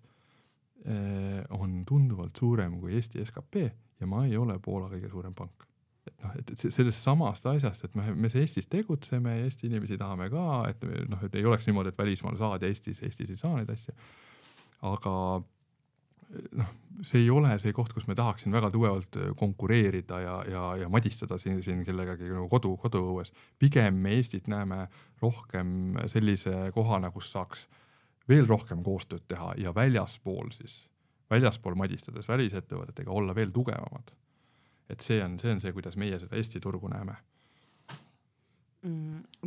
eh, 0.84 1.42
on 1.56 1.82
tunduvalt 1.88 2.36
suurem 2.36 2.78
kui 2.80 2.96
Eesti 2.98 3.24
skp 3.26 3.66
ja 4.00 4.08
ma 4.10 4.24
ei 4.26 4.36
ole 4.40 4.58
Poola 4.62 4.88
kõige 4.90 5.10
suurem 5.12 5.34
pank. 5.36 5.66
et 6.08 6.24
noh, 6.24 6.34
et, 6.40 6.50
et 6.50 6.66
sellest 6.72 7.04
samast 7.04 7.46
asjast, 7.46 7.84
et 7.84 7.94
me, 7.94 8.10
me 8.16 8.32
Eestis 8.42 8.66
tegutseme 8.72 9.36
Eesti 9.44 9.68
inimesi 9.68 9.98
tahame 10.00 10.30
ka, 10.32 10.46
et 10.70 10.84
noh, 11.10 11.22
et 11.26 11.34
ei 11.38 11.46
oleks 11.46 11.68
niimoodi, 11.68 11.92
et 11.92 11.98
välismaal 11.98 12.38
saad 12.40 12.64
ja 12.64 12.70
Eestis, 12.72 13.02
Eestis 13.04 13.30
ei 13.30 13.40
saa 13.40 13.54
neid 13.58 13.70
asju. 13.70 13.94
aga 14.88 15.14
noh, 16.58 16.70
see 17.06 17.22
ei 17.24 17.30
ole 17.32 17.52
see 17.62 17.72
koht, 17.76 17.92
kus 17.96 18.06
me 18.08 18.14
tahaksin 18.18 18.52
väga 18.52 18.70
tugevalt 18.74 19.16
äh, 19.20 19.30
konkureerida 19.38 20.20
ja, 20.20 20.36
ja, 20.48 20.64
ja 20.82 20.88
madistada 20.92 21.38
siin, 21.40 21.62
siin 21.64 21.84
kellegagi 21.86 22.28
nagu 22.30 22.48
kodu, 22.52 22.74
koduõues. 22.80 23.32
pigem 23.58 24.00
me 24.04 24.14
Eestit 24.18 24.48
näeme 24.50 24.86
rohkem 25.22 25.96
sellise 26.10 26.70
kohana, 26.74 27.10
kus 27.14 27.30
saaks 27.32 27.66
veel 28.28 28.46
rohkem 28.46 28.84
koostööd 28.86 29.26
teha 29.28 29.54
ja 29.58 29.74
väljaspool 29.74 30.52
siis, 30.54 30.84
väljaspool 31.30 31.74
madistades 31.78 32.28
välisettevõtetega 32.28 33.10
olla 33.10 33.34
veel 33.34 33.50
tugevamad. 33.54 34.14
et 34.90 35.00
see 35.00 35.20
on, 35.22 35.38
see 35.38 35.52
on 35.54 35.60
see, 35.62 35.72
kuidas 35.72 35.96
meie 35.96 36.18
seda 36.18 36.36
Eesti 36.36 36.60
turgu 36.60 36.88
näeme. 36.90 37.14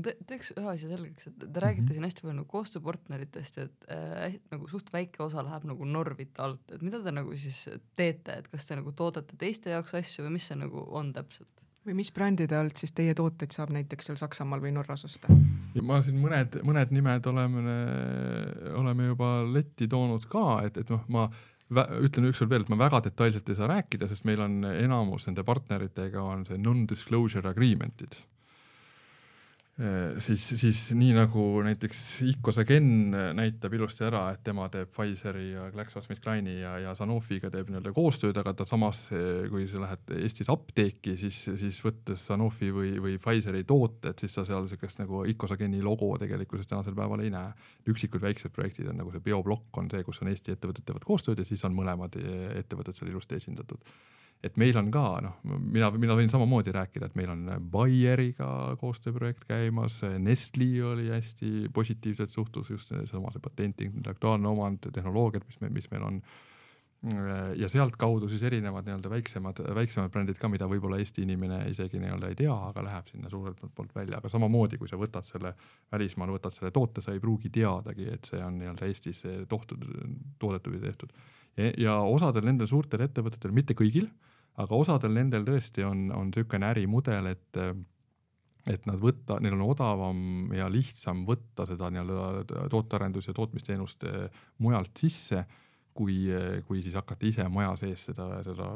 Te, 0.04 0.16
teeks 0.28 0.54
ühe 0.58 0.70
asja 0.70 0.89
selgeks, 0.92 1.28
et 1.30 1.38
te 1.39 1.63
räägite 1.63 1.82
mm 1.82 1.88
-hmm. 1.88 1.94
siin 1.94 2.08
hästi 2.08 2.26
palju 2.26 2.36
nagu 2.39 2.48
koostööpartneritest 2.52 3.58
ja 3.58 3.63
et 3.70 3.89
äh, 3.92 4.39
nagu 4.52 4.68
suht 4.68 4.94
väike 4.94 5.24
osa 5.24 5.44
läheb 5.46 5.68
nagu 5.70 5.86
Norvite 5.86 6.42
alt, 6.42 6.72
et 6.72 6.82
mida 6.82 7.04
te 7.04 7.12
nagu 7.12 7.38
siis 7.38 7.70
teete, 7.96 8.39
et 8.39 8.48
kas 8.48 8.68
te 8.68 8.76
nagu 8.76 8.92
toodate 8.92 9.38
teiste 9.38 9.70
jaoks 9.70 9.94
asju 9.94 10.26
või 10.26 10.38
mis 10.38 10.48
see 10.48 10.60
nagu 10.60 10.88
on 10.92 11.13
täpselt? 11.13 11.63
või 11.86 11.98
mis 12.00 12.12
brändide 12.16 12.56
alt 12.58 12.80
siis 12.80 12.94
teie 12.96 13.13
tooteid 13.13 13.52
saab 13.52 13.74
näiteks 13.76 14.06
seal 14.08 14.20
Saksamaal 14.20 14.62
või 14.63 14.72
Norras 14.72 15.06
osta? 15.06 15.28
ma 15.82 16.02
siin 16.02 16.20
mõned, 16.22 16.60
mõned 16.63 16.92
nimed 16.96 17.26
oleme, 17.26 17.80
oleme 18.80 19.10
juba 19.10 19.32
letti 19.44 19.88
toonud 19.88 20.28
ka, 20.32 20.62
et, 20.68 20.78
et 20.78 20.89
noh, 20.94 21.04
ma 21.08 21.28
ütlen 21.74 22.30
ükskord 22.30 22.52
veel, 22.52 22.66
et 22.66 22.70
ma 22.70 22.78
väga 22.78 23.02
detailselt 23.08 23.50
ei 23.50 23.58
saa 23.58 23.70
rääkida, 23.72 24.08
sest 24.08 24.28
meil 24.30 24.44
on 24.44 24.62
enamus 24.70 25.28
nende 25.28 25.44
partneritega 25.48 26.22
on 26.22 26.46
see 26.48 26.60
non-disclosure 26.62 27.50
agreement'id 27.50 28.20
siis, 30.22 30.44
siis 30.62 30.80
nii 30.94 31.16
nagu 31.18 31.44
näiteks 31.66 32.02
Icosagen 32.30 33.16
näitab 33.34 33.74
ilusti 33.74 34.06
ära, 34.06 34.28
et 34.36 34.44
tema 34.46 34.68
teeb 34.70 34.92
Pfizeri 34.94 35.48
ja 35.50 35.64
GlaxoSmithKline'i 35.74 36.60
ja, 36.60 36.76
ja 36.84 36.94
Sanofiga 36.98 37.50
teeb 37.54 37.72
nii-öelda 37.72 37.94
koostööd, 37.96 38.38
aga 38.38 38.54
ta 38.54 38.68
samas, 38.70 39.08
kui 39.50 39.66
sa 39.72 39.82
lähed 39.82 40.14
Eestis 40.20 40.52
apteeki, 40.54 41.16
siis, 41.18 41.42
siis 41.58 41.82
võttes 41.86 42.28
Sanofi 42.30 42.70
või, 42.76 42.94
või 43.02 43.18
Pfizeri 43.18 43.66
tooted, 43.66 44.22
siis 44.22 44.38
sa 44.38 44.46
seal 44.46 44.68
niisugust 44.68 45.02
nagu 45.02 45.26
Icosageni 45.34 45.82
logo 45.82 46.12
tegelikkuses 46.22 46.70
tänasel 46.70 46.94
päeval 46.98 47.26
ei 47.26 47.34
näe. 47.34 47.54
üksikud 47.90 48.22
väiksed 48.22 48.54
projektid 48.54 48.94
on 48.94 49.02
nagu 49.02 49.12
see 49.12 49.26
bioblokk 49.26 49.82
on 49.82 49.90
see, 49.90 50.06
kus 50.06 50.22
on 50.22 50.30
Eesti 50.30 50.54
ettevõtted 50.54 50.86
teevad 50.86 51.08
koostööd 51.08 51.42
ja 51.42 51.50
siis 51.50 51.66
on 51.66 51.74
mõlemad 51.74 52.22
ettevõtted 52.62 52.94
seal 53.00 53.10
ilusti 53.10 53.42
esindatud 53.42 53.82
et 54.43 54.58
meil 54.60 54.75
on 54.77 54.89
ka 54.91 55.03
noh, 55.23 55.36
mina, 55.45 55.89
mina 55.95 56.15
võin 56.19 56.32
samamoodi 56.32 56.73
rääkida, 56.75 57.08
et 57.08 57.19
meil 57.19 57.32
on 57.32 57.45
Bayeriga 57.71 58.47
koostööprojekt 58.82 59.45
käimas, 59.47 60.01
Nestli 60.19 60.73
oli 60.84 61.08
hästi 61.13 61.69
positiivselt 61.73 62.34
suhtus 62.34 62.73
just 62.73 62.91
seesama 62.91 63.32
see 63.32 63.43
patent, 63.43 63.86
intellektuaalne 63.86 64.49
omand, 64.51 64.89
tehnoloogiad, 64.91 65.45
mis 65.47 65.62
me, 65.63 65.71
mis 65.77 65.88
meil 65.93 66.10
on 66.10 66.19
ja 67.60 67.67
sealtkaudu 67.67 68.29
siis 68.32 68.43
erinevad 68.47 68.86
nii-öelda 68.88 69.10
väiksemad, 69.12 69.60
väiksemad 69.75 70.12
brändid 70.12 70.38
ka, 70.39 70.47
mida 70.51 70.69
võib-olla 70.71 71.01
Eesti 71.03 71.25
inimene 71.25 71.58
isegi 71.67 71.99
nii-öelda 71.99 72.29
ei 72.32 72.38
tea, 72.39 72.53
aga 72.69 72.84
läheb 72.86 73.10
sinna 73.12 73.32
suurelt 73.32 73.60
poolt 73.75 73.91
välja, 73.95 74.21
aga 74.21 74.32
samamoodi, 74.32 74.79
kui 74.79 74.88
sa 74.88 74.99
võtad 74.99 75.27
selle 75.27 75.51
välismaal, 75.91 76.32
võtad 76.32 76.56
selle 76.56 76.71
toote, 76.71 77.03
sa 77.03 77.12
ei 77.12 77.19
pruugi 77.23 77.51
teadagi, 77.51 78.08
et 78.15 78.32
see 78.32 78.39
on 78.43 78.56
nii-öelda 78.62 78.88
Eestis 78.88 79.19
tohtud, 79.51 79.84
toodetud 80.39 80.77
või 80.77 80.84
tehtud. 80.86 81.12
ja 81.84 81.97
osadel 82.08 82.47
nendel 82.47 82.71
suurtel 82.71 83.03
ettevõtetel, 83.03 83.51
mitte 83.51 83.75
kõigil, 83.75 84.08
aga 84.62 84.76
osadel 84.76 85.16
nendel 85.16 85.46
tõesti 85.48 85.86
on, 85.88 86.08
on 86.13 86.30
niisugune 86.30 86.70
ärimudel, 86.70 87.34
et 87.34 87.60
et 88.72 88.86
nad 88.88 88.96
võtta, 88.96 89.42
neil 89.44 89.58
on 89.58 89.66
odavam 89.66 90.20
ja 90.56 90.70
lihtsam 90.72 91.26
võtta 91.28 91.66
seda 91.68 91.89
nii-öelda 91.92 92.62
tootearendus- 92.72 93.28
ja 93.28 93.34
tootmisteenust 93.36 94.06
mujalt 94.63 95.02
sisse 95.02 95.42
kui, 95.94 96.30
kui 96.63 96.80
siis 96.82 96.96
hakata 96.96 97.28
ise 97.28 97.48
maja 97.52 97.74
sees 97.82 98.06
seda, 98.08 98.30
seda 98.46 98.70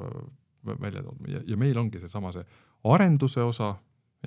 välja 0.68 1.04
tooma 1.04 1.32
ja, 1.32 1.40
ja 1.48 1.58
meil 1.58 1.80
ongi 1.80 2.02
seesama 2.04 2.34
see 2.36 2.44
arenduse 2.92 3.44
osa 3.44 3.76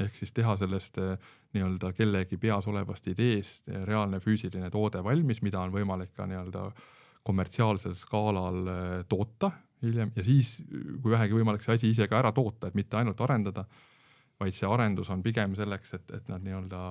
ehk 0.01 0.17
siis 0.17 0.33
teha 0.35 0.55
sellest 0.61 0.99
eh, 1.03 1.17
nii-öelda 1.55 1.93
kellegi 1.97 2.39
peas 2.41 2.69
olevast 2.71 3.09
ideest 3.11 3.69
reaalne 3.89 4.21
füüsiline 4.23 4.71
toode 4.71 5.03
valmis, 5.05 5.43
mida 5.43 5.63
on 5.65 5.75
võimalik 5.75 6.15
ka 6.17 6.29
nii-öelda 6.31 6.69
kommertsiaalsel 7.27 7.97
skaalal 7.99 8.63
eh, 8.71 8.95
toota 9.11 9.53
hiljem. 9.83 10.13
Ja 10.17 10.25
siis, 10.25 10.57
kui 11.03 11.13
vähegi 11.13 11.37
võimalik, 11.37 11.65
see 11.65 11.79
asi 11.79 11.91
ise 11.95 12.09
ka 12.11 12.19
ära 12.21 12.33
toota, 12.37 12.69
et 12.69 12.79
mitte 12.79 12.99
ainult 13.01 13.21
arendada, 13.25 13.65
vaid 14.41 14.57
see 14.57 14.69
arendus 14.69 15.11
on 15.13 15.23
pigem 15.23 15.55
selleks, 15.59 15.95
et, 15.99 16.15
et 16.17 16.31
nad 16.33 16.45
nii-öelda 16.45 16.83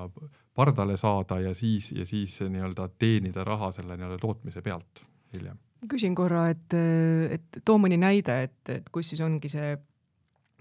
pardale 0.55 0.97
saada 1.01 1.39
ja 1.41 1.55
siis, 1.57 1.91
ja 1.95 2.05
siis 2.05 2.37
nii-öelda 2.45 2.89
teenida 3.01 3.45
raha 3.47 3.71
selle 3.75 3.97
nii-öelda 3.97 4.19
tootmise 4.21 4.61
pealt 4.65 5.03
hiljem. 5.33 5.57
Küsin 5.89 6.15
korra, 6.15 6.49
et, 6.51 6.75
et 7.31 7.61
too 7.65 7.79
mõni 7.79 7.97
näide, 7.97 8.35
et, 8.49 8.59
et 8.73 8.89
kus 8.91 9.13
siis 9.13 9.21
ongi 9.23 9.49
see 9.49 9.77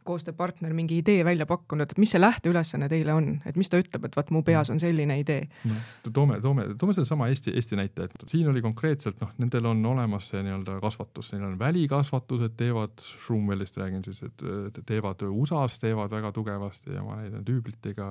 koostööpartner 0.09 0.73
mingi 0.77 0.99
idee 1.03 1.25
välja 1.27 1.47
pakkunud, 1.49 1.89
et 1.89 2.01
mis 2.01 2.13
see 2.15 2.21
lähteülesanne 2.21 2.89
teile 2.91 3.15
on, 3.17 3.31
et 3.49 3.59
mis 3.61 3.71
ta 3.71 3.81
ütleb, 3.81 4.09
et 4.09 4.17
vaat 4.19 4.33
mu 4.35 4.43
peas 4.47 4.71
on 4.73 4.81
selline 4.83 5.19
idee 5.21 5.45
no,? 5.69 5.79
toome, 6.15 6.41
toome, 6.45 6.67
toome 6.81 6.97
sellesama 6.97 7.29
Eesti, 7.33 7.55
Eesti 7.59 7.79
näite, 7.79 8.09
et 8.09 8.27
siin 8.31 8.49
oli 8.51 8.63
konkreetselt 8.65 9.21
noh, 9.23 9.33
nendel 9.43 9.71
on 9.71 9.85
olemas 9.93 10.31
see 10.33 10.43
nii-öelda 10.47 10.79
kasvatus, 10.85 11.33
neil 11.35 11.47
on 11.51 11.59
välikasvatused, 11.61 12.57
teevad, 12.59 12.97
Schroomwellist 13.05 13.79
räägin 13.81 14.05
siis, 14.07 14.25
et 14.27 14.83
teevad 14.89 15.25
USA-s 15.29 15.81
teevad 15.83 16.13
väga 16.13 16.33
tugevasti 16.37 16.95
ja 16.97 17.05
ma 17.05 17.21
näitan 17.23 17.47
tüüblitega 17.47 18.09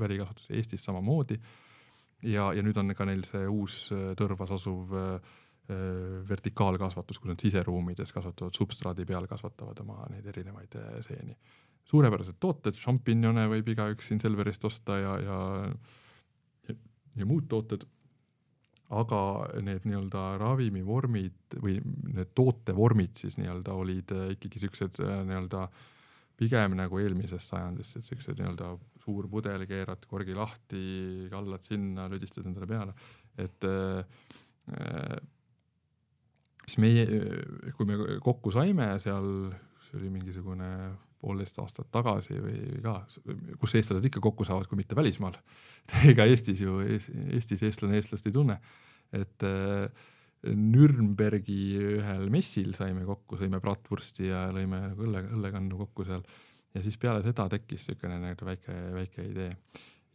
välikasvatus 0.00 0.50
Eestis 0.52 0.84
samamoodi. 0.84 1.40
ja, 2.22 2.52
ja 2.52 2.62
nüüd 2.62 2.76
on 2.78 2.94
ka 2.94 3.06
neil 3.08 3.24
see 3.26 3.46
uus 3.48 3.88
Tõrvas 4.18 4.52
asuv 4.54 4.92
äh, 4.94 5.16
Äh, 5.16 5.51
vertikaalkasvatus, 6.28 7.18
kus 7.20 7.32
nad 7.32 7.42
siseruumides 7.42 8.12
kasvatavad 8.14 8.56
substraadi 8.56 9.06
peal, 9.08 9.26
kasvatavad 9.30 9.80
oma 9.84 10.06
neid 10.12 10.26
erinevaid 10.32 10.76
äh, 10.80 10.98
seeni. 11.04 11.36
suurepärased 11.84 12.38
tooted, 12.40 12.78
šampinjone 12.78 13.48
võib 13.50 13.72
igaüks 13.72 14.10
siin 14.10 14.20
Selverist 14.22 14.64
osta 14.64 14.98
ja, 15.00 15.16
ja, 15.18 15.38
ja, 16.68 16.76
ja 17.18 17.26
muud 17.26 17.48
tooted. 17.50 17.86
aga 18.92 19.18
need 19.64 19.86
nii-öelda 19.88 20.22
ravimivormid 20.36 21.54
või 21.64 21.78
need 22.12 22.34
tootevormid 22.36 23.16
siis 23.16 23.38
nii-öelda 23.40 23.72
olid 23.72 24.12
äh, 24.12 24.30
ikkagi 24.36 24.60
siuksed 24.66 25.00
nii-öelda 25.00 25.68
pigem 26.36 26.76
nagu 26.76 26.98
eelmisest 26.98 27.52
sajandist, 27.52 27.96
et 27.96 28.08
siuksed 28.08 28.38
nii-öelda 28.40 28.74
suur 29.02 29.28
pudel, 29.30 29.66
keerad 29.66 30.06
korgi 30.10 30.34
lahti, 30.36 30.84
kallad 31.32 31.64
sinna, 31.66 32.08
lüdistad 32.10 32.46
endale 32.46 32.68
peale, 32.70 32.94
et 33.40 33.66
äh, 33.68 34.04
siis 36.66 36.78
meie, 36.82 37.06
kui 37.76 37.88
me 37.88 37.98
kokku 38.22 38.52
saime 38.54 38.92
seal, 39.02 39.28
see 39.86 39.98
oli 40.00 40.12
mingisugune 40.12 40.70
poolteist 41.22 41.58
aastat 41.62 41.90
tagasi 41.94 42.38
või 42.42 42.80
ka, 42.82 42.96
kus 43.62 43.76
eestlased 43.78 44.06
ikka 44.08 44.22
kokku 44.24 44.46
saavad, 44.46 44.66
kui 44.70 44.80
mitte 44.80 44.96
välismaal. 44.98 45.36
ega 46.10 46.26
Eestis 46.30 46.62
ju, 46.64 46.80
Eestis 46.82 47.62
eestlane 47.66 47.98
eestlast 47.98 48.26
ei 48.26 48.34
tunne. 48.34 48.58
et 49.12 49.44
äh, 49.44 50.08
Nürnbergi 50.42 51.76
ühel 51.78 52.30
messil 52.34 52.72
saime 52.74 53.04
kokku, 53.06 53.36
sõime 53.38 53.60
bratwursti 53.62 54.26
ja 54.30 54.48
lõime 54.54 54.80
nagu 54.88 55.04
õlle, 55.06 55.22
õllekannu 55.36 55.78
kokku 55.84 56.06
seal. 56.08 56.24
ja 56.74 56.82
siis 56.82 56.98
peale 56.98 57.22
seda 57.22 57.46
tekkis 57.52 57.86
niisugune 57.86 58.18
nagu 58.18 58.46
väike, 58.48 58.78
väike 58.96 59.26
idee 59.28 59.52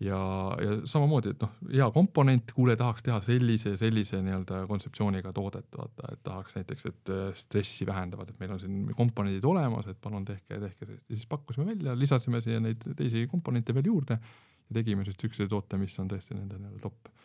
ja, 0.03 0.19
ja 0.61 0.77
samamoodi, 0.87 1.33
et 1.33 1.43
noh, 1.43 1.53
hea 1.71 1.87
komponent, 1.93 2.51
kuule, 2.55 2.75
tahaks 2.79 3.05
teha 3.05 3.17
sellise, 3.25 3.73
sellise 3.79 4.19
nii-öelda 4.25 4.63
kontseptsiooniga 4.69 5.33
toodet, 5.35 5.67
vaata, 5.77 6.11
et 6.13 6.23
tahaks 6.27 6.57
näiteks, 6.59 6.89
et 6.91 7.13
äh, 7.13 7.23
stressi 7.37 7.87
vähendavad, 7.87 8.29
et 8.31 8.41
meil 8.41 8.53
on 8.55 8.61
siin 8.61 8.91
komponendid 8.97 9.45
olemas, 9.49 9.89
et 9.89 9.99
palun 10.01 10.25
tehke, 10.27 10.59
tehke, 10.67 10.89
ja 10.93 11.15
siis 11.15 11.25
pakkusime 11.29 11.71
välja, 11.71 11.97
lisasime 11.97 12.41
siia 12.45 12.61
neid 12.63 12.85
teisi 12.97 13.25
komponente 13.31 13.75
veel 13.77 13.89
juurde 13.89 14.19
ja 14.19 14.79
tegime 14.79 15.05
siis 15.07 15.17
niisuguse 15.17 15.49
toote, 15.49 15.79
mis 15.81 15.97
on 16.01 16.11
tõesti 16.11 16.37
nende 16.37 16.59
nii-öelda 16.61 16.83
top 16.83 17.16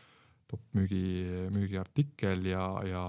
müügi, 0.77 1.03
müügiartikkel 1.55 2.47
ja, 2.51 2.67
ja 2.89 3.03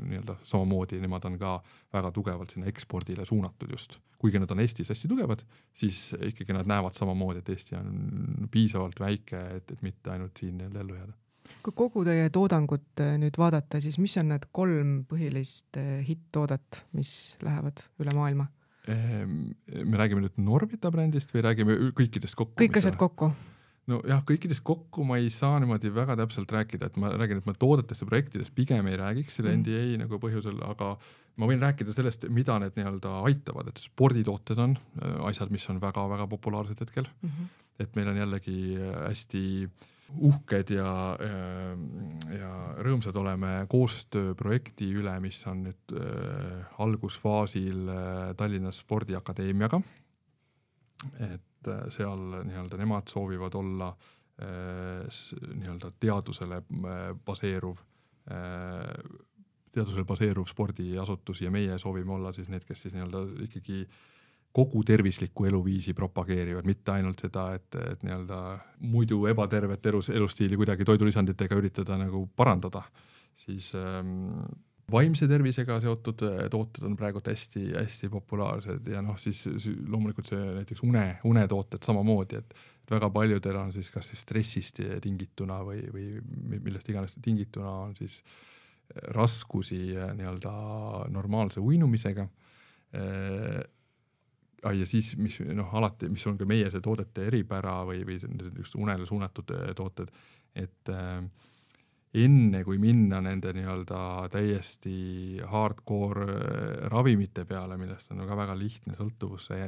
nii-öelda 0.00 0.38
samamoodi 0.46 1.00
nemad 1.02 1.26
on 1.28 1.38
ka 1.40 1.58
väga 1.92 2.12
tugevalt 2.14 2.54
sinna 2.54 2.70
ekspordile 2.70 3.26
suunatud 3.28 3.70
just. 3.72 3.98
kuigi 4.18 4.40
nad 4.40 4.50
on 4.50 4.60
Eestis 4.64 4.88
hästi 4.88 5.08
tugevad, 5.12 5.42
siis 5.76 6.14
ikkagi 6.30 6.56
nad 6.56 6.68
näevad 6.68 6.96
samamoodi, 6.96 7.44
et 7.44 7.52
Eesti 7.52 7.76
on 7.76 8.48
piisavalt 8.50 9.00
väike, 9.00 9.42
et, 9.58 9.70
et 9.76 9.82
mitte 9.86 10.10
ainult 10.10 10.40
siin 10.40 10.56
nii-öelda 10.58 10.84
ellu 10.84 10.98
jääda 10.98 11.16
kui 11.62 11.74
kogu 11.78 12.02
teie 12.06 12.26
toodangut 12.34 13.02
äh, 13.02 13.14
nüüd 13.22 13.36
vaadata, 13.38 13.78
siis 13.82 14.00
mis 14.02 14.16
on 14.18 14.32
need 14.32 14.48
kolm 14.56 14.96
põhilist 15.06 15.78
äh, 15.78 16.00
hitt-toodet, 16.06 16.82
mis 16.96 17.10
lähevad 17.44 17.84
üle 18.02 18.14
maailma? 18.16 18.48
Ehm, 18.90 19.50
me 19.66 19.98
räägime 19.98 20.22
nüüd 20.22 20.38
Norvita 20.42 20.92
brändist 20.94 21.32
või 21.34 21.42
räägime 21.46 21.76
kõikidest 21.98 22.38
kokku? 22.38 22.58
kõik 22.60 22.78
asjad 22.78 22.98
kokku 22.98 23.32
nojah, 23.90 24.22
kõikidest 24.26 24.64
kokku 24.66 25.04
ma 25.06 25.18
ei 25.20 25.30
saa 25.32 25.60
niimoodi 25.62 25.92
väga 25.94 26.16
täpselt 26.18 26.52
rääkida, 26.52 26.90
et 26.90 26.98
ma 27.00 27.12
räägin, 27.14 27.40
et 27.40 27.48
ma 27.48 27.54
toodetest 27.54 28.02
ja 28.02 28.08
projektidest 28.08 28.54
pigem 28.56 28.88
ei 28.90 28.98
räägiks 28.98 29.38
selle 29.38 29.54
NDA 29.56 29.82
mm. 29.84 30.04
nagu 30.04 30.20
põhjusel, 30.22 30.58
aga 30.66 30.94
ma 31.40 31.50
võin 31.50 31.62
rääkida 31.62 31.94
sellest, 31.94 32.26
mida 32.32 32.58
need 32.62 32.78
nii-öelda 32.78 33.18
aitavad, 33.28 33.70
et 33.70 33.82
sporditooted 33.82 34.62
on 34.62 34.78
äh, 34.78 35.18
asjad, 35.30 35.52
mis 35.54 35.66
on 35.72 35.82
väga-väga 35.82 36.28
populaarsed 36.32 36.82
hetkel 36.82 37.06
mm. 37.06 37.28
-hmm. 37.28 37.52
et 37.84 37.98
meil 37.98 38.10
on 38.12 38.22
jällegi 38.24 38.58
äh, 38.74 38.96
hästi 39.08 39.44
uhked 40.06 40.70
ja, 40.70 40.90
ja, 41.18 41.72
äh, 41.72 42.38
ja 42.38 42.52
rõõmsad 42.86 43.16
oleme 43.18 43.66
koostööprojekti 43.70 44.90
üle, 44.98 45.14
mis 45.20 45.42
on 45.46 45.66
nüüd 45.68 45.94
äh, 45.94 46.78
algusfaasil 46.82 47.90
Tallinna 48.36 48.72
Spordiakadeemiaga. 48.72 49.80
et 51.20 51.42
et 51.66 51.72
äh, 51.74 51.86
seal 51.92 52.42
nii-öelda 52.46 52.78
nemad 52.80 53.08
soovivad 53.10 53.54
olla 53.54 53.90
äh, 54.42 55.06
nii-öelda 55.54 55.92
teadusele 56.00 56.62
äh, 56.62 57.06
baseeruv, 57.24 57.78
teadusel 59.70 60.04
baseeruv 60.04 60.48
spordiasutus 60.50 61.40
ja 61.44 61.50
meie 61.50 61.78
soovime 61.78 62.16
olla 62.16 62.32
siis 62.34 62.48
need, 62.50 62.64
kes 62.66 62.82
siis 62.82 62.94
nii-öelda 62.96 63.20
ikkagi 63.46 63.84
kogu 64.56 64.80
tervislikku 64.88 65.44
eluviisi 65.44 65.92
propageerivad, 65.94 66.64
mitte 66.64 66.94
ainult 66.94 67.20
seda, 67.20 67.50
et, 67.54 67.76
et 67.76 68.02
nii-öelda 68.02 68.38
muidu 68.88 69.26
ebatervet 69.28 69.86
elus, 69.86 70.08
elustiili 70.10 70.56
kuidagi 70.56 70.84
toidulisanditega 70.88 71.58
üritada 71.60 71.98
nagu 72.00 72.24
parandada, 72.36 72.82
siis 73.36 73.74
ähm, 73.76 74.40
vaimse 74.92 75.28
tervisega 75.30 75.80
seotud 75.82 76.24
äh, 76.26 76.40
tooted 76.52 76.86
on 76.86 76.96
praegult 76.98 77.28
hästi-hästi 77.32 78.10
populaarsed 78.12 78.90
ja 78.92 79.02
noh, 79.04 79.18
siis 79.18 79.44
loomulikult 79.86 80.30
see 80.30 80.42
näiteks 80.60 80.82
une, 80.86 81.06
unetooted 81.26 81.82
samamoodi, 81.86 82.42
et 82.42 82.58
väga 82.90 83.10
paljudel 83.10 83.58
on 83.58 83.72
siis 83.74 83.90
kas 83.90 84.12
siis 84.12 84.22
stressist 84.22 84.82
tingituna 85.02 85.62
või, 85.66 85.80
või 85.92 86.60
millest 86.60 86.92
iganes 86.92 87.18
tingituna 87.22 87.72
on 87.88 87.96
siis 87.98 88.20
äh, 88.20 88.44
raskusi 88.94 89.96
äh, 89.96 90.12
nii-öelda 90.16 90.52
normaalse 91.08 91.60
uinumisega. 91.60 92.28
Ja 94.66 94.86
siis, 94.88 95.12
mis 95.20 95.36
noh, 95.54 95.68
alati, 95.78 96.08
mis 96.08 96.24
on 96.26 96.38
ka 96.38 96.46
meie 96.48 96.70
see 96.72 96.80
toodete 96.82 97.26
eripära 97.28 97.82
või, 97.86 98.00
või 98.08 98.16
just 98.56 98.74
unele 98.78 99.06
suunatud 99.06 99.52
tooted, 99.76 100.10
et 100.56 100.90
äh, 100.90 101.20
enne 102.16 102.62
kui 102.64 102.78
minna 102.80 103.20
nende 103.24 103.52
nii-öelda 103.56 104.00
täiesti 104.32 104.96
hardcore 105.50 106.26
äh, 106.26 106.88
ravimite 106.92 107.44
peale, 107.48 107.78
millest 107.80 108.12
on 108.14 108.24
ka 108.28 108.38
väga 108.38 108.56
lihtne 108.58 108.96
sõltuvusse 108.98 109.58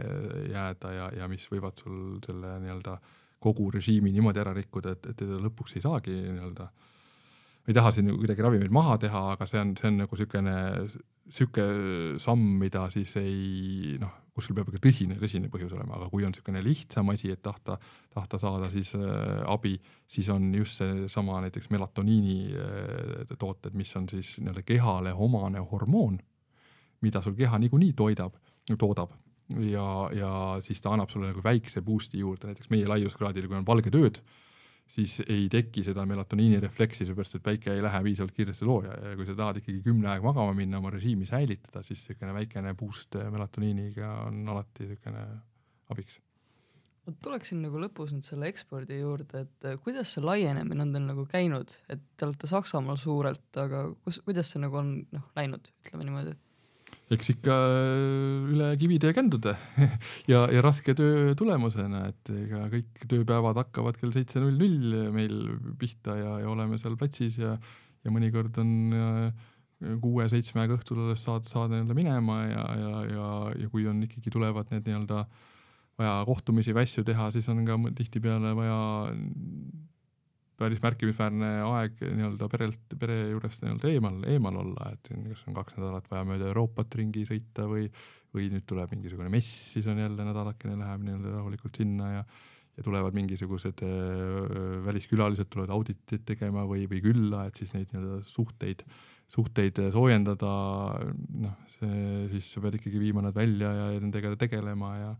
jääda 0.53 0.92
ja, 0.94 1.09
ja 1.22 1.28
mis 1.30 1.46
võivad 1.53 1.80
sul 1.80 2.18
selle 2.24 2.57
nii-öelda 2.64 2.99
kogu 3.38 3.68
režiimi 3.70 4.12
niimoodi 4.14 4.42
ära 4.42 4.55
rikkuda, 4.57 4.96
et, 4.96 5.11
et 5.12 5.26
lõpuks 5.28 5.76
ei 5.78 5.84
saagi 5.84 6.14
nii-öelda, 6.14 6.68
ei 7.68 7.76
taha 7.76 7.92
siin 7.94 8.11
kuidagi 8.16 8.42
ravimeid 8.42 8.72
maha 8.74 8.96
teha, 8.99 9.24
aga 9.36 9.46
see 9.46 9.61
on, 9.62 9.76
see 9.78 9.90
on 9.90 10.01
nagu 10.03 10.18
niisugune 10.18 10.57
sihuke 11.28 11.66
samm, 12.22 12.57
mida 12.62 12.86
siis 12.90 13.12
ei 13.20 13.99
noh, 14.01 14.14
kus 14.39 14.47
sul 14.47 14.55
peab 14.55 14.70
ikka 14.70 14.84
tõsine, 14.86 15.16
tõsine 15.18 15.51
põhjus 15.51 15.74
olema, 15.74 15.97
aga 15.99 16.07
kui 16.12 16.22
on 16.22 16.30
niisugune 16.30 16.62
lihtsam 16.62 17.11
asi, 17.11 17.32
et 17.34 17.43
tahta, 17.43 17.74
tahta 18.14 18.39
saada 18.39 18.70
siis 18.70 18.93
äh, 18.95 19.43
abi, 19.51 19.74
siis 20.07 20.28
on 20.30 20.47
just 20.55 20.78
seesama 20.78 21.41
näiteks 21.43 21.72
melatoniini 21.74 22.36
äh, 22.55 23.32
tooted, 23.34 23.74
mis 23.78 23.91
on 23.99 24.07
siis 24.11 24.36
nii-öelda 24.39 24.62
kehale 24.66 25.14
omane 25.26 25.62
hormoon, 25.72 26.20
mida 27.03 27.22
sul 27.24 27.34
keha 27.39 27.59
niikuinii 27.64 27.97
toidab, 27.99 28.39
toodab. 28.78 29.16
Ja, 29.64 29.86
ja 30.12 30.30
siis 30.61 30.82
ta 30.84 30.93
annab 30.93 31.11
sulle 31.11 31.30
nagu 31.30 31.43
väikse 31.43 31.80
boost'i 31.82 32.20
juurde, 32.20 32.51
näiteks 32.51 32.68
meie 32.70 32.86
laiuskraadil, 32.86 33.49
kui 33.49 33.57
on 33.57 33.66
valged 33.66 33.97
ööd 33.97 34.20
siis 34.89 35.18
ei 35.26 35.49
teki 35.53 35.84
seda 35.86 36.05
melatoniini 36.09 36.61
refleksi, 36.62 37.05
sellepärast 37.05 37.39
et 37.39 37.45
päike 37.45 37.74
ei 37.74 37.82
lähe 37.84 38.01
piisavalt 38.07 38.36
kiiresti 38.36 38.68
looja. 38.68 38.95
Ja 39.05 39.16
kui 39.18 39.26
sa 39.28 39.36
tahad 39.39 39.61
ikkagi 39.61 39.82
kümne 39.84 40.11
aeg 40.12 40.24
magama 40.24 40.55
minna, 40.57 40.80
oma 40.80 40.93
režiimi 40.95 41.28
säilitada, 41.28 41.82
siis 41.86 42.07
niisugune 42.07 42.34
väikene 42.36 42.72
boost 42.78 43.18
melatoniiniga 43.34 44.14
on 44.28 44.41
alati 44.55 44.89
niisugune 44.89 45.26
abiks. 45.93 46.18
ma 47.09 47.14
tuleksin 47.24 47.62
nagu 47.64 47.80
lõpus 47.80 48.11
nüüd 48.12 48.26
selle 48.26 48.51
ekspordi 48.53 48.99
juurde, 48.99 49.47
et 49.47 49.68
kuidas 49.84 50.11
see 50.12 50.24
laienemine 50.24 50.84
on 50.84 50.91
teil 50.93 51.07
nagu 51.07 51.24
käinud, 51.28 51.72
et 51.89 52.03
te 52.16 52.26
olete 52.26 52.51
Saksamaal 52.51 52.99
suurelt, 53.01 53.49
aga 53.57 53.86
kus, 54.05 54.20
kuidas 54.26 54.53
see 54.53 54.61
nagu 54.61 54.76
on 54.76 54.91
noh 55.14 55.30
läinud, 55.36 55.70
ütleme 55.86 56.05
niimoodi 56.05 56.34
eks 57.14 57.30
ikka 57.32 57.56
äh, 57.56 58.52
üle 58.52 58.70
kivide 58.80 59.11
ja 59.11 59.16
kändude 59.16 59.54
ja, 60.32 60.44
ja 60.52 60.62
raske 60.64 60.94
töö 60.98 61.34
tulemusena, 61.38 62.04
et 62.12 62.32
ega 62.34 62.66
kõik 62.72 63.04
tööpäevad 63.09 63.61
hakkavad 63.62 64.00
kell 64.00 64.12
seitse 64.16 64.42
null 64.42 64.59
null 64.61 65.12
meil 65.14 65.36
pihta 65.80 66.18
ja, 66.18 66.34
ja 66.44 66.50
oleme 66.52 66.80
seal 66.80 66.98
platsis 67.00 67.38
ja, 67.40 67.56
ja 68.04 68.14
mõnikord 68.14 68.61
on 68.61 68.72
äh, 68.92 69.46
kuue-seitsme 70.02 70.64
aega 70.64 70.76
õhtul 70.76 71.04
alles 71.04 71.22
saad, 71.24 71.46
saad 71.48 71.72
nii-öelda 71.72 71.96
minema 71.96 72.40
ja, 72.48 72.64
ja, 72.80 72.94
ja, 73.12 73.28
ja 73.62 73.70
kui 73.72 73.86
on 73.88 74.02
ikkagi 74.04 74.32
tulevad 74.34 74.72
need 74.74 74.88
nii-öelda 74.88 75.22
vaja 75.98 76.16
kohtumisi 76.26 76.74
või 76.74 76.84
asju 76.86 77.04
teha, 77.06 77.30
siis 77.34 77.48
on 77.50 77.64
ka 77.66 77.78
tihtipeale 77.98 78.52
vaja 78.59 78.80
päris 80.59 80.82
märkimisväärne 80.82 81.50
aeg 81.68 82.00
nii-öelda 82.02 82.48
perelt, 82.50 82.96
pere 82.98 83.18
juurest 83.30 83.62
nii-öelda 83.62 83.90
eemal, 83.92 84.20
eemal 84.32 84.61
olla, 84.64 84.92
et 84.96 85.11
kas 85.12 85.44
on 85.46 85.56
kaks 85.56 85.78
nädalat 85.78 86.11
vaja 86.11 86.26
mööda 86.28 86.50
Euroopat 86.50 86.98
ringi 86.98 87.24
sõita 87.28 87.68
või, 87.70 87.86
või 88.34 88.50
nüüd 88.52 88.66
tuleb 88.68 88.94
mingisugune 88.96 89.30
mess, 89.32 89.72
siis 89.74 89.86
on 89.90 90.00
jälle 90.02 90.26
nädalakene 90.26 90.78
läheb 90.80 91.04
nii-öelda 91.06 91.34
rahulikult 91.38 91.82
sinna 91.82 92.12
ja 92.18 92.24
ja 92.78 92.84
tulevad 92.86 93.14
mingisugused 93.16 93.80
äh, 93.82 94.84
väliskülalised 94.86 95.48
tulevad 95.50 95.72
auditit 95.74 96.22
tegema 96.26 96.62
või, 96.62 96.84
või 96.90 97.00
külla, 97.02 97.48
et 97.48 97.59
siis 97.59 97.72
neid 97.74 97.90
nii-öelda 97.90 98.20
suhteid, 98.30 98.84
suhteid 99.28 99.80
soojendada, 99.94 100.52
noh, 101.42 101.56
see 101.74 102.28
siis 102.36 102.52
sa 102.54 102.62
pead 102.62 102.78
ikkagi 102.78 103.02
viima 103.02 103.24
nad 103.24 103.34
välja 103.34 103.72
ja 103.74 103.88
nendega 103.98 104.30
tegelema 104.38 104.92
ja 104.94 105.11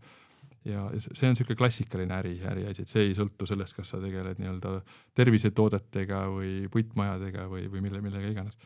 ja 0.67 0.85
see 0.99 1.27
on 1.27 1.35
niisugune 1.35 1.57
klassikaline 1.59 2.15
äri, 2.19 2.33
äriasi, 2.45 2.83
et 2.83 2.91
see 2.91 3.05
ei 3.07 3.13
sõltu 3.17 3.47
sellest, 3.47 3.75
kas 3.77 3.93
sa 3.93 3.99
tegeled 4.03 4.41
nii-öelda 4.41 4.79
tervisetoodetega 5.17 6.23
või 6.33 6.53
puitmajadega 6.71 7.45
või, 7.51 7.67
või 7.71 7.83
mille, 7.85 8.01
millega 8.03 8.31
iganes. 8.33 8.57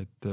et, 0.00 0.30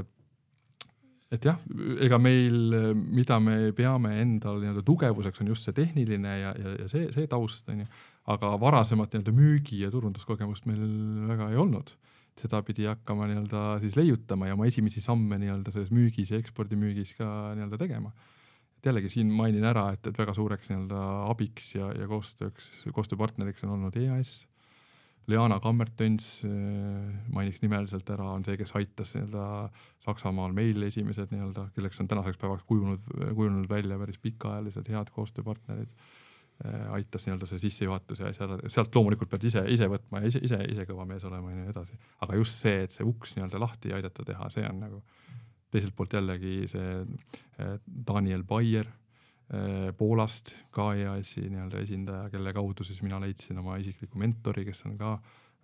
et 1.36 1.48
jah, 1.50 1.60
ega 2.04 2.20
meil, 2.22 2.78
mida 2.96 3.40
me 3.44 3.74
peame 3.76 4.16
endal 4.22 4.62
nii-öelda 4.64 4.86
tugevuseks, 4.88 5.44
on 5.44 5.52
just 5.52 5.68
see 5.68 5.76
tehniline 5.76 6.38
ja, 6.40 6.54
ja, 6.56 6.76
ja 6.84 6.92
see, 6.92 7.10
see 7.16 7.28
taust 7.32 7.68
on 7.74 7.84
ju, 7.84 7.90
aga 8.32 8.54
varasemat 8.62 9.12
nii-öelda 9.12 9.36
müügi 9.36 9.82
ja 9.84 9.92
turunduskogemust 9.92 10.70
meil 10.72 10.86
väga 11.28 11.52
ei 11.52 11.60
olnud. 11.60 11.92
Seda 12.38 12.62
pidi 12.62 12.86
hakkama 12.86 13.28
nii-öelda 13.28 13.80
siis 13.82 13.96
leiutama 13.98 14.48
ja 14.48 14.56
oma 14.56 14.68
esimesi 14.70 15.02
samme 15.02 15.40
nii-öelda 15.42 15.74
selles 15.74 15.92
müügis 15.92 16.32
ja 16.32 16.40
ekspordimüügis 16.40 17.16
ka 17.18 17.28
nii-öelda 17.58 17.80
tegema 17.82 18.14
et 18.78 18.90
jällegi 18.90 19.10
siin 19.10 19.32
mainin 19.34 19.66
ära, 19.66 19.88
et, 19.96 20.06
et 20.10 20.20
väga 20.20 20.36
suureks 20.38 20.70
nii-öelda 20.70 21.00
abiks 21.32 21.74
ja, 21.76 21.90
ja 21.98 22.08
koostööks, 22.10 22.86
koostööpartneriks 22.94 23.66
on 23.66 23.74
olnud 23.78 23.98
EAS. 23.98 24.40
Leana 25.28 25.58
Kammertöns 25.60 26.28
äh, 26.48 26.52
mainiks 27.36 27.60
nimeliselt 27.60 28.08
ära, 28.14 28.30
on 28.38 28.46
see, 28.48 28.56
kes 28.60 28.72
aitas 28.80 29.12
nii-öelda 29.16 29.48
Saksamaal 30.06 30.54
meil 30.56 30.88
esimesed 30.88 31.34
nii-öelda, 31.34 31.68
kelleks 31.76 32.00
on 32.04 32.08
tänaseks 32.08 32.40
päevaks 32.40 32.64
kujunud, 32.70 33.04
kujunenud 33.36 33.68
välja 33.70 33.98
päris 34.00 34.22
pikaajalised 34.24 34.88
head 34.94 35.12
koostööpartnerid 35.16 35.92
äh, 35.98 36.88
aitas 36.96 37.28
nii-öelda 37.28 37.50
see 37.50 37.66
sissejuhatus 37.66 38.24
ja 38.24 38.32
asja, 38.32 38.48
sealt 38.72 38.96
loomulikult 38.96 39.34
pead 39.34 39.50
ise, 39.50 39.66
ise 39.74 39.90
võtma 39.92 40.22
ja 40.24 40.32
ise, 40.32 40.44
ise, 40.48 40.62
ise 40.72 40.88
kõva 40.88 41.10
mees 41.10 41.28
olema 41.28 41.52
ja 41.52 41.60
nii 41.60 41.74
edasi. 41.74 42.00
aga 42.24 42.40
just 42.40 42.62
see, 42.62 42.86
et 42.86 42.96
see 42.96 43.10
uks 43.10 43.36
nii-öelda 43.36 43.66
lahti 43.66 43.98
aidata 43.98 44.24
teha, 44.32 44.54
see 44.54 44.70
on 44.70 44.80
nagu 44.86 45.04
teiselt 45.74 45.96
poolt 45.98 46.16
jällegi 46.18 46.68
see 46.72 46.94
eh, 47.02 47.76
Daniel 47.86 48.46
Bayer 48.48 48.88
eh, 48.88 49.90
Poolast, 49.98 50.54
ka 50.76 50.92
EAS-i 50.96 51.48
nii-öelda 51.50 51.84
esindaja, 51.84 52.32
kelle 52.34 52.54
kaudu 52.56 52.88
siis 52.88 53.02
mina 53.06 53.20
leidsin 53.24 53.60
oma 53.62 53.78
isikliku 53.82 54.20
mentori, 54.22 54.66
kes 54.68 54.86
on 54.90 54.98
ka 55.00 55.18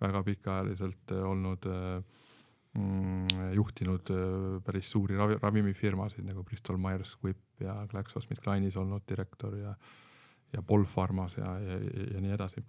väga 0.04 0.22
pikaajaliselt 0.28 1.16
eh, 1.16 1.24
olnud 1.24 1.68
mm, 1.70 3.50
juhtinud 3.56 4.14
päris 4.66 4.92
suuri 4.92 5.18
ravi, 5.18 5.40
ravimifirmasid 5.42 6.26
nagu 6.28 6.44
Bristol 6.44 6.80
Myers 6.80 7.16
Squibb 7.16 7.64
ja 7.64 7.80
GlaxoSmithKline'is 7.90 8.80
olnud 8.80 9.06
direktor 9.08 9.60
ja 9.60 9.76
ja 10.54 10.62
Polpharmas 10.62 11.34
ja, 11.34 11.48
ja, 11.58 11.78
ja 12.14 12.20
nii 12.22 12.30
edasi 12.36 12.62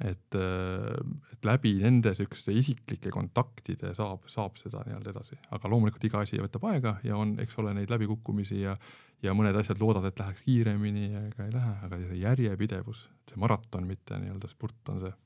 et, 0.00 0.34
äh, 0.34 0.96
et 1.32 1.44
läbi 1.44 1.74
nende 1.82 2.14
siukeste 2.16 2.54
isiklike 2.56 3.12
kontaktide 3.12 3.92
saab, 3.96 4.26
saab 4.32 4.58
seda 4.60 4.84
nii-öelda 4.86 5.14
edasi, 5.14 5.38
aga 5.52 5.70
loomulikult 5.72 6.06
iga 6.08 6.24
asi 6.24 6.40
võtab 6.40 6.66
aega 6.72 6.96
ja 7.04 7.18
on, 7.20 7.36
eks 7.42 7.58
ole, 7.60 7.74
neid 7.76 7.92
läbikukkumisi 7.92 8.62
ja, 8.62 8.76
ja 9.22 9.34
mõned 9.36 9.56
asjad 9.60 9.80
loodad, 9.82 10.08
et 10.08 10.20
läheks 10.20 10.44
kiiremini 10.46 11.10
ega 11.26 11.46
ei 11.48 11.54
lähe, 11.54 11.74
aga 11.86 12.00
see 12.04 12.22
järjepidevus, 12.22 13.08
see 13.28 13.42
maraton, 13.42 13.88
mitte 13.88 14.20
nii-öelda 14.22 14.50
spurt 14.52 14.94
on 14.94 15.04
see. 15.04 15.16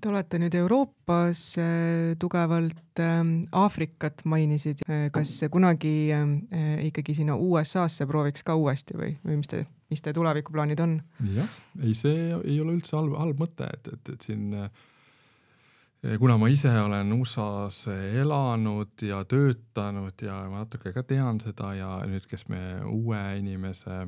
Te 0.00 0.08
olete 0.08 0.38
nüüd 0.40 0.54
Euroopas 0.56 1.42
äh, 1.60 2.14
tugevalt 2.20 3.00
äh,, 3.02 3.18
Aafrikat 3.58 4.22
mainisid. 4.24 4.84
Äh,, 4.88 5.10
kas 5.12 5.34
kunagi 5.52 6.12
äh, 6.14 6.86
ikkagi 6.86 7.16
sinna 7.18 7.36
USA-sse 7.36 8.06
prooviks 8.08 8.46
ka 8.46 8.56
uuesti 8.56 8.96
või, 8.96 9.12
või 9.26 9.42
mis 9.42 9.50
te 9.50 9.66
mis 9.90 10.02
teie 10.04 10.14
tulevikuplaanid 10.16 10.80
on? 10.84 10.96
jah, 11.34 11.58
ei, 11.82 11.94
see 11.98 12.30
ei 12.38 12.60
ole 12.62 12.76
üldse 12.78 12.96
halb, 12.96 13.16
halb 13.18 13.42
mõte, 13.42 13.66
et, 13.66 13.92
et, 13.94 14.14
et 14.14 14.28
siin 14.28 14.54
eh, 14.56 16.16
kuna 16.20 16.38
ma 16.40 16.48
ise 16.52 16.72
olen 16.82 17.12
USA-s 17.18 17.90
elanud 18.22 19.04
ja 19.06 19.24
töötanud 19.28 20.24
ja 20.26 20.40
ma 20.50 20.64
natuke 20.64 20.94
ka 20.96 21.04
tean 21.04 21.42
seda 21.42 21.74
ja 21.78 21.92
nüüd, 22.08 22.26
kes 22.30 22.48
me 22.52 22.62
uue 22.88 23.20
inimese 23.40 24.06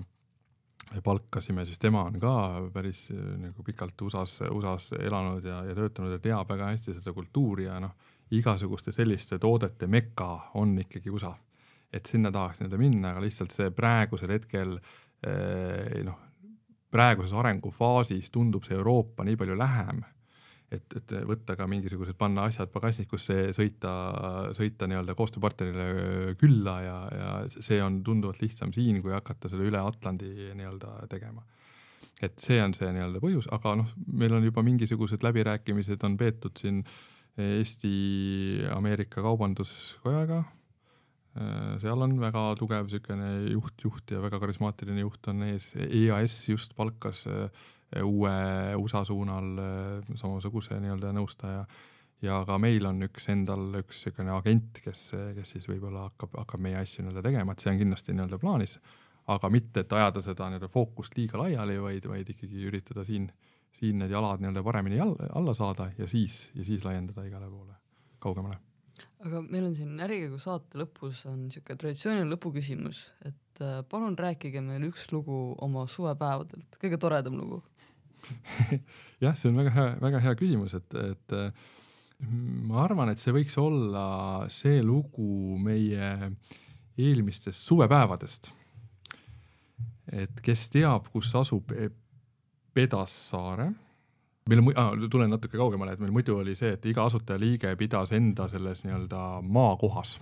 palkasime, 1.04 1.64
siis 1.66 1.78
tema 1.78 2.02
on 2.04 2.18
ka 2.20 2.34
päris 2.72 3.06
eh, 3.10 3.20
nagu 3.40 3.62
pikalt 3.64 4.00
USA-s, 4.02 4.42
USA-s 4.50 4.98
elanud 5.00 5.44
ja, 5.44 5.62
ja 5.68 5.76
töötanud 5.76 6.12
ja 6.16 6.20
teab 6.22 6.50
väga 6.52 6.72
hästi 6.72 6.98
seda 6.98 7.14
kultuuri 7.16 7.68
ja 7.68 7.78
noh, 7.80 7.94
igasuguste 8.32 8.92
selliste 8.92 9.38
toodete 9.38 9.86
meka 9.86 10.50
on 10.54 10.78
ikkagi 10.78 11.10
USA. 11.10 11.34
et 11.92 12.08
sinna 12.08 12.30
tahaks 12.32 12.60
nii-öelda 12.60 12.78
minna, 12.80 13.10
aga 13.12 13.20
lihtsalt 13.20 13.52
see 13.52 13.66
praegusel 13.76 14.30
hetkel 14.32 14.78
noh, 15.22 16.18
praeguses 16.92 17.32
arengufaasis 17.36 18.30
tundub 18.32 18.66
see 18.66 18.76
Euroopa 18.76 19.24
nii 19.24 19.38
palju 19.40 19.56
lähem, 19.58 20.02
et, 20.72 20.86
et 20.98 21.14
võtta 21.28 21.56
ka 21.56 21.66
mingisugused, 21.70 22.16
panna 22.18 22.46
asjad 22.48 22.72
pagasnikusse, 22.72 23.38
sõita, 23.56 23.92
sõita 24.56 24.88
nii-öelda 24.90 25.16
koostööpartnerile 25.16 26.36
külla 26.40 26.76
ja, 26.84 26.98
ja 27.16 27.30
see 27.54 27.80
on 27.84 28.00
tunduvalt 28.04 28.42
lihtsam 28.44 28.72
siin, 28.74 29.00
kui 29.04 29.12
hakata 29.14 29.50
seda 29.52 29.66
üle 29.68 29.80
Atlandi 29.80 30.52
nii-öelda 30.58 30.88
tegema. 31.12 31.44
et 32.22 32.38
see 32.38 32.60
on 32.62 32.74
see 32.76 32.90
nii-öelda 32.94 33.20
põhjus, 33.22 33.48
aga 33.50 33.74
noh, 33.80 33.94
meil 34.06 34.36
on 34.36 34.44
juba 34.46 34.62
mingisugused 34.62 35.24
läbirääkimised 35.26 36.04
on 36.06 36.16
peetud 36.20 36.54
siin 36.60 36.82
Eesti-Ameerika 37.42 39.22
Kaubanduskojaga 39.24 40.42
Äh, 40.44 40.61
seal 41.80 42.04
on 42.04 42.18
väga 42.20 42.40
tugev 42.60 42.88
niisugune 42.88 43.28
juht, 43.54 43.78
juht 43.80 44.12
ja 44.12 44.20
väga 44.20 44.40
karismaatiline 44.42 45.00
juht 45.00 45.28
on 45.32 45.46
ees, 45.46 45.70
EAS 45.80 46.34
just 46.50 46.74
palkas 46.76 47.24
äh, 47.30 48.02
uue 48.04 48.34
USA 48.76 49.00
suunal 49.08 49.48
äh, 49.62 50.10
samasuguse 50.20 50.76
nii-öelda 50.80 51.14
nõustaja. 51.16 51.64
Ja 52.22 52.36
ka 52.46 52.54
meil 52.60 52.84
on 52.86 53.00
üks 53.08 53.30
endal 53.32 53.64
üks 53.80 54.04
niisugune 54.04 54.34
agent, 54.36 54.82
kes, 54.84 55.08
kes 55.38 55.54
siis 55.56 55.64
võib-olla 55.70 56.04
hakkab, 56.10 56.36
hakkab 56.44 56.62
meie 56.62 56.76
asju 56.78 57.06
nii-öelda 57.06 57.24
tegema, 57.24 57.54
et 57.56 57.64
see 57.64 57.72
on 57.72 57.80
kindlasti 57.80 58.14
nii-öelda 58.14 58.38
plaanis, 58.42 58.76
aga 59.32 59.50
mitte, 59.50 59.82
et 59.86 59.96
ajada 59.96 60.22
seda 60.22 60.50
nii-öelda 60.52 60.68
fookust 60.70 61.16
liiga 61.18 61.40
laiali, 61.40 61.78
vaid, 61.82 62.10
vaid 62.12 62.34
ikkagi 62.34 62.68
üritada 62.68 63.06
siin, 63.08 63.30
siin 63.80 64.04
need 64.04 64.12
jalad 64.12 64.44
nii-öelda 64.44 64.62
paremini 64.68 65.00
alla, 65.00 65.32
alla 65.40 65.56
saada 65.56 65.88
ja 65.98 66.10
siis, 66.10 66.44
ja 66.54 66.68
siis 66.68 66.84
laiendada 66.86 67.24
igale 67.26 67.48
poole 67.50 67.80
kaugemale 68.22 68.60
aga 69.22 69.42
meil 69.46 69.68
on 69.68 69.74
siin 69.76 70.00
Ärikäigu 70.02 70.38
saate 70.42 70.80
lõpus 70.80 71.24
on 71.30 71.44
niisugune 71.46 71.78
traditsiooniline 71.80 72.34
lõpuküsimus, 72.34 73.02
et 73.28 73.62
äh, 73.62 73.82
palun 73.90 74.16
rääkige 74.18 74.62
meile 74.64 74.90
üks 74.90 75.08
lugu 75.14 75.42
oma 75.62 75.86
suvepäevadelt, 75.90 76.80
kõige 76.82 76.98
toredam 77.02 77.38
lugu 77.40 77.62
jah, 79.24 79.34
see 79.34 79.50
on 79.50 79.58
väga 79.58 79.72
hea, 79.74 79.86
väga 80.02 80.20
hea 80.22 80.34
küsimus, 80.38 80.76
et, 80.78 80.98
et 80.98 81.36
äh, 81.38 81.70
ma 82.68 82.82
arvan, 82.84 83.10
et 83.12 83.22
see 83.22 83.34
võiks 83.34 83.56
olla 83.60 84.06
see 84.52 84.82
lugu 84.84 85.58
meie 85.62 86.12
eelmistest 87.00 87.66
suvepäevadest. 87.66 88.50
et 90.12 90.42
kes 90.44 90.68
teab, 90.72 91.08
kus 91.12 91.32
asub 91.38 91.72
Pedassaare, 92.72 93.72
meil 94.50 94.62
on 94.62 94.72
ah,, 94.76 94.92
tulen 95.10 95.30
natuke 95.30 95.58
kaugemale, 95.58 95.94
et 95.94 96.02
meil 96.02 96.14
muidu 96.14 96.38
oli 96.40 96.54
see, 96.58 96.74
et 96.76 96.86
iga 96.90 97.06
asutajaliige 97.06 97.74
pidas 97.80 98.14
enda 98.16 98.48
selles 98.50 98.82
nii-öelda 98.86 99.42
maakohas 99.46 100.18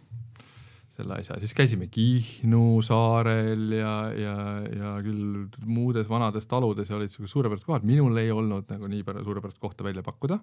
selle 1.00 1.16
asja, 1.20 1.36
siis 1.40 1.54
käisime 1.56 1.88
Kihnu 1.92 2.80
saarel 2.84 3.70
ja, 3.76 3.94
ja, 4.16 4.34
ja 4.74 4.94
küll 5.04 5.46
muudes 5.68 6.08
vanades 6.10 6.48
taludes 6.50 6.90
ja 6.90 6.98
olid 6.98 7.12
siuksed 7.12 7.32
suurepärased 7.32 7.66
kohad, 7.68 7.86
minul 7.88 8.18
ei 8.20 8.32
olnud 8.34 8.68
nagu 8.72 8.90
nii 8.90 9.04
suurepärast 9.06 9.60
kohta 9.62 9.86
välja 9.86 10.04
pakkuda. 10.06 10.40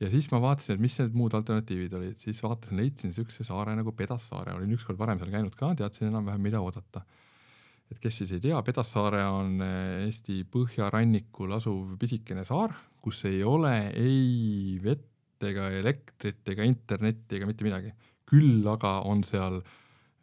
ja 0.00 0.10
siis 0.12 0.28
ma 0.32 0.40
vaatasin, 0.42 0.76
et 0.76 0.82
mis 0.82 0.98
need 1.00 1.14
muud 1.16 1.34
alternatiivid 1.38 1.94
olid, 1.96 2.18
siis 2.20 2.42
vaatasin, 2.44 2.76
leidsin 2.76 3.14
siukse 3.16 3.46
saare 3.46 3.76
nagu 3.78 3.92
Pedassaare, 3.96 4.56
olin 4.58 4.74
ükskord 4.76 4.98
varem 4.98 5.22
seal 5.22 5.32
käinud 5.32 5.56
ka, 5.56 5.72
teadsin 5.78 6.10
enam-vähem, 6.10 6.42
mida 6.42 6.60
oodata. 6.60 7.06
Et 7.90 8.00
kes 8.02 8.22
siis 8.22 8.32
ei 8.34 8.42
tea, 8.42 8.58
Pedassaare 8.66 9.22
on 9.30 9.60
Eesti 9.62 10.42
põhjarannikul 10.50 11.54
asuv 11.54 11.94
pisikene 12.00 12.44
saar, 12.44 12.74
kus 13.02 13.24
ei 13.30 13.44
ole 13.46 13.76
ei 13.94 14.80
vett 14.82 15.46
ega 15.46 15.68
elektrit 15.70 16.48
ega 16.48 16.64
internetti 16.64 17.36
ega 17.36 17.46
mitte 17.46 17.66
midagi 17.66 17.92
küll 18.26 18.66
aga 18.68 19.00
on 19.06 19.22
seal 19.26 19.60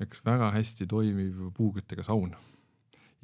üks 0.03 0.23
väga 0.25 0.51
hästi 0.55 0.87
toimiv 0.91 1.51
puuküttega 1.55 2.03
saun. 2.03 2.35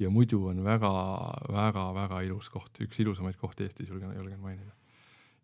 ja 0.00 0.08
muidu 0.08 0.46
on 0.48 0.62
väga-väga-väga 0.64 2.22
ilus 2.24 2.48
koht, 2.48 2.78
üks 2.80 3.02
ilusamaid 3.02 3.36
kohti 3.36 3.66
Eestis, 3.66 3.90
julgen, 3.90 4.14
julgen 4.16 4.40
mainida. 4.40 4.72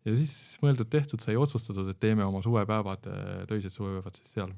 ja 0.04 0.14
siis 0.16 0.56
mõeldud-tehtud 0.62 1.20
sai 1.20 1.36
otsustatud, 1.36 1.90
et 1.92 2.00
teeme 2.00 2.24
oma 2.24 2.40
suvepäevad, 2.42 3.10
töised 3.50 3.74
suvepäevad 3.74 4.16
siis 4.16 4.32
seal. 4.32 4.54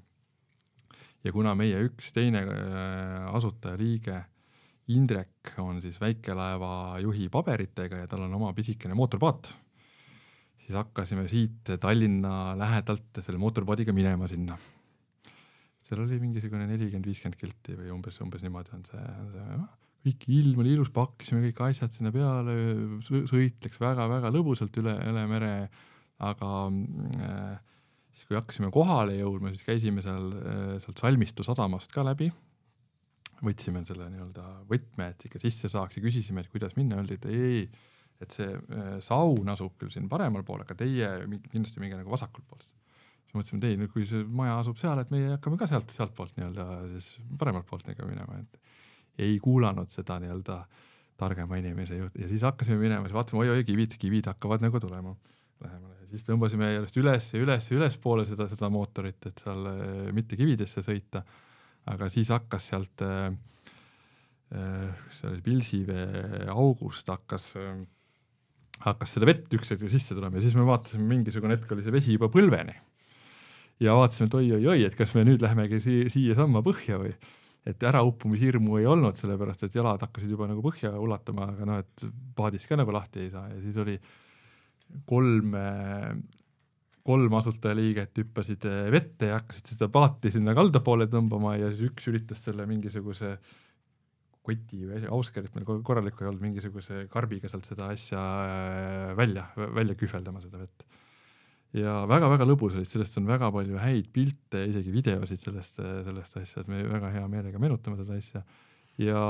Ja 1.24 1.32
kuna 1.34 1.54
meie 1.58 1.80
üks 1.88 2.12
teine 2.16 2.44
äh, 2.46 3.30
asutajaliige 3.34 4.24
Indrek 4.88 5.52
on 5.60 5.82
siis 5.84 5.98
väikelaeva 6.00 6.98
juhi 7.04 7.28
paberitega 7.28 8.04
ja 8.04 8.06
tal 8.08 8.22
on 8.24 8.36
oma 8.38 8.54
pisikene 8.56 8.96
mootorpaat 8.96 9.50
siis 10.68 10.76
hakkasime 10.76 11.24
siit 11.28 11.70
Tallinna 11.80 12.52
lähedalt 12.60 13.22
selle 13.24 13.40
mootorpaadiga 13.40 13.94
minema 13.96 14.28
sinna. 14.28 14.56
seal 15.88 16.02
oli 16.02 16.18
mingisugune 16.20 16.66
nelikümmend, 16.68 17.06
viiskümmend 17.08 17.38
kilti 17.40 17.72
või 17.78 17.88
umbes, 17.94 18.18
umbes 18.20 18.42
niimoodi 18.44 18.74
on 18.76 18.82
see, 18.84 19.04
see, 19.32 19.54
kõik 20.04 20.26
ilm 20.36 20.60
oli 20.60 20.74
ilus, 20.76 20.90
pakkisime 20.92 21.40
kõik 21.46 21.62
asjad 21.70 21.96
sinna 21.96 22.12
peale, 22.12 22.58
sõit 23.00 23.64
läks 23.64 23.80
väga-väga 23.80 24.28
lõbusalt 24.34 24.76
üle, 24.82 24.92
üle 25.08 25.24
mere, 25.30 25.54
aga 26.28 26.52
äh, 27.24 27.72
siis 28.12 28.28
kui 28.28 28.38
hakkasime 28.38 28.70
kohale 28.74 29.18
jõudma, 29.18 29.52
siis 29.54 29.66
käisime 29.66 30.04
seal 30.04 30.32
äh, 30.38 30.76
sealt 30.82 31.02
Salmistu 31.02 31.46
sadamast 31.46 31.92
ka 31.94 32.06
läbi. 32.06 32.30
Võtsime 33.44 33.84
selle 33.86 34.08
nii-öelda 34.10 34.44
võtme, 34.66 35.12
et 35.12 35.28
ikka 35.28 35.38
sisse 35.38 35.70
saaks 35.70 35.98
ja 35.98 36.02
küsisime, 36.02 36.42
et 36.42 36.50
kuidas 36.50 36.74
minna, 36.74 36.98
öeldi, 36.98 37.20
et 37.20 37.28
ei, 37.30 37.44
ei 37.60 37.88
et 38.22 38.34
see 38.34 38.48
äh, 38.50 38.98
saun 39.04 39.48
asub 39.52 39.76
küll 39.78 39.92
siin 39.94 40.08
paremal 40.10 40.44
pool, 40.46 40.64
aga 40.64 40.76
teie 40.78 41.10
kindlasti 41.52 41.82
minge 41.82 41.98
nagu 42.00 42.10
vasakult 42.10 42.46
poolt. 42.50 42.66
siis 42.66 43.36
mõtlesime, 43.36 43.60
et 43.62 43.68
ei, 43.70 43.78
no 43.78 43.88
kui 43.92 44.06
see 44.10 44.24
maja 44.40 44.58
asub 44.62 44.78
seal, 44.80 44.98
et 45.02 45.12
meie 45.14 45.30
hakkame 45.36 45.58
ka 45.60 45.68
sealt, 45.70 45.94
sealtpoolt 45.94 46.34
nii-öelda 46.38 46.66
siis 46.96 47.12
paremalt 47.38 47.68
poolt 47.68 47.86
nagu 47.90 48.10
minema, 48.10 48.40
et 48.42 49.24
ei 49.28 49.38
kuulanud 49.42 49.90
seda 49.92 50.18
nii-öelda 50.22 50.60
targema 51.18 51.58
inimese 51.58 51.98
jutt 51.98 52.18
ja 52.18 52.30
siis 52.30 52.44
hakkasime 52.46 52.78
minema, 52.82 53.06
siis 53.06 53.16
vaatasime 53.16 53.44
oi-oi, 53.44 53.66
kivid, 53.66 53.94
kivid 54.02 54.30
hakkavad 54.30 54.66
nagu 54.66 54.82
tulema 54.82 55.14
lähemale 55.64 55.98
ja 55.98 56.08
siis 56.12 56.24
tõmbasime 56.26 56.72
järjest 56.72 56.98
üles 57.00 57.28
ja 57.34 57.42
üles 57.42 57.68
ja 57.70 57.76
ülespoole 57.76 58.24
seda, 58.28 58.48
seda 58.50 58.70
mootorit, 58.72 59.30
et 59.30 59.44
seal 59.44 59.68
äh, 59.72 60.08
mitte 60.16 60.38
kividesse 60.40 60.84
sõita. 60.86 61.24
aga 61.88 62.10
siis 62.12 62.28
hakkas 62.32 62.66
sealt 62.72 63.04
äh,, 63.04 63.30
äh, 64.52 65.06
seal 65.20 65.40
Pilsivee 65.44 66.48
august 66.52 67.08
hakkas 67.08 67.54
äh, 67.56 67.78
hakkas 68.86 69.16
seda 69.16 69.28
vett 69.28 69.54
üks 69.56 69.72
hetk 69.72 69.88
sisse 69.90 70.14
tulema 70.14 70.38
ja 70.38 70.44
siis 70.44 70.56
me 70.58 70.66
vaatasime, 70.68 71.06
mingisugune 71.10 71.56
hetk 71.56 71.72
oli 71.74 71.84
see 71.84 71.94
vesi 71.94 72.14
juba 72.14 72.30
põlveni. 72.32 72.76
ja 73.82 73.96
vaatasime, 73.98 74.28
et 74.28 74.38
oi-oi-oi, 74.38 74.84
et 74.86 74.96
kas 74.98 75.14
me 75.14 75.24
nüüd 75.26 75.42
lähemegi 75.42 75.82
siia, 75.82 76.12
siiasamma 76.12 76.62
põhja 76.66 77.00
või 77.02 77.12
et 77.68 77.82
äraupumishirmu 77.84 78.78
ei 78.80 78.86
olnud, 78.88 79.18
sellepärast 79.18 79.66
et 79.66 79.74
jalad 79.76 80.02
hakkasid 80.02 80.30
juba 80.32 80.46
nagu 80.48 80.62
põhja 80.64 80.94
ulatama, 80.98 81.50
aga 81.52 81.68
noh, 81.68 81.82
et 81.82 82.06
paadist 82.38 82.70
ka 82.70 82.78
nagu 82.78 82.94
lahti 82.94 83.26
ei 83.26 83.32
saa 83.34 83.48
ja 83.50 83.58
siis 83.64 83.76
oli 83.82 83.98
kolm, 85.08 85.54
kolm 87.08 87.38
asutajaliiget 87.38 88.20
hüppasid 88.22 88.66
vette 88.92 89.30
ja 89.30 89.38
hakkasid 89.38 89.74
seda 89.74 89.88
paati 89.92 90.32
sinna 90.34 90.54
kalda 90.56 90.82
poole 90.84 91.08
tõmbama 91.10 91.56
ja 91.58 91.72
siis 91.72 91.90
üks 91.92 92.10
üritas 92.12 92.44
selle 92.44 92.66
mingisuguse 92.68 93.36
koti 94.48 94.84
või 94.88 95.08
auskerit 95.12 95.56
meil 95.56 95.82
korralikku 95.84 96.24
ei 96.24 96.30
olnud, 96.30 96.44
mingisuguse 96.44 97.04
karbiga 97.12 97.50
sealt 97.50 97.68
seda 97.68 97.90
asja 97.92 98.22
äh, 98.44 99.10
välja, 99.18 99.48
välja 99.56 99.96
kühveldama, 99.98 100.42
seda 100.44 100.62
vett. 100.62 100.86
ja 101.76 102.00
väga-väga 102.08 102.46
lõbus 102.48 102.78
oli, 102.78 102.88
sellest 102.88 103.20
on 103.20 103.28
väga 103.28 103.50
palju 103.54 103.80
häid 103.82 104.08
pilte, 104.14 104.64
isegi 104.70 104.94
videosid 104.94 105.42
sellest, 105.42 105.82
sellest 106.06 106.40
asja, 106.40 106.64
et 106.64 106.72
me 106.72 106.80
väga 106.88 107.12
hea 107.18 107.26
meelega 107.28 107.60
meenutame 107.60 108.00
seda 108.00 108.16
asja. 108.16 108.44
Ja, 108.98 109.22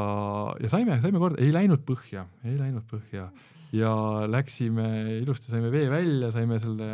ja 0.62 0.70
saime, 0.72 0.98
saime 1.02 1.22
korda, 1.22 1.40
ei 1.44 1.52
läinud 1.54 1.84
põhja, 1.88 2.26
ei 2.44 2.56
läinud 2.58 2.86
põhja. 2.90 3.28
Ja 3.76 3.92
läksime 4.24 5.18
ilusti, 5.18 5.50
saime 5.52 5.68
vee 5.72 5.90
välja, 5.92 6.30
saime 6.32 6.56
selle 6.62 6.88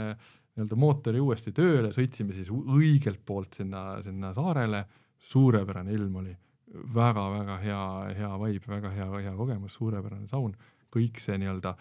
nii-öelda 0.55 0.79
mootori 0.79 1.21
uuesti 1.23 1.53
tööle, 1.55 1.93
sõitsime 1.95 2.35
siis 2.35 2.51
õigelt 2.51 3.23
poolt 3.27 3.61
sinna, 3.61 4.01
sinna 4.03 4.33
saarele, 4.35 4.85
suurepärane 5.31 5.95
ilm 5.95 6.21
oli. 6.23 6.35
Väga-väga 6.95 7.57
hea, 7.63 7.83
hea 8.19 8.31
vibe, 8.43 8.67
väga 8.73 8.91
hea, 8.91 9.09
hea 9.29 9.35
kogemus, 9.39 9.77
suurepärane 9.79 10.27
saun, 10.31 10.57
kõik 10.95 11.21
see 11.23 11.39
nii-öelda 11.43 11.75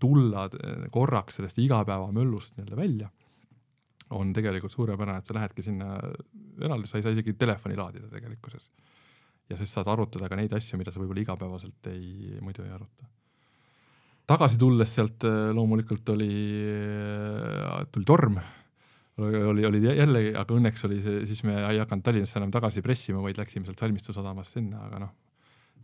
tulla 0.00 0.48
korraks 0.92 1.40
sellest 1.40 1.60
igapäevamöllust 1.60 2.56
nii-öelda 2.56 2.76
välja 2.76 3.10
on 4.16 4.32
tegelikult 4.32 4.72
suurepärane, 4.72 5.20
et 5.20 5.28
sa 5.28 5.36
lähedki 5.36 5.64
sinna 5.64 5.96
eraldi, 6.64 6.88
sa 6.88 6.96
ei 6.98 7.04
saa 7.04 7.12
isegi 7.12 7.34
telefoni 7.36 7.76
laadida 7.76 8.08
tegelikkuses. 8.12 8.70
Ja 9.48 9.56
siis 9.56 9.72
saad 9.72 9.88
arutada 9.88 10.28
ka 10.28 10.36
neid 10.36 10.52
asju, 10.52 10.78
mida 10.80 10.92
sa 10.92 11.00
võib-olla 11.00 11.24
igapäevaselt 11.24 11.90
ei, 11.92 12.36
muidu 12.44 12.66
ei 12.66 12.74
aruta. 12.74 13.08
tagasi 14.28 14.58
tulles 14.60 14.94
sealt 14.94 15.24
loomulikult 15.56 16.14
oli, 16.14 16.32
tuli 17.92 18.08
torm 18.08 18.40
oli, 19.18 19.64
oli 19.66 19.80
jällegi, 19.82 20.34
aga 20.38 20.54
õnneks 20.54 20.84
oli 20.86 21.00
see, 21.02 21.22
siis 21.26 21.42
me 21.46 21.56
ei 21.58 21.80
hakanud 21.80 22.04
Tallinnasse 22.06 22.38
enam 22.38 22.52
tagasi 22.54 22.82
pressima, 22.84 23.22
vaid 23.24 23.40
läksime 23.40 23.66
sealt 23.66 23.80
Salmistu 23.82 24.14
sadamast 24.14 24.54
sinna, 24.56 24.84
aga 24.86 25.00
noh, 25.02 25.14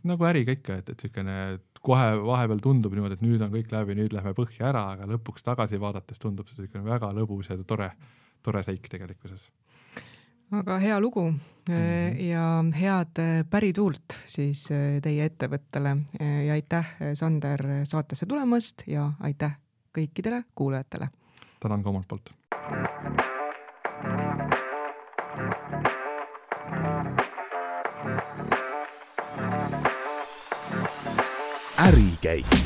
nagu 0.07 0.27
äriga 0.29 0.55
ikka, 0.55 0.79
et, 0.79 0.91
et 0.93 1.03
niisugune 1.03 1.37
kohe 1.85 2.05
vahepeal 2.25 2.61
tundub 2.63 2.95
niimoodi, 2.95 3.19
et 3.19 3.25
nüüd 3.25 3.43
on 3.45 3.51
kõik 3.53 3.73
läbi, 3.73 3.97
nüüd 3.99 4.15
lähme 4.15 4.33
põhja 4.37 4.69
ära, 4.71 4.85
aga 4.95 5.09
lõpuks 5.09 5.45
tagasi 5.45 5.79
vaadates 5.81 6.21
tundub 6.21 6.49
see 6.49 6.61
niisugune 6.61 6.87
väga 6.87 7.11
lõbus 7.17 7.51
ja 7.51 7.59
tore, 7.67 7.91
tore 8.45 8.63
seik 8.65 8.87
tegelikkuses. 8.91 9.49
Aga 10.51 10.79
hea 10.79 10.99
lugu 10.99 11.31
mm 11.31 11.39
-hmm. 11.67 12.21
ja 12.21 12.63
head 12.79 13.45
pärituult 13.49 14.19
siis 14.25 14.71
äh, 14.71 15.01
teie 15.01 15.25
ettevõttele 15.25 15.97
ja 16.45 16.53
aitäh, 16.53 16.95
Sander, 17.13 17.61
saatesse 17.83 18.25
tulemast 18.25 18.83
ja 18.87 19.11
aitäh 19.19 19.57
kõikidele 19.97 20.43
kuulajatele. 20.55 21.09
tänan 21.59 21.83
ka 21.83 21.89
omalt 21.89 22.07
poolt 22.07 22.29
ärikäik 31.77 32.64